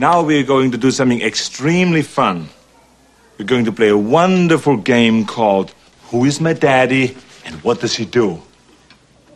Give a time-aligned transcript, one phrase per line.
[0.00, 2.48] Now we're going to do something extremely fun.
[3.36, 7.96] We're going to play a wonderful game called Who is My Daddy and What Does
[7.96, 8.40] He Do?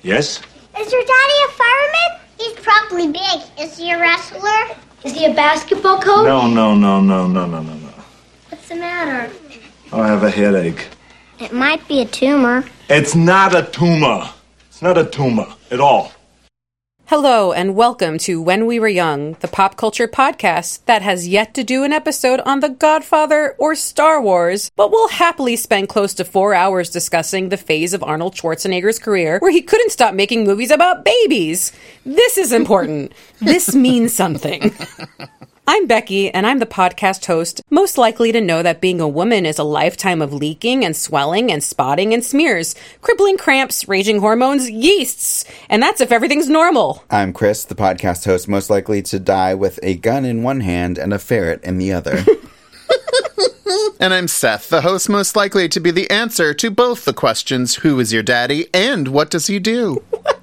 [0.00, 0.40] Yes?
[0.80, 2.20] Is your daddy a fireman?
[2.38, 3.42] He's probably big.
[3.60, 4.74] Is he a wrestler?
[5.04, 6.24] Is he a basketball coach?
[6.24, 7.92] No, no, no, no, no, no, no, no.
[8.48, 9.30] What's the matter?
[9.92, 10.88] I have a headache.
[11.40, 12.64] It might be a tumor.
[12.88, 14.30] It's not a tumor.
[14.70, 16.13] It's not a tumor at all.
[17.08, 21.52] Hello, and welcome to When We Were Young, the pop culture podcast that has yet
[21.52, 26.14] to do an episode on The Godfather or Star Wars, but will happily spend close
[26.14, 30.44] to four hours discussing the phase of Arnold Schwarzenegger's career where he couldn't stop making
[30.44, 31.72] movies about babies.
[32.06, 33.12] This is important.
[33.38, 34.74] this means something.
[35.66, 39.46] I'm Becky, and I'm the podcast host, most likely to know that being a woman
[39.46, 44.70] is a lifetime of leaking and swelling and spotting and smears, crippling cramps, raging hormones,
[44.70, 45.46] yeasts.
[45.70, 47.02] And that's if everything's normal.
[47.08, 50.98] I'm Chris, the podcast host, most likely to die with a gun in one hand
[50.98, 52.22] and a ferret in the other.
[54.00, 57.76] And I'm Seth, the host most likely to be the answer to both the questions
[57.76, 60.02] Who is your daddy and What does he do?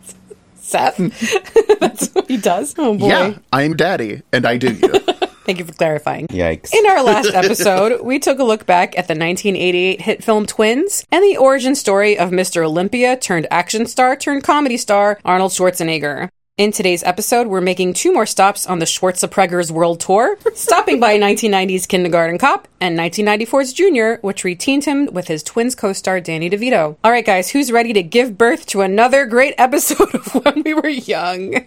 [0.71, 0.97] Seth.
[1.79, 2.73] that's what he does.
[2.77, 3.07] Oh boy.
[3.07, 4.87] Yeah, I'm daddy, and I do you.
[5.43, 6.27] Thank you for clarifying.
[6.27, 6.73] Yikes.
[6.73, 11.05] In our last episode, we took a look back at the 1988 hit film Twins
[11.11, 12.63] and the origin story of Mr.
[12.63, 16.29] Olympia turned action star turned comedy star Arnold Schwarzenegger.
[16.57, 21.17] In today's episode, we're making two more stops on the Schwarzenegger's world tour, stopping by
[21.17, 26.97] 1990's Kindergarten Cop and 1994's Junior, which reteened him with his Twins co-star Danny DeVito.
[27.05, 30.73] All right, guys, who's ready to give birth to another great episode of When We
[30.73, 31.65] Were Young?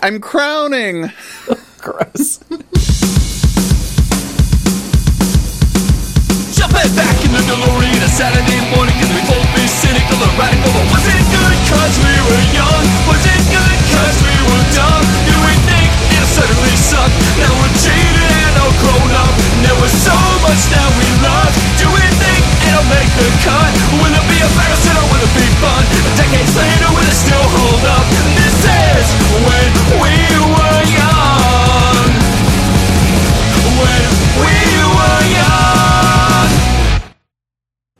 [0.00, 1.10] I'm crowning.
[1.80, 2.38] Gross.
[6.54, 10.70] Jumping back in the DeLorean a Saturday morning Cause we both be cynical or radical
[10.72, 11.23] But was it good
[11.70, 12.84] cause we were young?
[13.08, 15.04] Was it good cause we were dumb?
[15.24, 17.10] Do we think it'll certainly suck?
[17.40, 19.32] Now we're jaded and all grown up
[19.64, 23.70] There was so much that we loved Do we think it'll make the cut?
[24.00, 25.82] Will it be embarrassing or will it be fun?
[26.20, 28.06] Decades later will it still hold up?
[28.36, 29.06] This is
[29.46, 29.70] when
[30.00, 30.14] we
[30.52, 31.13] were young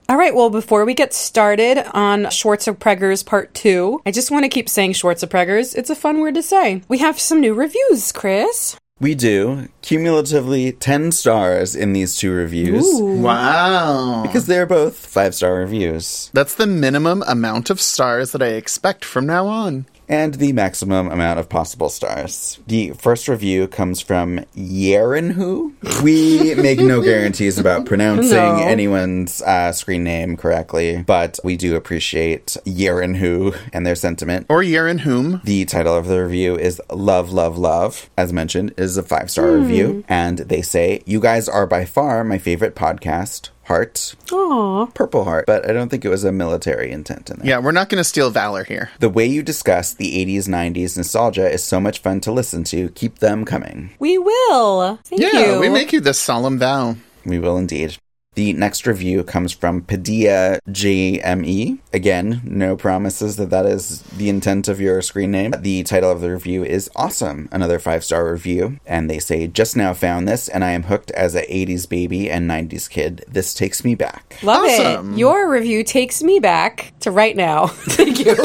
[0.09, 4.51] All right, well, before we get started on Schwarzenegger's Part 2, I just want to
[4.51, 5.75] keep saying Schwarzenegger's.
[5.75, 6.83] It's a fun word to say.
[6.89, 8.77] We have some new reviews, Chris.
[9.01, 14.23] we do cumulatively 10 stars in these two reviews Wow.
[14.23, 19.05] because they're both five star reviews That's the minimum amount of stars that I expect
[19.05, 19.87] from now on.
[20.09, 22.59] And the maximum amount of possible stars.
[22.67, 25.73] The first review comes from Yerenhu.
[26.03, 28.57] We make no guarantees about pronouncing No.
[28.63, 34.47] anyone's uh, screen name correctly, but we do appreciate Yerenhu and their sentiment.
[34.49, 35.41] Or year in whom.
[35.45, 38.11] The title of the review is Love, Love, Love.
[38.17, 40.05] As mentioned, is a five star review.
[40.09, 43.51] And they say, You guys are by far my favorite podcast.
[43.65, 44.15] Heart.
[44.33, 44.87] Aw.
[44.87, 45.47] Purple heart.
[45.47, 47.47] But I don't think it was a military intent in there.
[47.49, 48.91] Yeah, we're not going to steal valor here.
[49.01, 52.91] The way you discuss the 80s, 90s nostalgia is so much fun to listen to.
[52.91, 53.91] Keep them coming.
[53.99, 54.99] We will.
[55.05, 55.61] Thank Yeah, you.
[55.61, 56.97] we make you this solemn vow.
[57.25, 57.97] We will indeed.
[58.35, 61.79] The next review comes from Padilla JME.
[61.93, 65.55] Again, no promises that that is the intent of your screen name.
[65.59, 68.81] The title of the review is Awesome, another five star review.
[68.87, 72.29] And they say, Just now found this, and I am hooked as a 80s baby
[72.31, 73.25] and 90s kid.
[73.29, 74.39] This takes me back.
[74.43, 75.15] Love Awesome.
[75.15, 75.19] it.
[75.19, 77.67] Your review takes me back to right now.
[77.69, 78.35] Thank you.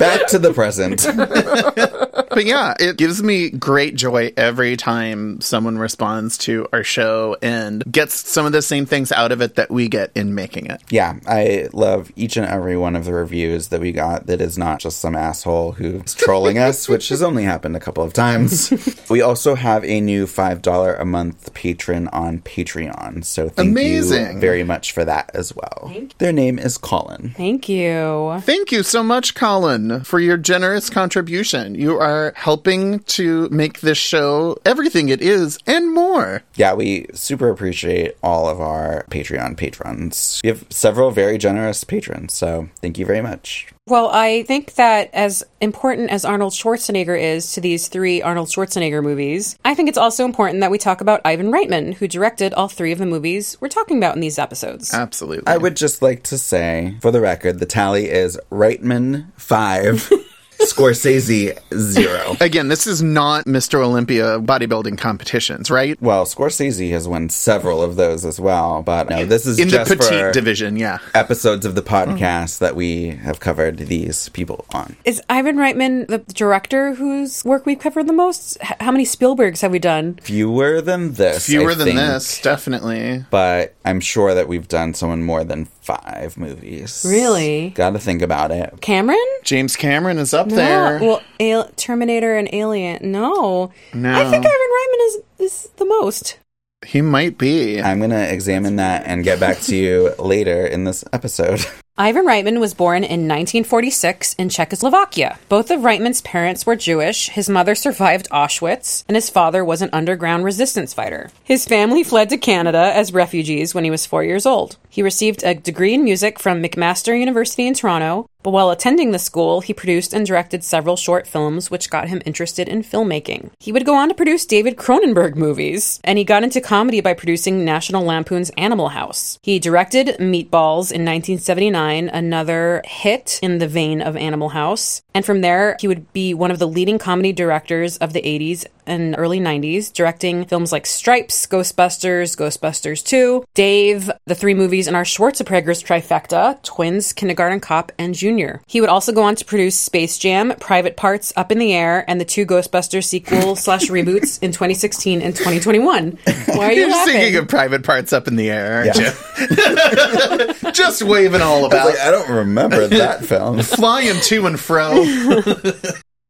[0.00, 1.06] Back to the present.
[2.30, 7.84] But yeah, it gives me great joy every time someone responds to our show and
[7.90, 10.80] gets some of the same things out of it that we get in making it.
[10.90, 14.56] Yeah, I love each and every one of the reviews that we got that is
[14.56, 18.72] not just some asshole who's trolling us, which has only happened a couple of times.
[19.10, 24.34] we also have a new $5 a month patron on Patreon, so thank Amazing.
[24.34, 25.92] you very much for that as well.
[26.18, 27.34] Their name is Colin.
[27.36, 28.40] Thank you.
[28.42, 31.74] Thank you so much, Colin, for your generous contribution.
[31.74, 36.42] You are helping to make this show everything it is and more.
[36.54, 40.40] Yeah, we super appreciate all of our Patreon patrons.
[40.42, 43.72] We have several very generous patrons, so thank you very much.
[43.90, 49.02] Well, I think that as important as Arnold Schwarzenegger is to these three Arnold Schwarzenegger
[49.02, 52.68] movies, I think it's also important that we talk about Ivan Reitman, who directed all
[52.68, 54.94] three of the movies we're talking about in these episodes.
[54.94, 55.48] Absolutely.
[55.48, 60.12] I would just like to say, for the record, the tally is Reitman 5,
[60.60, 62.36] Scorsese, zero.
[62.40, 63.82] Again, this is not Mr.
[63.82, 66.00] Olympia bodybuilding competitions, right?
[66.00, 69.84] Well, Scorsese has won several of those as well, but no, this is In the
[69.84, 70.98] petite for division, yeah.
[71.14, 74.96] episodes of the podcast that we have covered these people on.
[75.04, 78.58] Is Ivan Reitman the director whose work we've covered the most?
[78.62, 80.18] H- how many Spielbergs have we done?
[80.22, 81.46] Fewer than this.
[81.46, 83.24] Fewer I than think, this, definitely.
[83.30, 87.04] But I'm sure that we've done someone more than five movies.
[87.08, 87.70] Really?
[87.70, 88.80] Gotta think about it.
[88.80, 89.18] Cameron?
[89.42, 90.56] James Cameron is up No.
[90.56, 90.98] there.
[91.00, 93.10] Well, Al- Terminator and Alien.
[93.10, 93.72] No.
[93.94, 94.12] No.
[94.12, 96.38] I think Ivan Reitman is is the most.
[96.86, 97.80] he might be.
[97.80, 101.60] I'm gonna examine that and get back to you later in this episode.
[101.98, 105.38] Ivan Reitman was born in 1946 in Czechoslovakia.
[105.50, 107.28] Both of Reitman's parents were Jewish.
[107.28, 111.30] His mother survived Auschwitz, and his father was an underground resistance fighter.
[111.44, 114.78] His family fled to Canada as refugees when he was four years old.
[114.90, 119.18] He received a degree in music from McMaster University in Toronto, but while attending the
[119.18, 123.50] school, he produced and directed several short films which got him interested in filmmaking.
[123.60, 127.14] He would go on to produce David Cronenberg movies, and he got into comedy by
[127.14, 129.38] producing National Lampoon's Animal House.
[129.42, 135.40] He directed Meatballs in 1979, another hit in the vein of Animal House, and from
[135.42, 139.40] there, he would be one of the leading comedy directors of the 80s and early
[139.40, 145.82] 90s, directing films like Stripes, Ghostbusters, Ghostbusters 2, Dave, the three movies in our Schwarzenegger's
[145.82, 148.60] trifecta, Twins, Kindergarten Cop, and Junior.
[148.66, 152.04] He would also go on to produce Space Jam, Private Parts, Up in the Air,
[152.08, 156.18] and the two Ghostbusters sequel slash reboots in 2016 and 2021.
[156.48, 157.12] Why are you You're just laughing?
[157.14, 160.54] thinking of private parts up in the air, aren't Yeah.
[160.64, 160.72] you?
[160.72, 163.60] just waving all I about, like, I don't remember that film.
[163.62, 165.04] flying to and fro.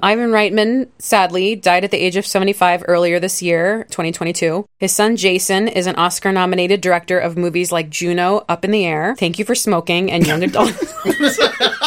[0.03, 4.67] Ivan Reitman, sadly, died at the age of 75 earlier this year, 2022.
[4.79, 8.87] His son Jason is an Oscar nominated director of movies like Juno, Up in the
[8.87, 10.73] Air, Thank You for Smoking, and Young Adult.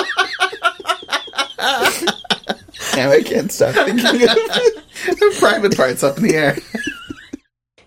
[2.95, 5.39] Now I can't stop thinking of it.
[5.39, 6.57] private parts up in the air.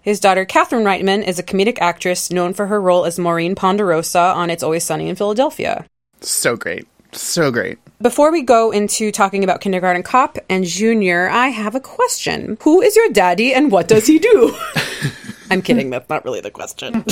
[0.02, 4.18] His daughter Catherine Reitman is a comedic actress known for her role as Maureen Ponderosa
[4.18, 5.86] on It's Always Sunny in Philadelphia.
[6.22, 6.88] So great.
[7.12, 7.78] So great.
[7.98, 12.58] Before we go into talking about Kindergarten Cop and Junior, I have a question.
[12.60, 14.54] Who is your daddy and what does he do?
[15.50, 17.04] I'm kidding, that's not really the question.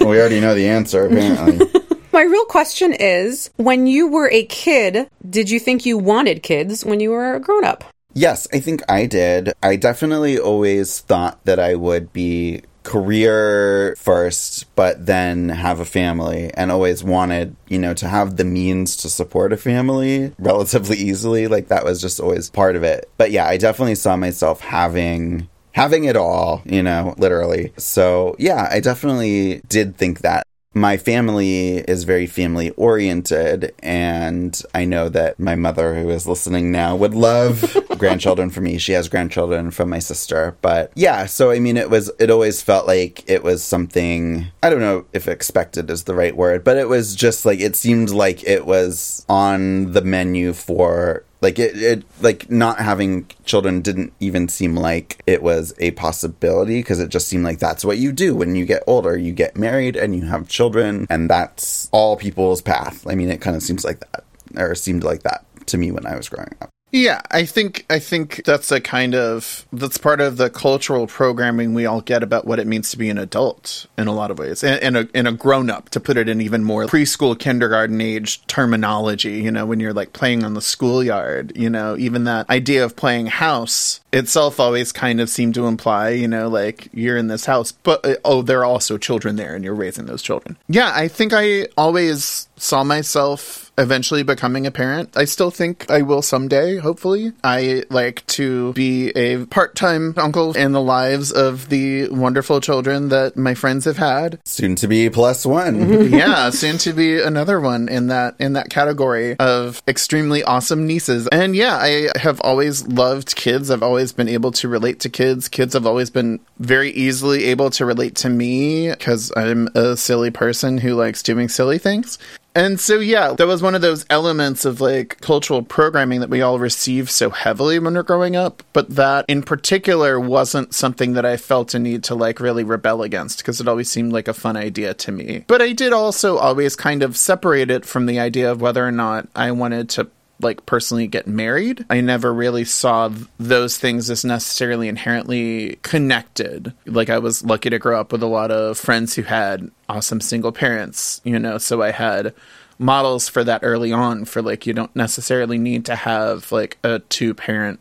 [0.00, 1.70] Well, we already know the answer, apparently.
[2.12, 6.84] My real question is when you were a kid, did you think you wanted kids
[6.84, 7.84] when you were a grown up?
[8.12, 9.52] Yes, I think I did.
[9.62, 16.50] I definitely always thought that I would be career first, but then have a family,
[16.54, 21.46] and always wanted, you know, to have the means to support a family relatively easily.
[21.46, 23.10] Like that was just always part of it.
[23.16, 27.72] But yeah, I definitely saw myself having having it all, you know, literally.
[27.76, 30.46] So, yeah, I definitely did think that.
[30.74, 36.72] My family is very family oriented, and I know that my mother, who is listening
[36.72, 38.78] now, would love grandchildren for me.
[38.78, 40.56] She has grandchildren from my sister.
[40.62, 44.70] But yeah, so I mean, it was, it always felt like it was something, I
[44.70, 48.10] don't know if expected is the right word, but it was just like, it seemed
[48.10, 54.12] like it was on the menu for like it, it like not having children didn't
[54.20, 58.12] even seem like it was a possibility because it just seemed like that's what you
[58.12, 59.16] do when you get older.
[59.16, 63.06] You get married and you have children and that's all people's path.
[63.06, 64.24] I mean it kind of seems like that
[64.56, 67.98] or seemed like that to me when i was growing up Yeah, I think I
[67.98, 72.46] think that's a kind of that's part of the cultural programming we all get about
[72.46, 75.08] what it means to be an adult in a lot of ways, and, and a
[75.14, 79.40] and a grown up to put it in even more preschool, kindergarten age terminology.
[79.40, 82.94] You know, when you're like playing on the schoolyard, you know, even that idea of
[82.94, 87.46] playing house itself always kind of seemed to imply, you know, like you're in this
[87.46, 90.58] house, but uh, oh, there are also children there, and you're raising those children.
[90.68, 95.16] Yeah, I think I always saw myself eventually becoming a parent.
[95.16, 97.32] I still think I will someday, hopefully.
[97.42, 103.08] I like to be a part time uncle in the lives of the wonderful children
[103.08, 104.38] that my friends have had.
[104.44, 108.70] soon to be plus one yeah, soon to be another one in that in that
[108.70, 111.26] category of extremely awesome nieces.
[111.32, 113.70] And yeah, I have always loved kids.
[113.70, 115.48] I've always been able to relate to kids.
[115.48, 120.30] Kids have always been very easily able to relate to me because I'm a silly
[120.30, 122.18] person who likes doing silly things.
[122.54, 126.42] And so, yeah, that was one of those elements of like cultural programming that we
[126.42, 128.62] all receive so heavily when we're growing up.
[128.72, 133.02] But that in particular wasn't something that I felt a need to like really rebel
[133.02, 135.44] against because it always seemed like a fun idea to me.
[135.46, 138.92] But I did also always kind of separate it from the idea of whether or
[138.92, 140.08] not I wanted to
[140.42, 141.84] like personally get married.
[141.90, 146.72] I never really saw th- those things as necessarily inherently connected.
[146.86, 150.20] Like I was lucky to grow up with a lot of friends who had awesome
[150.20, 152.34] single parents, you know, so I had
[152.78, 156.98] models for that early on for like you don't necessarily need to have like a
[156.98, 157.80] two parent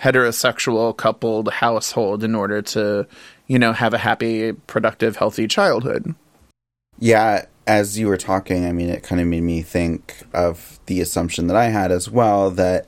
[0.00, 3.06] heterosexual coupled household in order to
[3.48, 6.14] you know have a happy productive healthy childhood
[6.98, 11.00] Yeah, as you were talking, I mean, it kind of made me think of the
[11.00, 12.86] assumption that I had as well that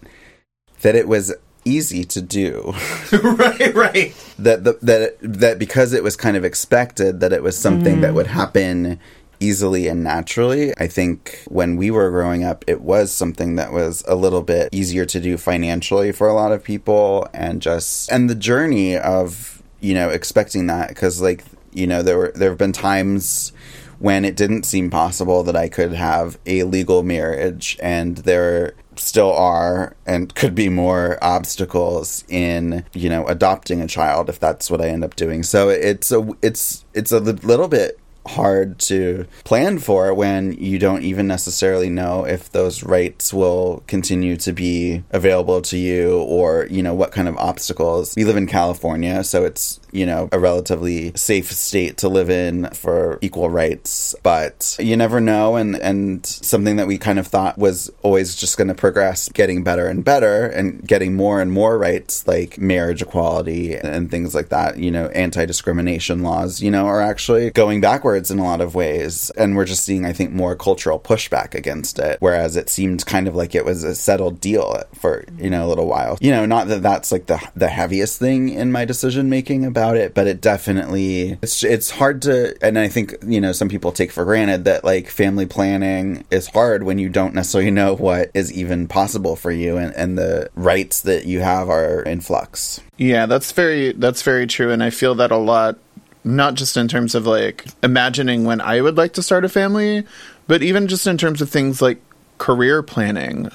[0.81, 1.35] that it was
[1.65, 2.73] easy to do.
[3.13, 7.57] right right that the, that that because it was kind of expected that it was
[7.57, 8.31] something that would mm.
[8.31, 8.99] happen
[9.39, 10.73] easily and naturally.
[10.79, 14.69] I think when we were growing up, it was something that was a little bit
[14.73, 19.63] easier to do financially for a lot of people, and just and the journey of
[19.81, 23.53] you know expecting that because like you know there were there have been times
[24.01, 29.33] when it didn't seem possible that I could have a legal marriage, and there still
[29.33, 34.81] are and could be more obstacles in you know adopting a child if that's what
[34.81, 35.43] I end up doing.
[35.43, 41.03] So it's a it's it's a little bit hard to plan for when you don't
[41.03, 46.83] even necessarily know if those rights will continue to be available to you or you
[46.83, 51.13] know what kind of obstacles we live in california so it's you know a relatively
[51.15, 56.77] safe state to live in for equal rights but you never know and and something
[56.77, 60.47] that we kind of thought was always just going to progress getting better and better
[60.47, 65.07] and getting more and more rights like marriage equality and things like that you know
[65.09, 69.65] anti-discrimination laws you know are actually going backwards in a lot of ways and we're
[69.65, 73.55] just seeing i think more cultural pushback against it whereas it seemed kind of like
[73.55, 76.19] it was a settled deal for you know a little while.
[76.21, 79.80] You know not that that's like the the heaviest thing in my decision making about
[79.97, 83.93] it but it definitely it's it's hard to and i think you know some people
[83.93, 88.31] take for granted that like family planning is hard when you don't necessarily know what
[88.35, 92.81] is even possible for you and, and the rights that you have are in flux
[93.01, 95.79] Yeah, that's very that's very true, and I feel that a lot.
[96.23, 100.05] Not just in terms of like imagining when I would like to start a family,
[100.47, 101.99] but even just in terms of things like
[102.37, 103.51] career planning.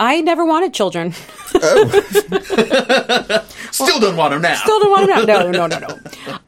[0.00, 1.12] I never wanted children.
[3.70, 4.54] Still don't want them now.
[4.54, 5.42] Still don't want them now.
[5.42, 5.98] No, no, no, no.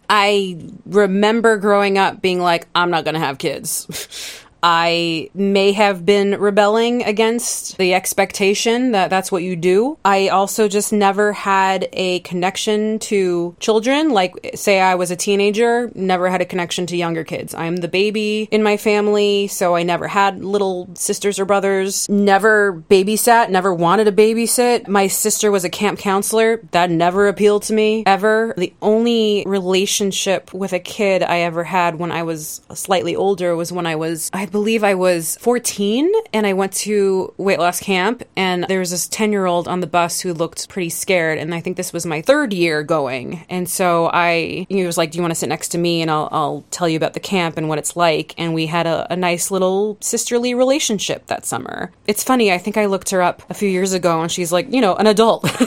[0.09, 4.41] I remember growing up being like, I'm not going to have kids.
[4.63, 9.99] I may have been rebelling against the expectation that that's what you do.
[10.05, 14.11] I also just never had a connection to children.
[14.11, 17.55] Like, say I was a teenager, never had a connection to younger kids.
[17.55, 22.09] I'm the baby in my family, so I never had little sisters or brothers.
[22.09, 24.87] Never babysat, never wanted to babysit.
[24.87, 26.61] My sister was a camp counselor.
[26.71, 28.55] That never appealed to me, ever.
[28.57, 33.73] The only relationship with a kid I ever had when I was slightly older was
[33.73, 38.23] when I was, I believe I was 14 and I went to weight loss camp
[38.37, 41.39] and there was this 10 year old on the bus who looked pretty scared.
[41.39, 43.45] And I think this was my third year going.
[43.51, 46.11] And so I, he was like, Do you want to sit next to me and
[46.11, 48.35] I'll, I'll tell you about the camp and what it's like?
[48.39, 51.91] And we had a, a nice little sisterly relationship that summer.
[52.07, 54.73] It's funny, I think I looked her up a few years ago and she's like,
[54.73, 55.45] you know, an adult.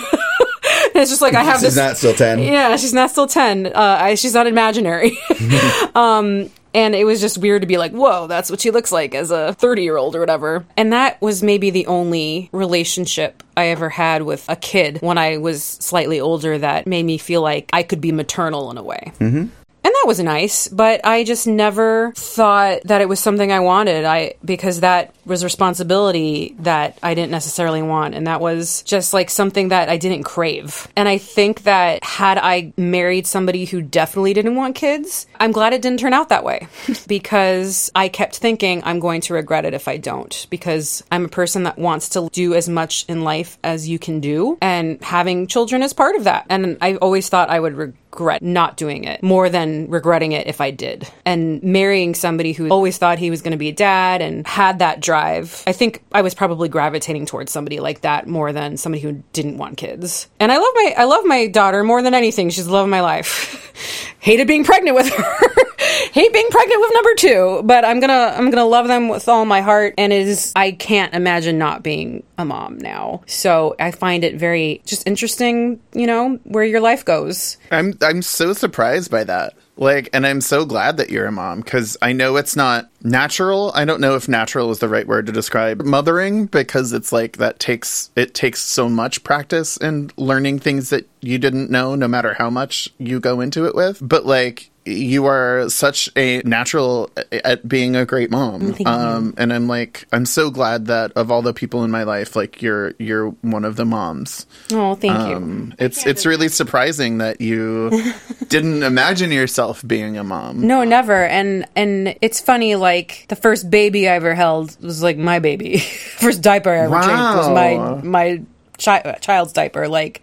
[0.95, 1.75] it's just like I have She's this.
[1.75, 2.39] not still 10.
[2.39, 3.67] Yeah, she's not still 10.
[3.67, 5.17] Uh, I, she's not imaginary.
[5.95, 9.15] um, and it was just weird to be like, whoa, that's what she looks like
[9.15, 10.65] as a 30 year old or whatever.
[10.75, 15.37] And that was maybe the only relationship I ever had with a kid when I
[15.37, 19.13] was slightly older that made me feel like I could be maternal in a way.
[19.19, 19.37] Mm-hmm.
[19.37, 24.05] And was nice, but I just never thought that it was something I wanted.
[24.05, 29.29] I because that was responsibility that I didn't necessarily want and that was just like
[29.29, 30.87] something that I didn't crave.
[30.95, 35.73] And I think that had I married somebody who definitely didn't want kids, I'm glad
[35.73, 36.67] it didn't turn out that way
[37.07, 41.29] because I kept thinking I'm going to regret it if I don't because I'm a
[41.29, 45.47] person that wants to do as much in life as you can do and having
[45.47, 46.45] children is part of that.
[46.49, 50.61] And I always thought I would regret not doing it more than regretting it if
[50.61, 51.07] I did.
[51.25, 54.79] And marrying somebody who always thought he was going to be a dad and had
[54.79, 59.01] that drive, I think I was probably gravitating towards somebody like that more than somebody
[59.01, 60.27] who didn't want kids.
[60.39, 62.49] And I love my I love my daughter more than anything.
[62.51, 63.73] She's the love of my life.
[64.19, 65.37] Hated being pregnant with her.
[66.11, 69.45] Hate being pregnant with number 2, but I'm to I'm to love them with all
[69.45, 73.21] my heart and is I can't imagine not being a mom now.
[73.27, 77.57] So I find it very just interesting, you know, where your life goes.
[77.71, 79.53] I'm I'm so surprised by that.
[79.77, 83.71] Like, and I'm so glad that you're a mom because I know it's not natural.
[83.75, 87.37] I don't know if natural is the right word to describe mothering because it's like
[87.37, 92.07] that takes it takes so much practice and learning things that you didn't know, no
[92.07, 93.99] matter how much you go into it with.
[94.01, 99.67] But like, you are such a natural at being a great mom um and i'm
[99.67, 103.29] like i'm so glad that of all the people in my life like you're you're
[103.41, 105.35] one of the moms Oh, thank you.
[105.37, 107.89] um, it's it's really surprising that you
[108.47, 110.61] Didn't imagine yourself being a mom.
[110.67, 111.25] No, never.
[111.25, 112.75] And and it's funny.
[112.75, 112.94] Like
[113.29, 115.79] the first baby I ever held was like my baby.
[116.19, 118.41] first diaper I ever changed was my my
[118.77, 119.87] chi- child's diaper.
[119.87, 120.21] Like,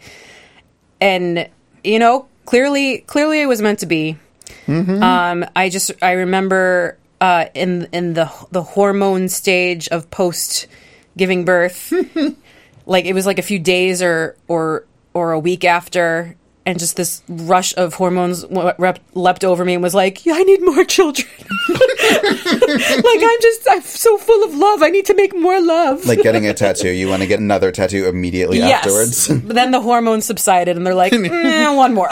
[1.00, 1.49] and
[1.85, 4.17] you know, clearly, clearly it was meant to be.
[5.02, 10.67] Um, I just I remember uh, in in the the hormone stage of post
[11.17, 11.93] giving birth,
[12.87, 16.37] like it was like a few days or or or a week after.
[16.64, 20.35] And just this rush of hormones w- rep- leapt over me and was like, yeah,
[20.35, 21.26] I need more children.
[21.69, 24.83] like I'm just, I'm so full of love.
[24.83, 26.07] I need to make more love.
[26.07, 29.26] Like getting a tattoo, you want to get another tattoo immediately afterwards.
[29.28, 32.09] But then the hormones subsided, and they're like, eh, one more.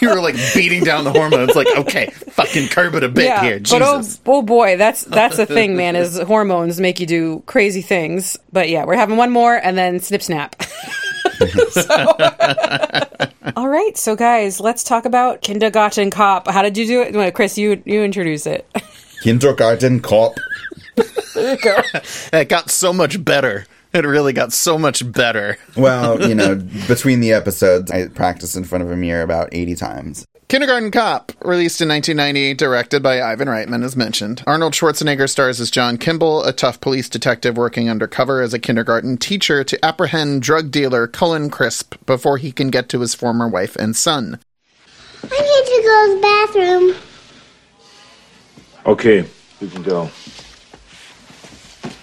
[0.00, 3.58] You were like beating down the hormones, like, okay, fucking curb it a bit here.
[3.58, 5.96] but oh, oh boy, that's that's the thing, man.
[5.96, 8.36] Is hormones make you do crazy things.
[8.52, 10.56] But yeah, we're having one more, and then snip snap.
[11.70, 12.16] So-
[13.56, 16.48] all right, so guys, let's talk about Kindergarten Cop.
[16.48, 17.58] How did you do it, well, Chris?
[17.58, 18.66] You you introduce it.
[19.22, 20.34] Kindergarten cop.
[21.34, 21.80] there you go.
[22.32, 23.66] It got so much better.
[23.94, 25.56] It really got so much better.
[25.76, 26.56] Well, you know,
[26.88, 30.26] between the episodes, I practiced in front of a mirror about 80 times.
[30.54, 34.44] Kindergarten Cop, released in 1990, directed by Ivan Reitman, as mentioned.
[34.46, 39.16] Arnold Schwarzenegger stars as John Kimball, a tough police detective working undercover as a kindergarten
[39.16, 43.74] teacher to apprehend drug dealer Cullen Crisp before he can get to his former wife
[43.74, 44.38] and son.
[45.24, 46.94] I need to go to the bathroom.
[48.86, 49.28] Okay,
[49.60, 50.08] you can go.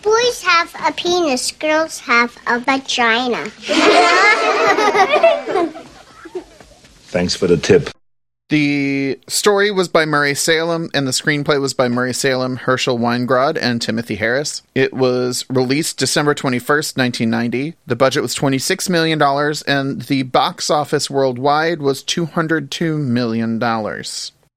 [0.01, 3.45] Boys have a penis, girls have a vagina.
[7.13, 7.89] Thanks for the tip.
[8.51, 13.57] The story was by Murray Salem, and the screenplay was by Murray Salem, Herschel Weingrod,
[13.57, 14.61] and Timothy Harris.
[14.75, 17.75] It was released December 21st, 1990.
[17.87, 19.21] The budget was $26 million,
[19.67, 23.57] and the box office worldwide was $202 million.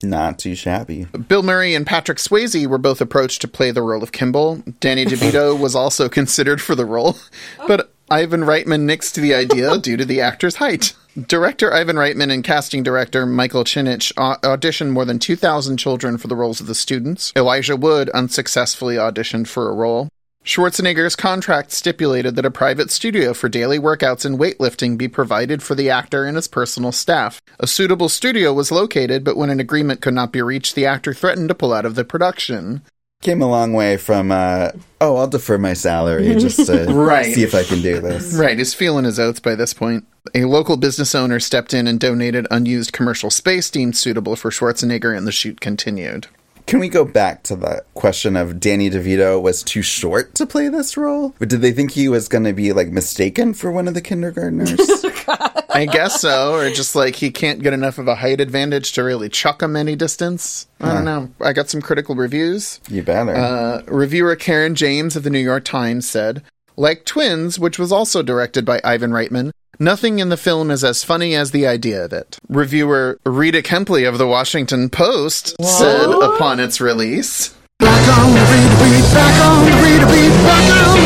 [0.02, 1.04] Not too shabby.
[1.28, 4.56] Bill Murray and Patrick Swayze were both approached to play the role of Kimball.
[4.80, 7.16] Danny DeVito was also considered for the role,
[7.60, 7.68] oh.
[7.68, 10.94] but Ivan Reitman nixed the idea due to the actor's height.
[11.14, 16.34] Director Ivan Reitman and casting director Michael Chinich auditioned more than 2,000 children for the
[16.34, 17.32] roles of the students.
[17.36, 20.08] Elijah Wood unsuccessfully auditioned for a role.
[20.44, 25.76] Schwarzenegger's contract stipulated that a private studio for daily workouts and weightlifting be provided for
[25.76, 27.40] the actor and his personal staff.
[27.60, 31.14] A suitable studio was located, but when an agreement could not be reached, the actor
[31.14, 32.82] threatened to pull out of the production.
[33.24, 37.34] Came a long way from, uh, oh, I'll defer my salary just to Right.
[37.34, 38.34] see if I can do this.
[38.34, 40.06] Right, he's feeling his oats by this point.
[40.34, 45.16] A local business owner stepped in and donated unused commercial space deemed suitable for Schwarzenegger,
[45.16, 46.26] and the shoot continued.
[46.66, 50.68] Can we go back to the question of Danny DeVito was too short to play
[50.68, 51.34] this role?
[51.38, 54.00] But did they think he was going to be like mistaken for one of the
[54.00, 54.78] kindergartners?
[55.28, 59.02] I guess so, or just like he can't get enough of a height advantage to
[59.02, 60.66] really chuck him any distance.
[60.80, 61.30] I don't know.
[61.40, 62.80] I got some critical reviews.
[62.88, 63.34] you better.
[63.34, 66.42] Uh, reviewer Caryn James of the New York Times said,
[66.76, 71.04] like Twins, which was also directed by Ivan Reitman, nothing in the film is as
[71.04, 72.38] funny as the idea of it.
[72.48, 79.04] Reviewer Rita Kempley of the Washington Post said upon its release, Back on the repeat,
[79.12, 81.04] back on the repeat, back on the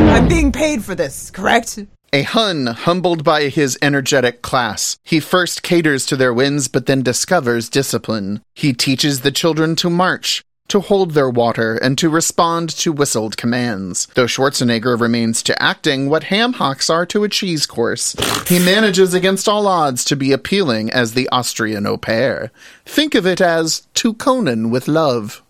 [0.00, 0.10] repeat.
[0.10, 1.78] I'm being paid for this, correct?
[2.12, 4.98] A Hun humbled by his energetic class.
[5.02, 8.40] He first caters to their whims, but then discovers discipline.
[8.54, 13.36] He teaches the children to march, to hold their water, and to respond to whistled
[13.36, 14.06] commands.
[14.14, 18.16] Though Schwarzenegger remains to acting what ham hocks are to a cheese course,
[18.48, 22.50] he manages against all odds to be appealing as the Austrian au pair.
[22.86, 25.42] Think of it as to Conan with love.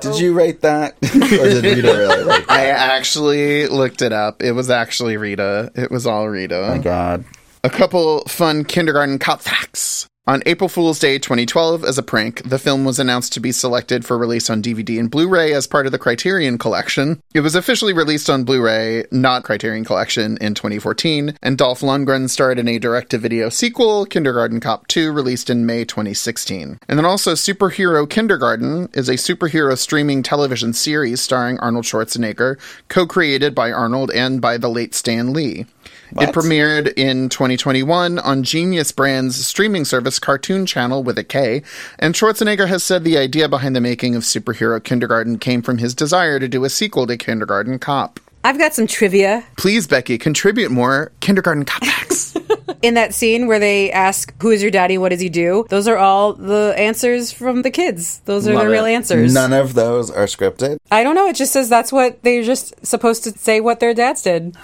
[0.00, 0.96] did you write that?
[1.02, 2.50] or did Rita really write that?
[2.50, 4.42] I actually looked it up.
[4.42, 5.70] It was actually Rita.
[5.74, 6.56] It was all Rita.
[6.56, 7.24] Oh my god.
[7.64, 10.07] A couple fun kindergarten cop facts.
[10.28, 14.04] On April Fool's Day 2012, as a prank, the film was announced to be selected
[14.04, 17.22] for release on DVD and Blu ray as part of the Criterion Collection.
[17.32, 22.28] It was officially released on Blu ray, not Criterion Collection, in 2014, and Dolph Lundgren
[22.28, 26.78] starred in a direct to video sequel, Kindergarten Cop 2, released in May 2016.
[26.86, 33.06] And then also, Superhero Kindergarten is a superhero streaming television series starring Arnold Schwarzenegger, co
[33.06, 35.64] created by Arnold and by the late Stan Lee.
[36.12, 36.28] What?
[36.28, 41.62] It premiered in 2021 on Genius Brand's streaming service Cartoon Channel with a K,
[41.98, 45.94] and Schwarzenegger has said the idea behind the making of Superhero Kindergarten came from his
[45.94, 48.20] desire to do a sequel to Kindergarten Cop.
[48.44, 52.34] I've got some trivia Please, Becky, contribute more Kindergarten Cop facts.
[52.82, 54.96] in that scene where they ask, "Who is your daddy?
[54.96, 58.20] What does he do?" Those are all the answers from the kids.
[58.26, 58.92] Those are Love the real it.
[58.92, 59.34] answers.
[59.34, 60.78] None of those are scripted.
[60.90, 61.26] I don't know.
[61.26, 64.54] It just says that's what they're just supposed to say what their dads did.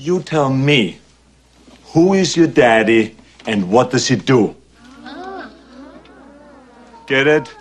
[0.00, 0.98] You tell me,
[1.92, 4.56] who is your daddy And what does he do?
[7.06, 7.54] Get it?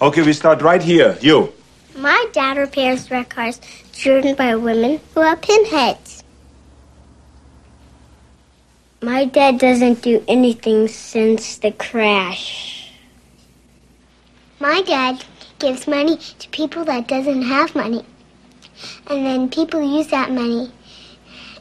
[0.00, 1.16] Okay, we start right here.
[1.20, 1.52] You.
[1.94, 3.60] My dad repairs wrecked cars
[3.92, 6.24] driven by women who are pinheads.
[9.00, 12.90] My dad doesn't do anything since the crash.
[14.58, 15.24] My dad
[15.60, 18.04] gives money to people that doesn't have money.
[19.06, 20.72] And then people use that money.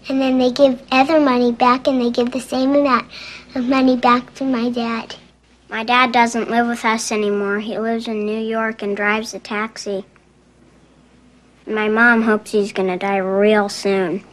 [0.08, 3.08] And then they give other money back and they give the same amount
[3.56, 5.16] of money back to my dad.
[5.70, 7.60] My dad doesn't live with us anymore.
[7.60, 10.06] He lives in New York and drives a taxi.
[11.66, 14.24] My mom hopes he's gonna die real soon.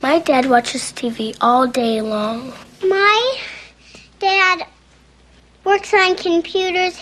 [0.00, 2.54] My dad watches TV all day long.
[2.82, 3.38] My
[4.18, 4.66] dad
[5.64, 6.98] works on computers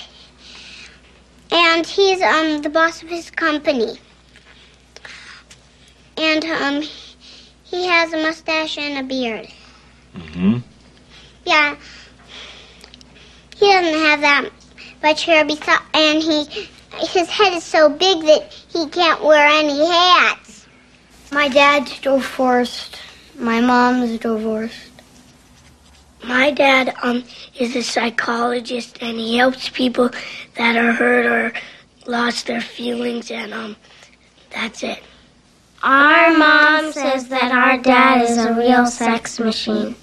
[1.51, 3.99] and he's um the boss of his company.
[6.17, 6.83] And um
[7.65, 9.49] he has a mustache and a beard.
[10.17, 10.59] Mm-hmm.
[11.45, 11.77] Yeah.
[13.57, 14.51] He doesn't have that
[15.03, 16.69] much hair besi- and he
[17.07, 20.67] his head is so big that he can't wear any hats.
[21.31, 22.99] My dad's divorced.
[23.39, 24.86] My mom's divorced.
[26.27, 27.25] My dad um
[27.59, 30.11] is a psychologist and he helps people
[30.57, 31.53] that are hurt or
[32.07, 33.77] lost their feelings and um
[34.51, 35.03] that's it.
[35.83, 39.95] Our mom says that our dad is a real sex machine.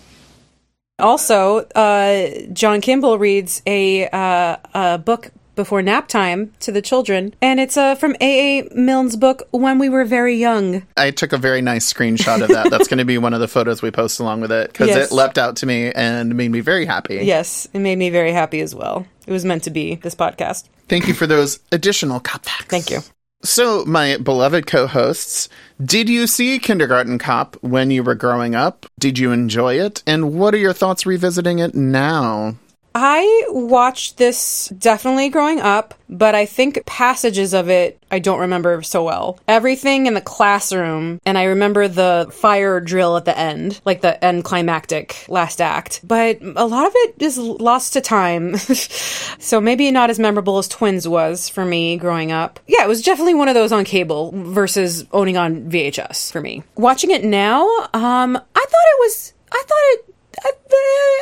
[1.00, 7.34] Also, uh, John Kimball reads a, uh, a book before nap time to the children,
[7.42, 8.70] and it's uh, from A.A.
[8.76, 10.84] Milne's book, When We Were Very Young.
[10.98, 12.70] I took a very nice screenshot of that.
[12.70, 15.12] That's going to be one of the photos we post along with it because Yes.
[15.12, 17.16] it leapt out to me and made me very happy.
[17.24, 19.06] Yes, it made me very happy as well.
[19.28, 20.66] It was meant to be this podcast.
[20.90, 22.66] Thank you for those additional cop facts.
[22.66, 23.00] Thank you.
[23.46, 25.50] So, my beloved co hosts,
[25.84, 28.86] did you see Kindergarten Cop when you were growing up?
[29.00, 30.02] Did you enjoy it?
[30.08, 32.56] And what are your thoughts revisiting it now?
[32.96, 38.84] I watched this definitely growing up, but I think passages of it I don't remember
[38.84, 39.40] so well.
[39.48, 44.24] Everything in the classroom, and I remember the fire drill at the end, like the
[44.24, 48.56] end climactic last act, but a lot of it is lost to time.
[48.58, 52.60] so maybe not as memorable as Twins was for me growing up.
[52.68, 56.62] Yeah, it was definitely one of those on cable versus owning on VHS for me.
[56.76, 57.64] Watching it now,
[57.96, 60.13] um, I thought it was, I thought it
[60.46, 60.52] I,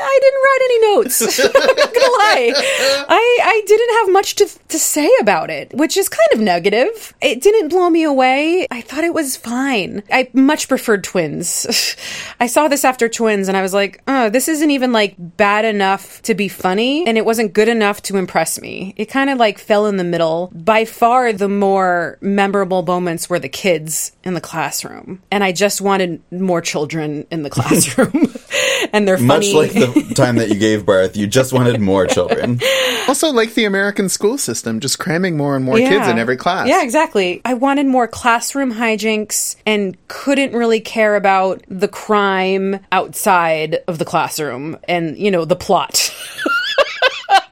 [0.02, 1.40] I didn't write any notes.
[1.40, 2.54] I'm not gonna lie.
[3.10, 7.14] I, I didn't have much to, to say about it, which is kind of negative.
[7.22, 8.68] It didn't blow me away.
[8.72, 10.04] I thought it was fine.
[10.12, 11.96] I much preferred Twins.
[12.40, 15.66] I saw this after Twins and I was like, oh, this isn't even like bad
[15.66, 18.94] enough to be funny and it wasn't good enough to impress me.
[18.98, 20.52] It kind of like fell in the middle.
[20.54, 25.22] By far the more memorable moments were the kids in the classroom.
[25.32, 28.34] And I just wanted more children in the classroom.
[28.94, 29.54] And they're funny.
[29.54, 32.60] Much like the time that you gave birth, you just wanted more children.
[33.08, 36.68] Also, like the American school system, just cramming more and more kids in every class.
[36.68, 37.42] Yeah, exactly.
[37.46, 44.06] I wanted more classroom hijinks and couldn't really care about the crime outside of the
[44.06, 46.14] classroom and, you know, the plot.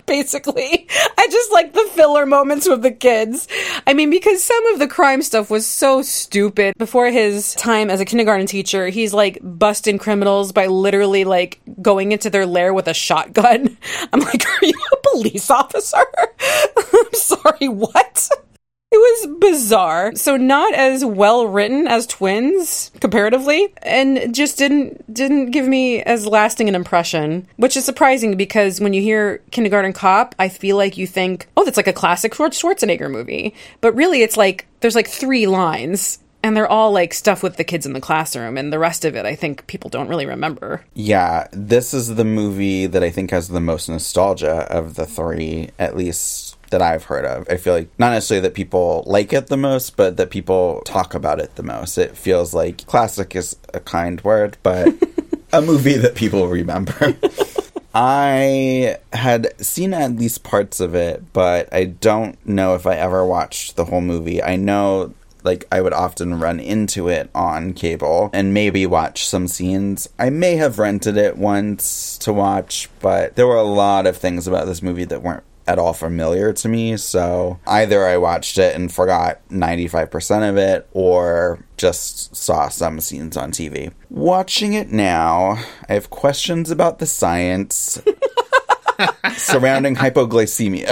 [0.09, 3.47] Basically, I just like the filler moments with the kids.
[3.85, 6.73] I mean, because some of the crime stuff was so stupid.
[6.79, 12.11] Before his time as a kindergarten teacher, he's like busting criminals by literally like going
[12.11, 13.77] into their lair with a shotgun.
[14.11, 16.03] I'm like, are you a police officer?
[16.77, 18.29] I'm sorry, what?
[18.91, 20.15] It was bizarre.
[20.15, 26.25] So not as well written as Twins comparatively and just didn't didn't give me as
[26.25, 30.97] lasting an impression, which is surprising because when you hear Kindergarten Cop, I feel like
[30.97, 34.95] you think, "Oh, that's like a classic Schwar- Schwarzenegger movie." But really it's like there's
[34.95, 38.73] like 3 lines and they're all like stuff with the kids in the classroom and
[38.73, 40.83] the rest of it I think people don't really remember.
[40.95, 45.69] Yeah, this is the movie that I think has the most nostalgia of the three,
[45.77, 47.47] at least that I've heard of.
[47.49, 51.13] I feel like not necessarily that people like it the most, but that people talk
[51.13, 51.97] about it the most.
[51.97, 54.93] It feels like classic is a kind word, but
[55.53, 57.15] a movie that people remember.
[57.93, 63.25] I had seen at least parts of it, but I don't know if I ever
[63.25, 64.43] watched the whole movie.
[64.43, 69.47] I know like I would often run into it on cable and maybe watch some
[69.47, 70.09] scenes.
[70.19, 74.47] I may have rented it once to watch, but there were a lot of things
[74.47, 76.97] about this movie that weren't at all familiar to me.
[76.97, 83.37] So either I watched it and forgot 95% of it or just saw some scenes
[83.37, 83.93] on TV.
[84.09, 88.01] Watching it now, I have questions about the science
[89.37, 90.89] surrounding hypoglycemia.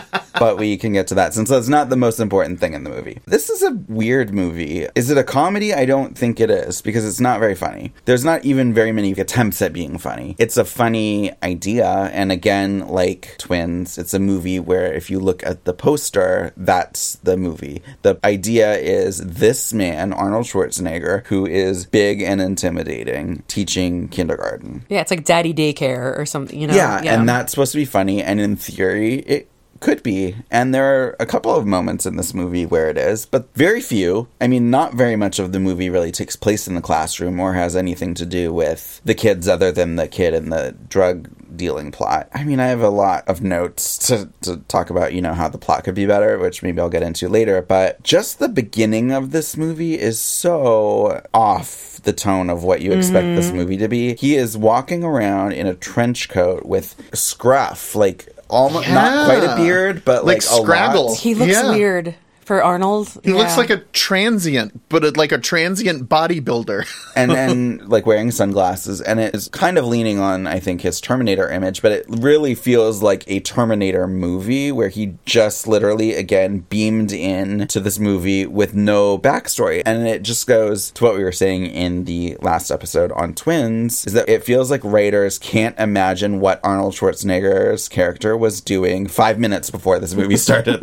[0.38, 2.90] but we can get to that since that's not the most important thing in the
[2.90, 3.20] movie.
[3.26, 4.86] This is a weird movie.
[4.94, 5.74] Is it a comedy?
[5.74, 7.92] I don't think it is because it's not very funny.
[8.04, 10.36] There's not even very many attempts at being funny.
[10.38, 11.86] It's a funny idea.
[11.86, 17.16] And again, like Twins, it's a movie where if you look at the poster, that's
[17.16, 17.82] the movie.
[18.02, 24.84] The idea is this man, Arnold Schwarzenegger, who is big and intimidating, teaching kindergarten.
[24.88, 26.74] Yeah, it's like daddy daycare or something, you know?
[26.74, 29.48] Yeah, and that's supposed to be funny, and in theory, it
[29.80, 30.36] could be.
[30.50, 33.80] And there are a couple of moments in this movie where it is, but very
[33.80, 34.28] few.
[34.40, 37.54] I mean, not very much of the movie really takes place in the classroom or
[37.54, 41.90] has anything to do with the kids other than the kid and the drug dealing
[41.90, 42.28] plot.
[42.34, 45.48] I mean, I have a lot of notes to, to talk about, you know, how
[45.48, 49.12] the plot could be better, which maybe I'll get into later, but just the beginning
[49.12, 53.56] of this movie is so off the tone of what you expect this mm-hmm.
[53.56, 54.14] movie to be.
[54.14, 59.56] He is walking around in a trench coat with scruff, like almost not quite a
[59.56, 61.18] beard, but Like like, a lot.
[61.18, 61.70] He looks Yeah.
[61.70, 62.14] weird
[62.46, 63.08] for Arnold.
[63.24, 66.86] He looks like a transient, but a, like a transient bodybuilder.
[67.16, 71.00] and then like wearing sunglasses and it is kind of leaning on i think his
[71.00, 76.58] terminator image but it really feels like a terminator movie where he just literally again
[76.68, 81.24] beamed in to this movie with no backstory and it just goes to what we
[81.24, 85.78] were saying in the last episode on twins is that it feels like writers can't
[85.78, 90.80] imagine what arnold schwarzenegger's character was doing five minutes before this movie started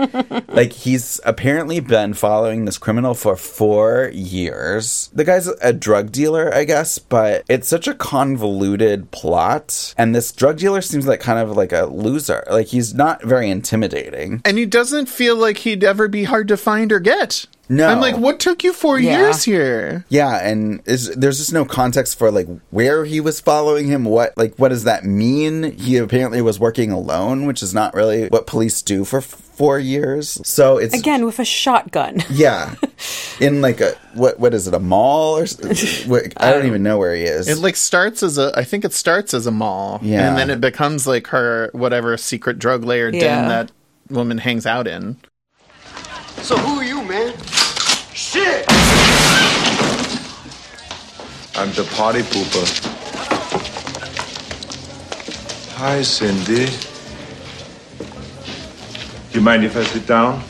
[0.49, 5.09] like he's apparently been following this criminal for four years.
[5.13, 9.93] The guy's a drug dealer, I guess, but it's such a convoluted plot.
[9.97, 12.43] And this drug dealer seems like kind of like a loser.
[12.49, 14.41] Like he's not very intimidating.
[14.45, 17.45] and he doesn't feel like he'd ever be hard to find or get.
[17.69, 17.87] No.
[17.87, 19.17] I'm like, what took you four Yeah.
[19.19, 20.05] years here?
[20.09, 24.03] Yeah, and is there's just no context for like where he was following him.
[24.03, 25.71] What like what does that mean?
[25.77, 29.79] He apparently was working alone, which is not really what police do for f- four
[29.79, 30.39] years.
[30.47, 32.23] So it's Again, with a shotgun.
[32.29, 32.75] yeah,
[33.39, 35.45] in like a what what is it a mall or
[36.07, 37.47] what, I don't even know where he is.
[37.47, 40.27] It like starts as a, I think it starts as a mall, Yeah.
[40.29, 43.71] and then it becomes like her whatever secret drug layer den that
[44.09, 45.17] woman hangs out in.
[46.41, 47.33] So who are you, man?
[48.13, 48.65] Shit!
[51.55, 52.89] I'm the party pooper.
[55.77, 56.67] Hi, Cindy.
[59.33, 60.43] Do you mind if I sit down?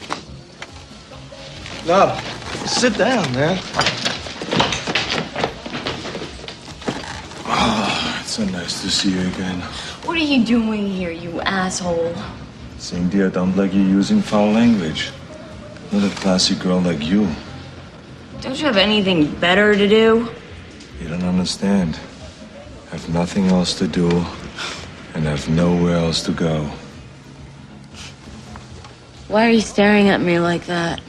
[1.87, 2.19] No,
[2.65, 3.57] sit down, man.
[7.45, 9.61] Ah, it's so nice to see you again.
[10.03, 12.13] What are you doing here, you asshole?
[12.77, 15.11] Cindy, I don't like you using foul language.
[15.93, 17.29] Not a classy girl like you.
[18.41, 20.27] Don't you have anything better to do?
[20.99, 21.97] You don't understand.
[22.91, 24.09] I have nothing else to do
[25.13, 26.69] and I have nowhere else to go.
[29.33, 31.01] Why are you staring at me like that?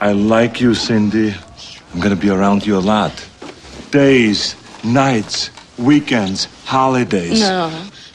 [0.00, 1.34] I like you, Cindy.
[1.92, 3.12] I'm gonna be around you a lot.
[3.90, 7.38] Days, nights, weekends, holidays.
[7.38, 7.70] No,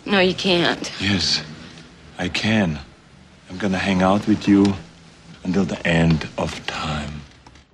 [0.08, 0.92] no, you can't.
[1.00, 1.44] Yes,
[2.18, 2.80] I can.
[3.52, 4.66] I'm gonna hang out with you
[5.44, 7.22] until the end of time.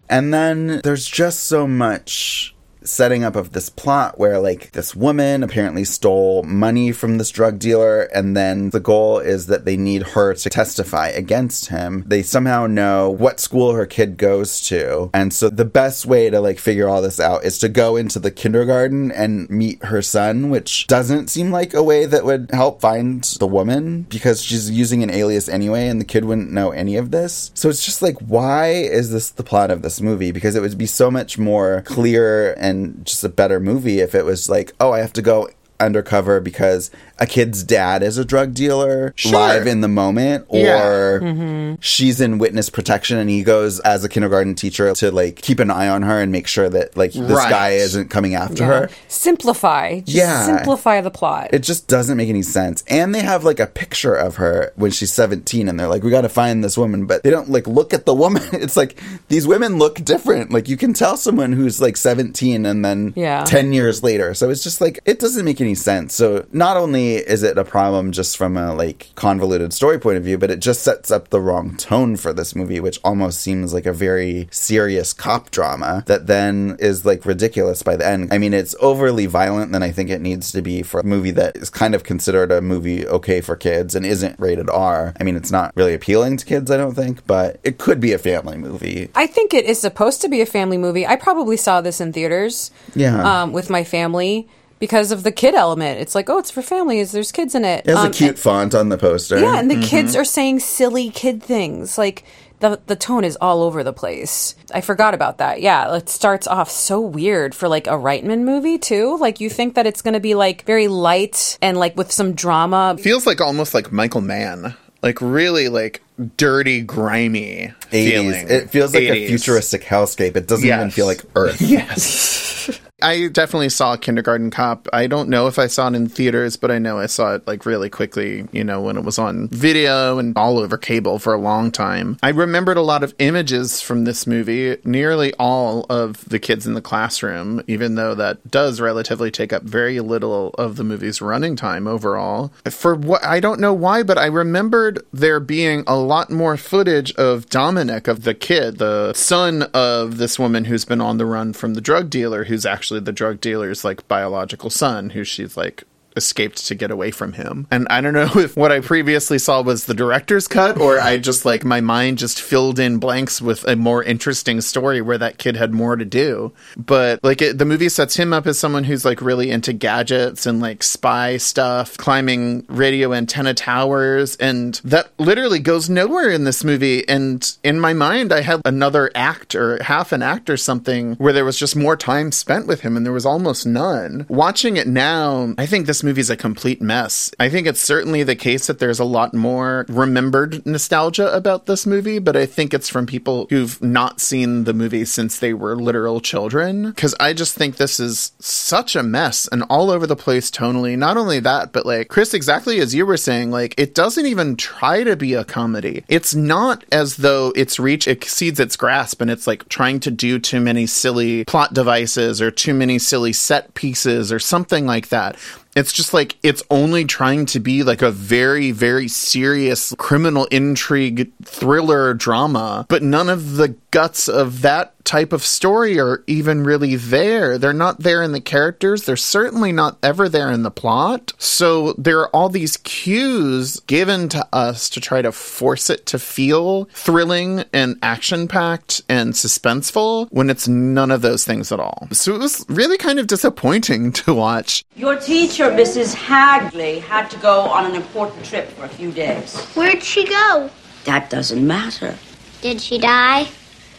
[0.10, 2.54] And then there's just so much
[2.88, 7.60] setting up of this plot where like this woman apparently stole money from this drug
[7.60, 12.04] dealer and then the goal is that they need her to testify against him.
[12.08, 15.10] They somehow know what school her kid goes to.
[15.14, 18.20] And so the best way to like figure all this out is to go into
[18.20, 22.82] the kindergarten and meet her son, which doesn't seem like a way that would help
[22.82, 26.96] find the woman because she's using an alias anyway and the kid wouldn't know any
[26.96, 27.52] of this.
[27.54, 30.32] So it's just like why is this the plot of this movie?
[30.32, 34.26] Because it would be so much more clear and just a better movie if it
[34.26, 38.54] was like, oh, I have to go undercover because a kid's dad is a drug
[38.54, 39.32] dealer Sure.
[39.34, 40.88] live in the moment Yeah.
[40.88, 41.76] or mm-hmm.
[41.80, 45.72] she's in witness protection and he goes as a kindergarten teacher to like keep an
[45.72, 47.50] eye on her and make sure that like this Right.
[47.50, 50.00] guy isn't coming after her Simplify.
[50.02, 50.46] Just Yeah.
[50.46, 51.50] Simplify the plot.
[51.54, 52.84] it just doesn't make any sense.
[52.88, 56.12] And they have like a picture of her when she's 17 and they're like, we
[56.12, 58.44] got to find this woman, but they don't like look at the woman.
[58.68, 60.52] It's like these women look different.
[60.52, 63.44] Like you can tell someone who's like 17 and then Yeah.
[63.44, 64.34] 10 years later.
[64.34, 66.14] So it's just like, it doesn't make any sense.
[66.16, 70.24] So not only is it a problem just from a like convoluted story point of
[70.24, 73.74] view, but it just sets up the wrong tone for this movie, which almost seems
[73.74, 78.34] like a very serious cop drama that then is like ridiculous by the end.
[78.34, 81.32] I mean, it's overly violent than I think it needs to be for a movie
[81.32, 85.14] that is kind of considered a movie okay for kids and isn't rated R.
[85.20, 88.14] I mean, it's not really appealing to kids, I don't think, but it could be
[88.14, 89.10] a family movie.
[89.16, 91.06] I think it is supposed to be a family movie.
[91.06, 93.44] I probably saw this in theaters Yeah.
[93.44, 94.48] um, with my family.
[94.80, 96.00] Because of the kid element.
[96.00, 97.12] It's like, oh, it's for families.
[97.12, 97.86] There's kids in it.
[97.86, 99.40] It has Um, a cute font on the poster.
[99.40, 101.98] Yeah, and the kids are saying silly kid things.
[101.98, 102.24] Like
[102.60, 104.56] the the tone is all over the place.
[104.74, 105.62] I forgot about that.
[105.62, 109.18] Yeah, it starts off so weird for like a Reitman movie too.
[109.18, 112.34] Like you think that it's going to be like very light and like with some
[112.34, 112.98] drama.
[113.00, 114.76] Feels like almost like Michael Mann.
[115.04, 116.02] Like really like
[116.38, 117.92] dirty, grimy 80s.
[117.92, 118.48] feeling.
[118.50, 120.36] It feels like a futuristic hellscape.
[120.36, 121.62] It doesn't even feel like Earth.
[121.68, 122.80] Yes.
[123.00, 124.88] I definitely saw Kindergarten Cop.
[124.92, 127.46] I don't know if I saw it in theaters, but I know I saw it
[127.46, 131.32] like really quickly, you know, when it was on video and all over cable for
[131.32, 132.18] a long time.
[132.24, 136.74] I remembered a lot of images from this movie, nearly all of the kids in
[136.74, 141.56] the classroom, even though that does relatively take up very little of the movie's running
[141.56, 142.52] time overall.
[142.68, 147.14] For what I don't know why, but I remembered there being a lot more footage
[147.14, 151.54] of Dominic, of the kid, the son of this woman who's been on the run
[151.54, 155.84] from the drug dealer, who's actually the drug dealer's like biological son, who she's like
[156.18, 157.68] escaped to get away from him.
[157.72, 161.18] And I don't know if what I previously saw was the director's cut or I
[161.18, 165.38] just like my mind just filled in blanks with a more interesting story where that
[165.38, 166.54] kid had more to do.
[166.76, 170.46] But like it, the movie sets him up as someone who's like really into gadgets
[170.46, 176.64] and like spy stuff, climbing radio antenna towers and that literally goes nowhere in this
[176.64, 181.16] movie and in my mind I had another act or half an act or something
[181.16, 184.26] where there was just more time spent with him and there was almost none.
[184.30, 187.32] Watching it now, I think this movie's a complete mess.
[187.38, 191.86] I think it's certainly the case that there's a lot more remembered nostalgia about this
[191.86, 195.76] movie, but I think it's from people who've not seen the movie since they were
[195.76, 196.94] literal children.
[196.94, 200.98] Cause I just think this is such a mess and all over the place tonally.
[200.98, 204.56] Not only that, but like Chris, exactly as you were saying, like it doesn't even
[204.56, 206.06] try to be a comedy.
[206.08, 210.40] It's not as though its reach exceeds its grasp and it's like trying to do
[210.40, 215.36] too many silly plot devices or too many silly set pieces or something like that.
[215.78, 221.32] It's just like it's only trying to be like a very, very serious criminal intrigue
[221.44, 226.98] thriller drama, but none of the guts of that type of story are even really
[226.98, 227.58] there.
[227.58, 229.06] They're not there in the characters.
[229.06, 231.32] They're certainly not ever there in the plot.
[231.38, 236.20] So there are all these cues given to us to try to force it to
[236.20, 242.10] feel thrilling and action packed and suspenseful when it's none of those things at all.
[242.12, 244.84] So it was really kind of disappointing to watch.
[244.98, 246.14] Your teacher, Mrs.
[246.14, 249.58] Hagley, had to go on an important trip for a few days.
[249.76, 250.70] Where'd she go?
[251.06, 252.18] That doesn't matter.
[252.62, 253.48] Did she die?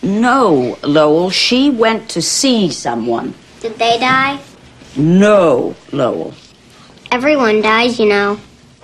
[0.02, 3.34] No, Lowell, she went to see someone.
[3.60, 4.38] Did they die?
[4.96, 6.34] No, Lowell.
[7.10, 8.38] Everyone dies, you know.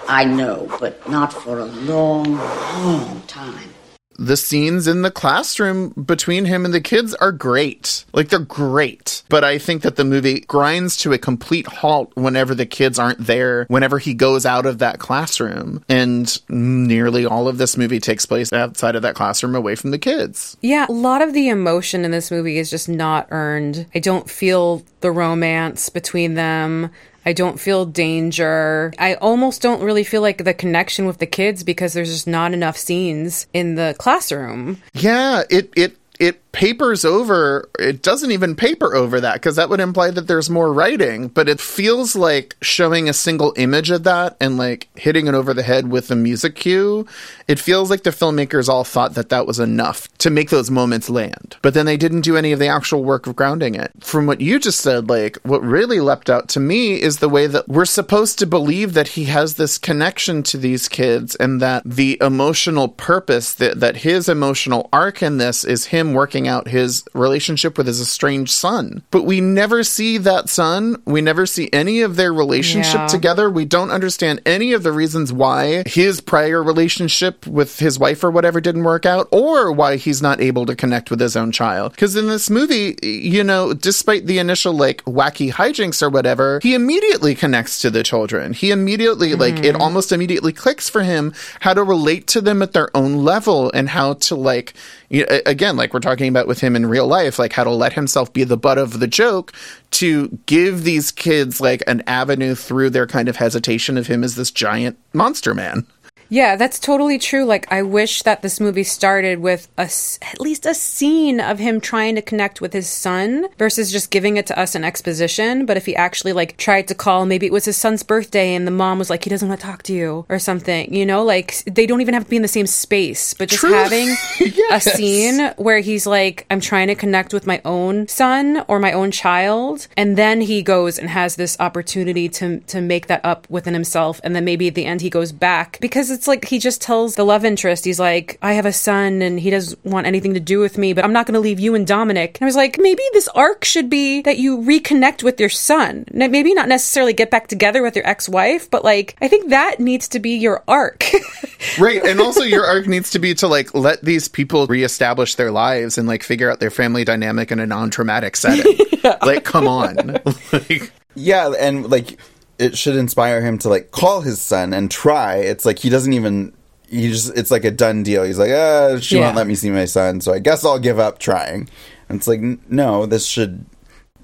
[0.09, 3.74] I know, but not for a long, long time.
[4.19, 8.05] The scenes in the classroom between him and the kids are great.
[8.13, 9.23] Like they're great.
[9.29, 13.27] But I think that the movie grinds to a complete halt whenever the kids aren't
[13.27, 15.85] there, whenever he goes out of that classroom.
[15.89, 19.99] And nearly all of this movie takes place outside of that classroom away from the
[19.99, 20.57] kids.
[20.61, 23.87] Yeah, a lot of the emotion in this movie is just not earned.
[23.95, 26.91] I don't feel the romance between them.
[27.27, 28.93] I don't feel danger.
[28.99, 32.53] I almost don't really feel like the connection with the kids because there's just not
[32.53, 34.83] enough scenes in the classroom.
[34.93, 39.81] Yeah, it it it papers over it doesn't even paper over that because that would
[39.81, 44.37] imply that there's more writing but it feels like showing a single image of that
[44.41, 47.05] and like hitting it over the head with a music cue
[47.47, 51.11] it feels like the filmmakers all thought that that was enough to make those moments
[51.11, 51.57] land.
[51.61, 53.93] But then they didn't do any of the actual work of grounding it.
[54.01, 57.47] From what you just said like what really leapt out to me is the way
[57.47, 61.83] that we're supposed to believe that he has this connection to these kids and that
[61.85, 67.05] the emotional purpose that, that his emotional arc in this is him working out his
[67.15, 69.03] relationship with his estranged son.
[69.11, 71.01] But we never see that son.
[71.05, 73.07] We never see any of their relationship Yeah.
[73.07, 73.51] together.
[73.51, 78.31] We don't understand any of the reasons why his prior relationship with his wife or
[78.31, 81.93] whatever didn't work out or why he's not able to connect with his own child.
[81.93, 86.75] Because in this movie, you know, despite the initial like wacky hijinks or whatever, he
[86.75, 88.53] immediately connects to the children.
[88.53, 89.83] He immediately, like, it mm-hmm.
[89.83, 93.89] almost immediately clicks for him how to relate to them at their own level and
[93.89, 94.75] how to like
[95.15, 97.71] you know, again, like we're talking about with him in real life, like how to
[97.71, 99.53] let himself be the butt of the joke
[99.93, 104.35] to give these kids like an avenue through their kind of hesitation of him as
[104.35, 105.87] this giant monster man.
[106.35, 107.45] Yeah, that's totally true.
[107.45, 111.81] Like, I wish that this movie started with a, at least a scene of him
[111.81, 115.65] trying to connect with his son versus just giving it to us in exposition.
[115.65, 118.67] But if he actually, like, tried to call, maybe it was his son's birthday and
[118.67, 121.23] the mom was like, he doesn't want to talk to you or something, you know?
[121.23, 123.73] Like, they don't even have to be in the same space, but just True.
[123.73, 124.09] having
[124.73, 128.91] a scene where he's like, I'm trying to connect with my own son or my
[128.91, 129.87] own child.
[129.97, 134.21] And then he goes and has this opportunity to, to make that up within himself.
[134.25, 137.15] And then maybe at the end he goes back because it's like he just tells
[137.15, 140.41] the love interest, he's like, I have a son and he doesn't want anything to
[140.41, 142.39] do with me, but I'm not going to leave you and Dominic.
[142.39, 146.05] And I was like, maybe this arc should be that you reconnect with your son.
[146.13, 149.51] N- Maybe not necessarily get back together with your ex wife, but like, I think
[149.51, 151.05] that needs to be your arc.
[151.79, 155.51] right and also your arc needs to be to like let these people reestablish their
[155.51, 158.77] lives and like figure out their family dynamic in a non-traumatic setting
[159.23, 160.19] like come on
[160.53, 162.19] like Yeah, and like
[162.59, 165.37] it should inspire him to like call his son and try.
[165.37, 166.53] It's like he doesn't even
[166.89, 168.25] he just it's like a done deal.
[168.25, 170.99] He's like, uh, she won't let me see my son, so I guess I'll give
[170.99, 171.69] up trying.
[172.09, 173.65] And it's like, n- no, this should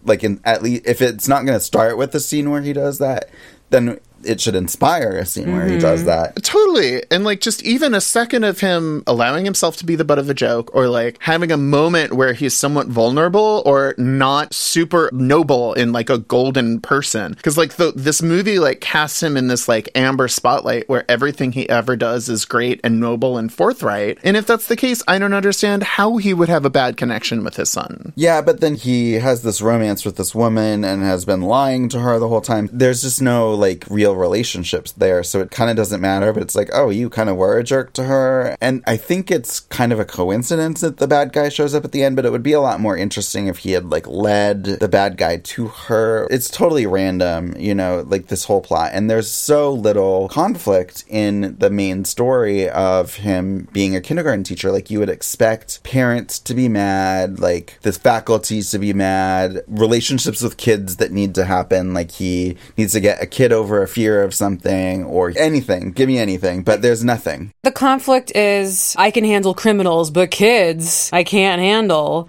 [0.05, 2.73] like in at least if it's not going to start with the scene where he
[2.73, 3.29] does that,
[3.71, 6.09] then it should inspire a scene where he does mm-hmm.
[6.09, 6.43] that.
[6.43, 7.03] Totally.
[7.11, 10.29] And like just even a second of him allowing himself to be the butt of
[10.29, 15.75] a joke or like having a moment where he's somewhat vulnerable or not super noble
[15.75, 17.35] in like a golden person.
[17.43, 21.53] Cause like the, this movie like casts him in this like amber spotlight where everything
[21.53, 24.19] he ever does is great and noble and forthright.
[24.23, 27.45] And if that's the case, I don't understand how he would have a bad connection
[27.45, 28.13] with his son.
[28.17, 32.01] Yeah, but then he has this romance with this woman and has been lying to
[32.01, 32.69] her the whole time.
[32.73, 36.33] There's just no like real relationships there, so it kind of doesn't matter.
[36.33, 39.31] But it's like, oh, you kind of were a jerk to her, and I think
[39.31, 42.17] it's kind of a coincidence that the bad guy shows up at the end.
[42.17, 45.17] But it would be a lot more interesting if he had like led the bad
[45.17, 46.27] guy to her.
[46.31, 51.57] It's totally random, you know, like this whole plot, and there's so little conflict in
[51.59, 54.71] the main story of him being a kindergarten teacher.
[54.71, 60.43] Like you would expect parents to be mad, like the faculty to be mad, relationships
[60.43, 61.95] with kids that need to happen.
[61.95, 65.93] Like he needs to get a kid over a fear of something or anything.
[65.93, 67.53] Give me anything, but there's nothing.
[67.65, 72.27] the conflict is I can handle criminals, but kids I can't handle.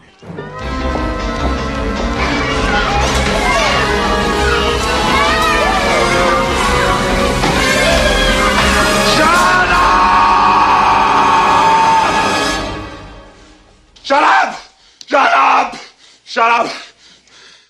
[14.03, 14.59] Shut up!
[15.07, 15.75] Shut up!
[16.25, 16.73] Shut up!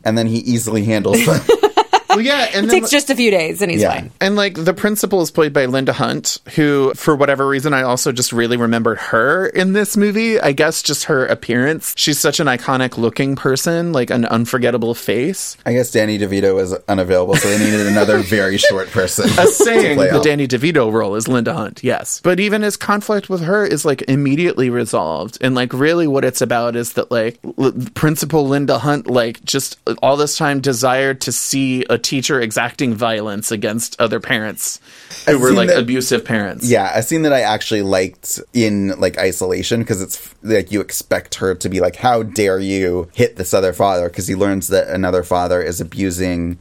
[0.04, 1.39] And then he easily handles them.
[2.12, 2.49] Well, yeah.
[2.53, 3.93] And It then, takes just a few days and he's Yeah.
[3.93, 4.12] fine.
[4.20, 8.12] And like the principal is played by Linda Hunt, who, for whatever reason, I also
[8.12, 10.39] just really remembered her in this movie.
[10.39, 11.93] I guess just her appearance.
[11.95, 15.57] She's such an iconic looking person, like an unforgettable face.
[15.66, 19.26] I guess Danny DeVito was unavailable, so they needed another very short person.
[19.39, 20.24] A saying play the out.
[20.24, 22.20] Danny DeVito role is Linda Hunt, yes.
[22.24, 25.38] But even his conflict with her is like immediately resolved.
[25.41, 29.78] And like really what it's about is that like l- Principal Linda Hunt, like just
[30.01, 34.80] all this time desired to see a teacher exacting violence against other parents
[35.26, 36.68] who were seen like that- abusive parents.
[36.68, 41.36] Yeah, a scene that I actually liked in like isolation because it's like you expect
[41.36, 44.88] her to be like, "How dare you hit this other father?" Because he learns that
[44.88, 46.58] another father is abusing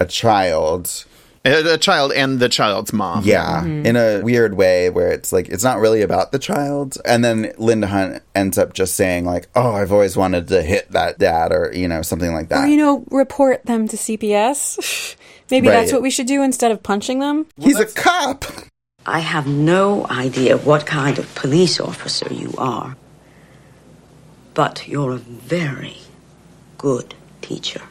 [0.00, 1.04] a child.
[1.46, 3.22] A, a child and the child's mom.
[3.24, 6.96] Yeah, in a weird way where it's like it's not really about the child.
[7.04, 10.90] And then Linda Hunt ends up just saying like, "Oh, I've always wanted to hit
[10.92, 12.64] that dad," or you know something like that.
[12.64, 15.16] Or, you know, report them to CPS.
[15.50, 17.46] Maybe that's what we should do instead of punching them.
[17.58, 18.46] He's a cop.
[19.06, 22.96] I have no idea what kind of police officer you are,
[24.54, 25.98] but you're a very
[26.78, 27.82] good teacher.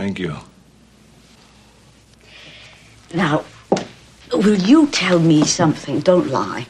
[0.00, 0.34] Thank you.
[3.12, 3.44] Now,
[4.32, 6.00] will you tell me something?
[6.00, 6.66] Don't lie.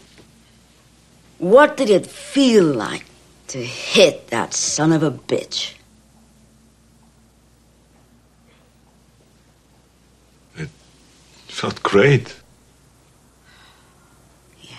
[1.38, 3.04] What did it feel like
[3.46, 5.74] to hit that son of a bitch?
[10.56, 10.68] It
[11.46, 12.34] felt great.
[14.60, 14.76] Yeah.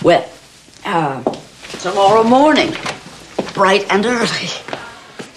[0.00, 0.30] Well,
[0.84, 1.24] uh,
[1.80, 2.72] tomorrow morning,
[3.52, 4.48] bright and early.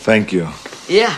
[0.05, 0.47] Thank you.
[0.87, 1.17] Yeah.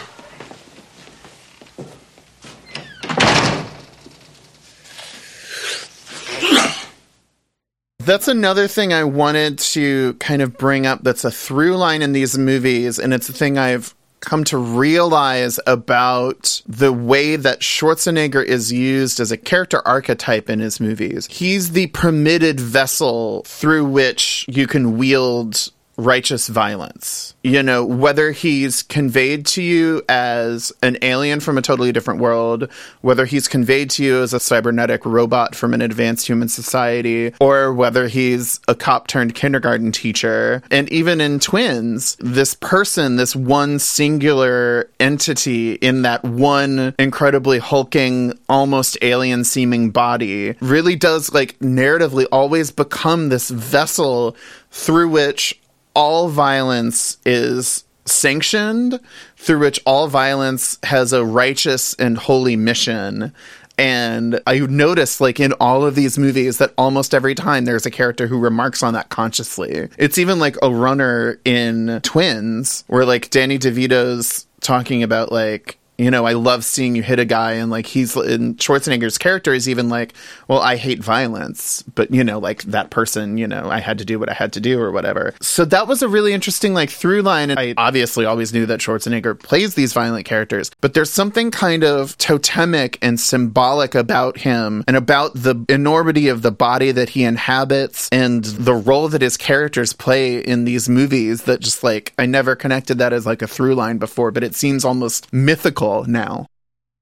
[8.00, 12.14] That's another thing I wanted to kind of bring up that's a through line in
[12.14, 18.42] these movies, and it's a thing I've come to realize about the way that Schwarzenegger
[18.42, 21.28] is used as a character archetype in his movies.
[21.30, 27.34] He's the permitted vessel through which you can wield righteous violence.
[27.44, 32.70] You know, whether he's conveyed to you as an alien from a totally different world,
[33.02, 37.74] whether he's conveyed to you as a cybernetic robot from an advanced human society, or
[37.74, 40.62] whether he's a cop turned kindergarten teacher.
[40.70, 48.38] And even in twins, this person, this one singular entity in that one incredibly hulking,
[48.50, 54.36] almost alien seeming body really does like narratively always become this vessel
[54.70, 55.60] through which
[55.98, 59.00] all violence is sanctioned,
[59.36, 63.34] through which all violence has a righteous and holy mission.
[63.80, 67.92] And I noticed, like, in all of these movies, that almost every time there's a
[67.92, 69.90] character who remarks on that consciously.
[69.98, 76.12] It's even like a runner in Twins, where, like, Danny DeVito's talking about, like, you
[76.12, 79.68] know, I love seeing you hit a guy, and like he's in Schwarzenegger's character is
[79.68, 80.14] even like,
[80.48, 84.06] well, I hate violence, but you know, like that person, you know, I had to
[84.06, 85.34] do what I had to do or whatever.
[85.42, 88.80] So that was a really interesting like through line, and I obviously always knew that
[88.80, 94.84] Schwarzenegger plays these violent characters, but there's something kind of totemic and symbolic about him
[94.88, 99.36] and about the enormity of the body that he inhabits and the role that his
[99.36, 103.48] characters play in these movies that just like I never connected that as like a
[103.48, 106.48] through line before, but it seems almost mythical now.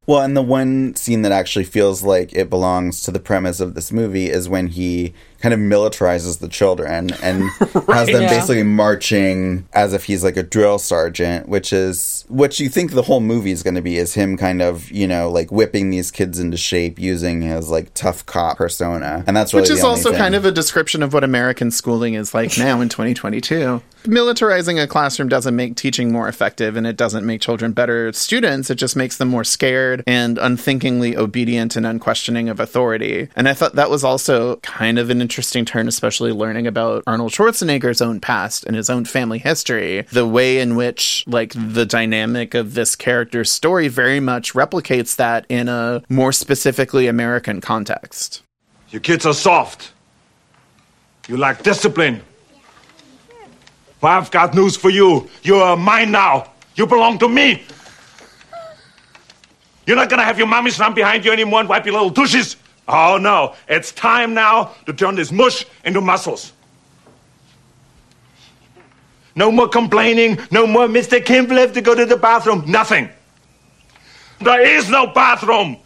[0.08, 3.74] Well, and the one scene that actually feels like it belongs to the premise of
[3.74, 7.44] this movie is when he kind of militarizes the children and
[7.88, 8.30] has them yeah.
[8.30, 13.04] basically marching as if he's like a drill sergeant, which is what you think the
[13.04, 16.12] whole movie is going to be is him kind of, you know, like whipping these
[16.12, 19.24] kids into shape using his like tough cop persona.
[19.28, 20.20] And that's really Which is the also thing.
[20.20, 23.82] kind of a description of what American schooling is like now in 2022.
[24.04, 28.70] Militarizing a classroom doesn't make teaching more effective and it doesn't make children better students.
[28.70, 33.30] It just makes them more scared and unthinkingly obedient and unquestioning of authority.
[33.36, 37.32] And I thought that was also kind of an interesting turn, especially learning about Arnold
[37.32, 40.04] Schwarzenegger's own past and his own family history.
[40.12, 45.48] The way in which, like, the dynamic of this character's story very much replicates that
[45.50, 48.44] in a more specifically American context.
[48.92, 49.94] You kids are soft.
[51.28, 52.22] You lack discipline.
[54.00, 55.28] But I've got news for you.
[55.42, 56.52] You are mine now.
[56.76, 57.64] You belong to me.
[59.88, 62.58] You're not gonna have your mommies run behind you anymore and wipe your little tushes.
[62.88, 66.54] Oh no, it's time now to turn this mush into muscles.
[69.36, 71.24] No more complaining, no more Mr.
[71.24, 73.10] Kimball have to go to the bathroom, nothing.
[74.40, 75.78] There is no bathroom.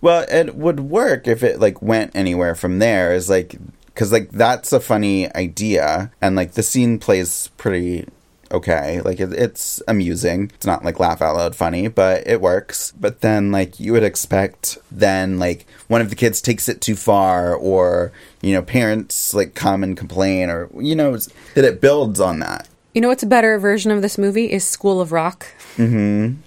[0.00, 3.12] Well, it would work if it like went anywhere from there.
[3.12, 8.06] Is like because like that's a funny idea, and like the scene plays pretty
[8.50, 9.00] okay.
[9.00, 10.50] Like it, it's amusing.
[10.54, 12.92] It's not like laugh out loud funny, but it works.
[12.98, 16.96] But then like you would expect then like one of the kids takes it too
[16.96, 21.16] far, or you know parents like come and complain, or you know
[21.54, 22.68] that it builds on that.
[22.94, 25.46] You know what's a better version of this movie is School of Rock.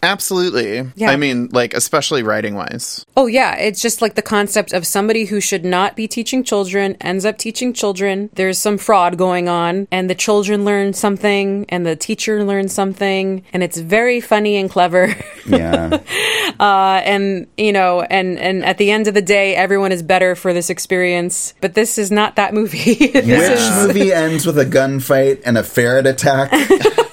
[0.03, 0.89] Absolutely.
[0.95, 1.11] Yeah.
[1.11, 3.05] I mean, like, especially writing wise.
[3.15, 6.97] Oh yeah, it's just like the concept of somebody who should not be teaching children
[6.99, 8.29] ends up teaching children.
[8.33, 13.43] There's some fraud going on and the children learn something and the teacher learns something
[13.53, 15.15] and it's very funny and clever.
[15.47, 15.99] Yeah.
[16.59, 20.35] uh, and you know, and and at the end of the day everyone is better
[20.35, 22.93] for this experience, but this is not that movie.
[23.13, 26.30] Which movie ends with a gunfight and a ferret attack?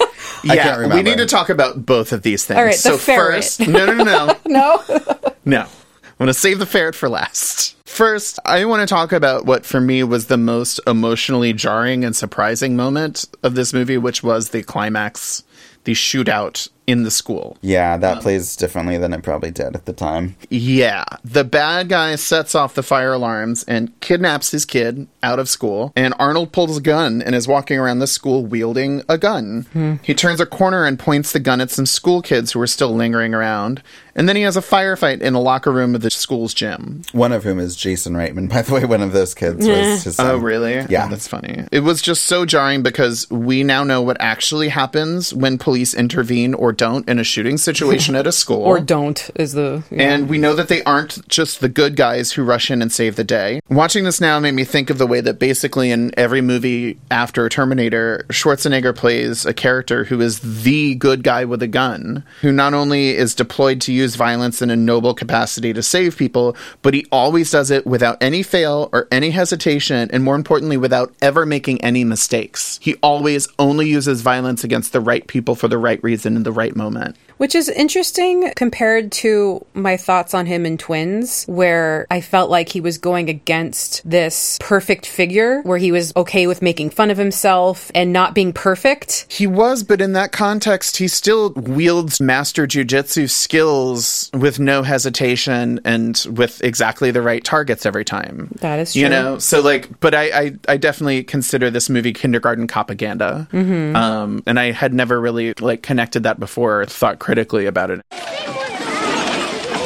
[0.45, 0.97] I yeah, can't remember.
[0.97, 2.59] we need to talk about both of these things.
[2.59, 3.45] All right, the so ferret.
[3.45, 4.37] first, no, no, no, no,
[4.89, 5.19] no.
[5.45, 5.61] no.
[5.63, 7.77] I'm going to save the ferret for last.
[7.87, 12.15] First, I want to talk about what for me was the most emotionally jarring and
[12.15, 15.43] surprising moment of this movie, which was the climax,
[15.89, 17.59] the shootout in the school.
[17.61, 20.37] Yeah, that um, plays differently than it probably did at the time.
[20.49, 21.05] Yeah.
[21.23, 25.93] The bad guy sets off the fire alarms and kidnaps his kid out of school.
[25.95, 29.67] And Arnold pulls a gun and is walking around the school wielding a gun.
[29.75, 29.97] Hmm.
[30.03, 32.95] He turns a corner and points the gun at some school kids who are still
[32.95, 33.83] lingering around.
[34.15, 37.03] And then he has a firefight in a locker room of the school's gym.
[37.13, 38.49] One of whom is Jason Reitman.
[38.49, 40.27] By the way, one of those kids was his oh, son.
[40.27, 40.87] Oh, really?
[40.89, 41.05] Yeah.
[41.05, 41.67] Oh, that's funny.
[41.71, 46.55] It was just so jarring because we now know what actually happens when police intervene
[46.55, 48.63] or don't in a shooting situation at a school.
[48.63, 50.15] or don't is the yeah.
[50.15, 53.17] And we know that they aren't just the good guys who rush in and save
[53.17, 53.61] the day.
[53.69, 57.49] Watching this now made me think of the way that basically in every movie after
[57.49, 62.75] Terminator, Schwarzenegger plays a character who is the good guy with a gun, who not
[62.75, 67.07] only is deployed to use violence in a noble capacity to save people, but he
[67.13, 71.81] always does it without any fail or any hesitation, and more importantly, without ever making
[71.83, 72.79] any mistakes.
[72.83, 76.53] He always only uses violence against the right people for the right reason in the
[76.53, 77.17] right moment.
[77.39, 82.69] Which is interesting compared to my thoughts on him in Twins, where I felt like
[82.69, 87.17] he was going against this perfect figure, where he was okay with making fun of
[87.17, 89.27] himself and not being perfect.
[89.29, 95.81] He was, but in that context, he still wields master jujitsu skills with no hesitation
[95.85, 98.49] and with exactly the right targets every time.
[98.61, 99.03] That is true.
[99.03, 103.49] You know, so like, but I, I, I definitely consider this movie kindergarten propaganda.
[103.53, 103.95] Mhm.
[103.95, 108.01] Um, and I had never really like connected that before or thought critically about it.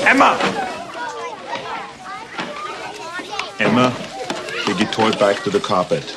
[0.06, 0.38] Emma!
[3.58, 3.92] Emma,
[4.64, 6.16] take your toy back to the carpet.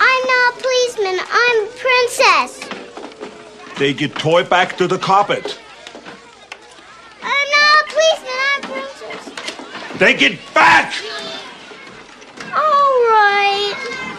[0.00, 1.18] I'm not a policeman.
[1.30, 2.50] I'm a princess.
[3.76, 5.60] Take your toy back to the carpet.
[7.22, 8.38] I'm not a policeman.
[8.48, 9.98] I'm a princess.
[9.98, 10.94] Take it back!
[12.44, 14.13] All right.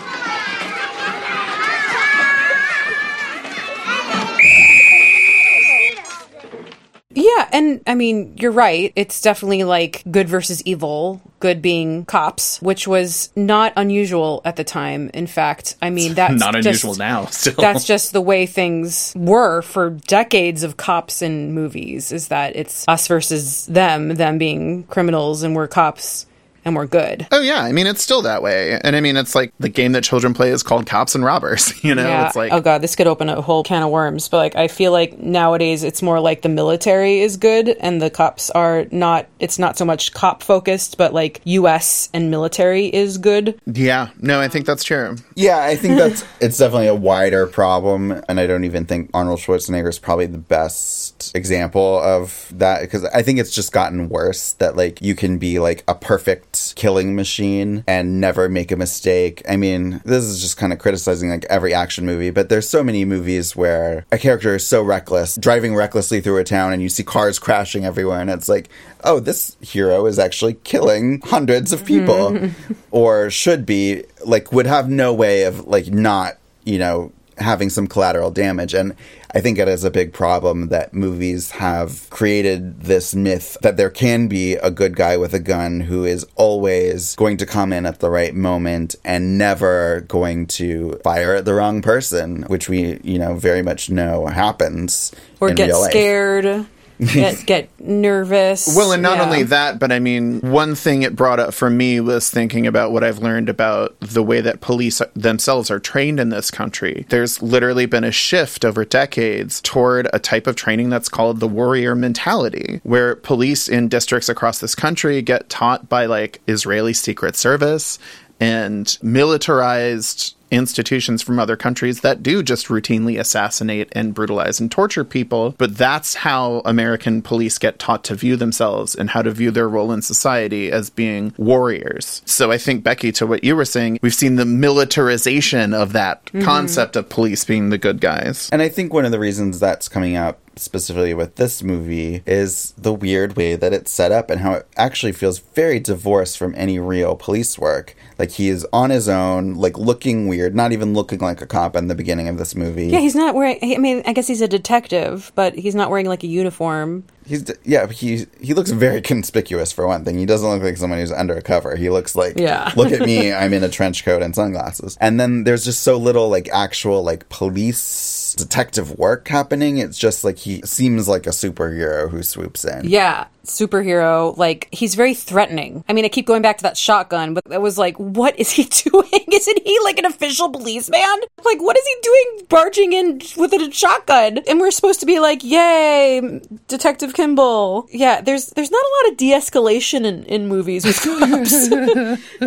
[7.16, 8.91] Yeah, and I mean, you're right.
[8.95, 14.63] It's definitely like good versus evil, good being cops, which was not unusual at the
[14.63, 15.09] time.
[15.13, 17.53] In fact, I mean, that's Not just- unusual now, still.
[17.57, 22.86] That's just the way things were for decades of cops in movies, is that it's
[22.88, 26.26] us versus them, them being criminals and we're cops
[26.66, 27.28] and we're good.
[27.32, 29.91] Oh yeah, I mean it's still that way, and I mean it's like the game
[29.93, 31.74] that children play is called Cops and Robbers.
[31.86, 32.26] You know, yeah.
[32.26, 34.28] it's like oh god, this could open a whole can of worms.
[34.28, 38.09] But like, I feel like nowadays it's more like the military is good and the
[38.09, 39.28] cops are not.
[39.39, 42.09] It's not so much cop focused, but like U.S.
[42.11, 43.59] and military is good.
[43.68, 45.18] yeah, no, I think that's true.
[45.36, 49.39] Yeah, I think that's it's definitely a wider problem, and I don't even think Arnold
[49.39, 54.53] Schwarzenegger is probably the best example of that because I think it's just gotten worse
[54.53, 59.41] that like you can be like a perfect killing machine and never make a mistake.
[59.47, 62.84] I mean, this is just kind of criticizing like every action movie, but there's so
[62.84, 66.89] many movies where a character is so reckless, driving recklessly through a town, and you
[66.89, 68.70] see cars crashing everywhere, and it's like,
[69.03, 72.74] oh, this hero is actually killing hundreds of people, mm-hmm.
[72.91, 77.88] or should be like would have no way of like not you know having some
[77.88, 78.96] collateral damage and
[79.34, 83.90] i think it is a big problem that movies have created this myth that there
[83.90, 87.86] can be a good guy with a gun who is always going to come in
[87.86, 93.00] at the right moment and never going to fire at the wrong person which we
[93.04, 95.12] you know very much know happens
[95.42, 95.92] Or in get real life.
[95.92, 96.66] scared,
[97.00, 98.74] get get nervous.
[98.76, 99.26] Well, and not Yeah.
[99.26, 102.91] only that, but I mean, one thing it brought up for me was thinking about
[102.91, 107.06] what I've learned about the way that police themselves are trained in this country.
[107.10, 111.48] There's literally been a shift over decades toward a type of training that's called the
[111.48, 117.36] warrior mentality, where police in districts across this country get taught by like Israeli Secret
[117.36, 118.00] Service
[118.39, 125.04] and militarized institutions from other countries that do just routinely assassinate and brutalize and torture
[125.04, 125.56] people.
[125.58, 129.68] But that's how American police get taught to view themselves and how to view their
[129.70, 132.22] role in society as being warriors.
[132.26, 136.26] So I think, Becky, to what you were saying, we've seen the militarization of that
[136.28, 136.43] Mhm.
[136.43, 138.50] concept of police being the good guys.
[138.52, 142.74] And I think one of the reasons that's coming up specifically with this movie is
[142.78, 146.54] the weird way that it's set up and how it actually feels very divorced from
[146.56, 147.93] any real police work.
[148.18, 151.76] Like he is on his own, like looking weird, not even looking like a cop
[151.76, 152.88] in the beginning of this movie.
[152.88, 153.59] Yeah, he's not wearing.
[153.61, 157.03] I mean, I guess he's a detective, but he's not wearing like a uniform.
[157.26, 160.18] He's yeah, he he looks very conspicuous for one thing.
[160.18, 161.76] He doesn't look like someone who's undercover.
[161.76, 162.72] He looks like Yeah.
[162.78, 164.97] look at me, I'm in a trench coat and sunglasses.
[165.01, 169.78] And then there's just so little like actual like police detective work happening.
[169.78, 172.88] It's just like he seems like a superhero who swoops in.
[172.90, 174.36] Yeah, superhero.
[174.38, 175.84] Like he's very threatening.
[175.88, 178.52] I mean, I keep going back to that shotgun, but it was like, what is
[178.52, 179.26] he doing?
[179.32, 181.02] Isn't he like an official policeman?
[181.44, 184.40] Like, what is he doing barging in with a shotgun?
[184.48, 187.88] And we're supposed to be like, yay, Detective Kimball.
[187.92, 191.72] Yeah, there's there's not a lot of de-escalation in, in movies with cops.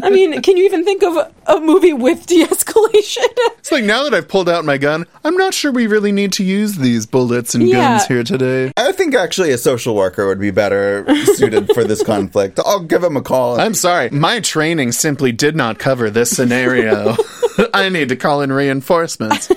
[0.04, 3.26] I mean, can you even think of a, a movie with de-escalation?
[3.58, 6.32] It's like now that I've pulled out my gun, I'm not sure we really need
[6.32, 7.98] to use these bullets and Yeah.
[7.98, 8.72] guns here today.
[8.76, 11.06] I think actually a social worker would be better
[11.36, 12.58] suited for this conflict.
[12.66, 13.60] I'll give him a call.
[13.60, 14.10] I'm sorry.
[14.10, 17.14] My training simply did not cover this scenario.
[17.74, 19.52] I need to call in reinforcements.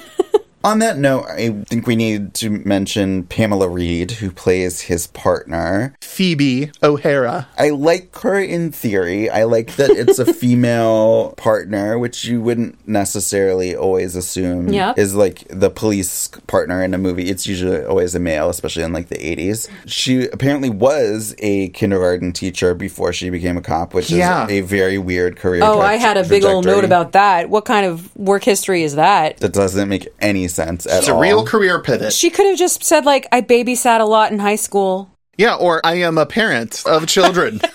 [0.64, 5.96] On that note, I think we need to mention Pamela Reed, who plays his partner.
[6.02, 7.48] Phoebe O'Hara.
[7.58, 9.28] I like her in theory.
[9.28, 15.00] I like that it's a female partner, which you wouldn't necessarily always assume Yep.
[15.00, 17.30] is like the police partner in a movie.
[17.30, 19.68] It's usually always a male, especially in like the 80s.
[19.88, 24.46] She apparently was a kindergarten teacher before she became a cop, which Yeah.
[24.46, 25.64] is a very weird career.
[25.64, 27.50] oh, tra- I had a big old note about that.
[27.50, 29.38] What kind of work history is that?
[29.38, 31.22] That doesn't make any sense at It's a all.
[31.22, 32.14] real career pivot.
[32.14, 35.10] She could have just said like I babysat a lot in high school.
[35.42, 37.60] Yeah, or I am a parent of children.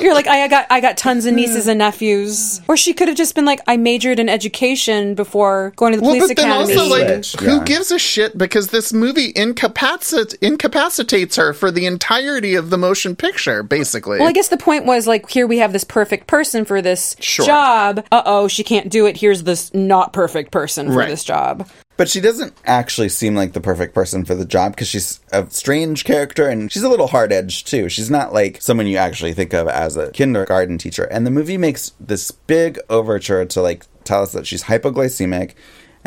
[0.00, 2.60] You're like I got I got tons of nieces and nephews.
[2.66, 6.02] Or she could have just been like I majored in education before going to the
[6.04, 6.74] well, police but then academy.
[6.76, 7.64] also, like, Switch, who yeah.
[7.64, 8.36] gives a shit?
[8.36, 14.18] Because this movie incapacit- incapacitates her for the entirety of the motion picture, basically.
[14.18, 17.14] well, I guess the point was like here we have this perfect person for this
[17.20, 17.46] Sure.
[17.46, 18.04] job.
[18.10, 19.16] Uh oh, she can't do it.
[19.18, 21.08] Here's this not perfect person for Right.
[21.08, 21.68] this job.
[21.98, 25.50] But she doesn't actually seem like the perfect person for the job because she's a
[25.50, 27.88] strange character and she's a little hard edged too.
[27.88, 31.06] She's not like someone you actually think of as a kindergarten teacher.
[31.06, 35.54] And the movie makes this big overture to like tell us that she's hypoglycemic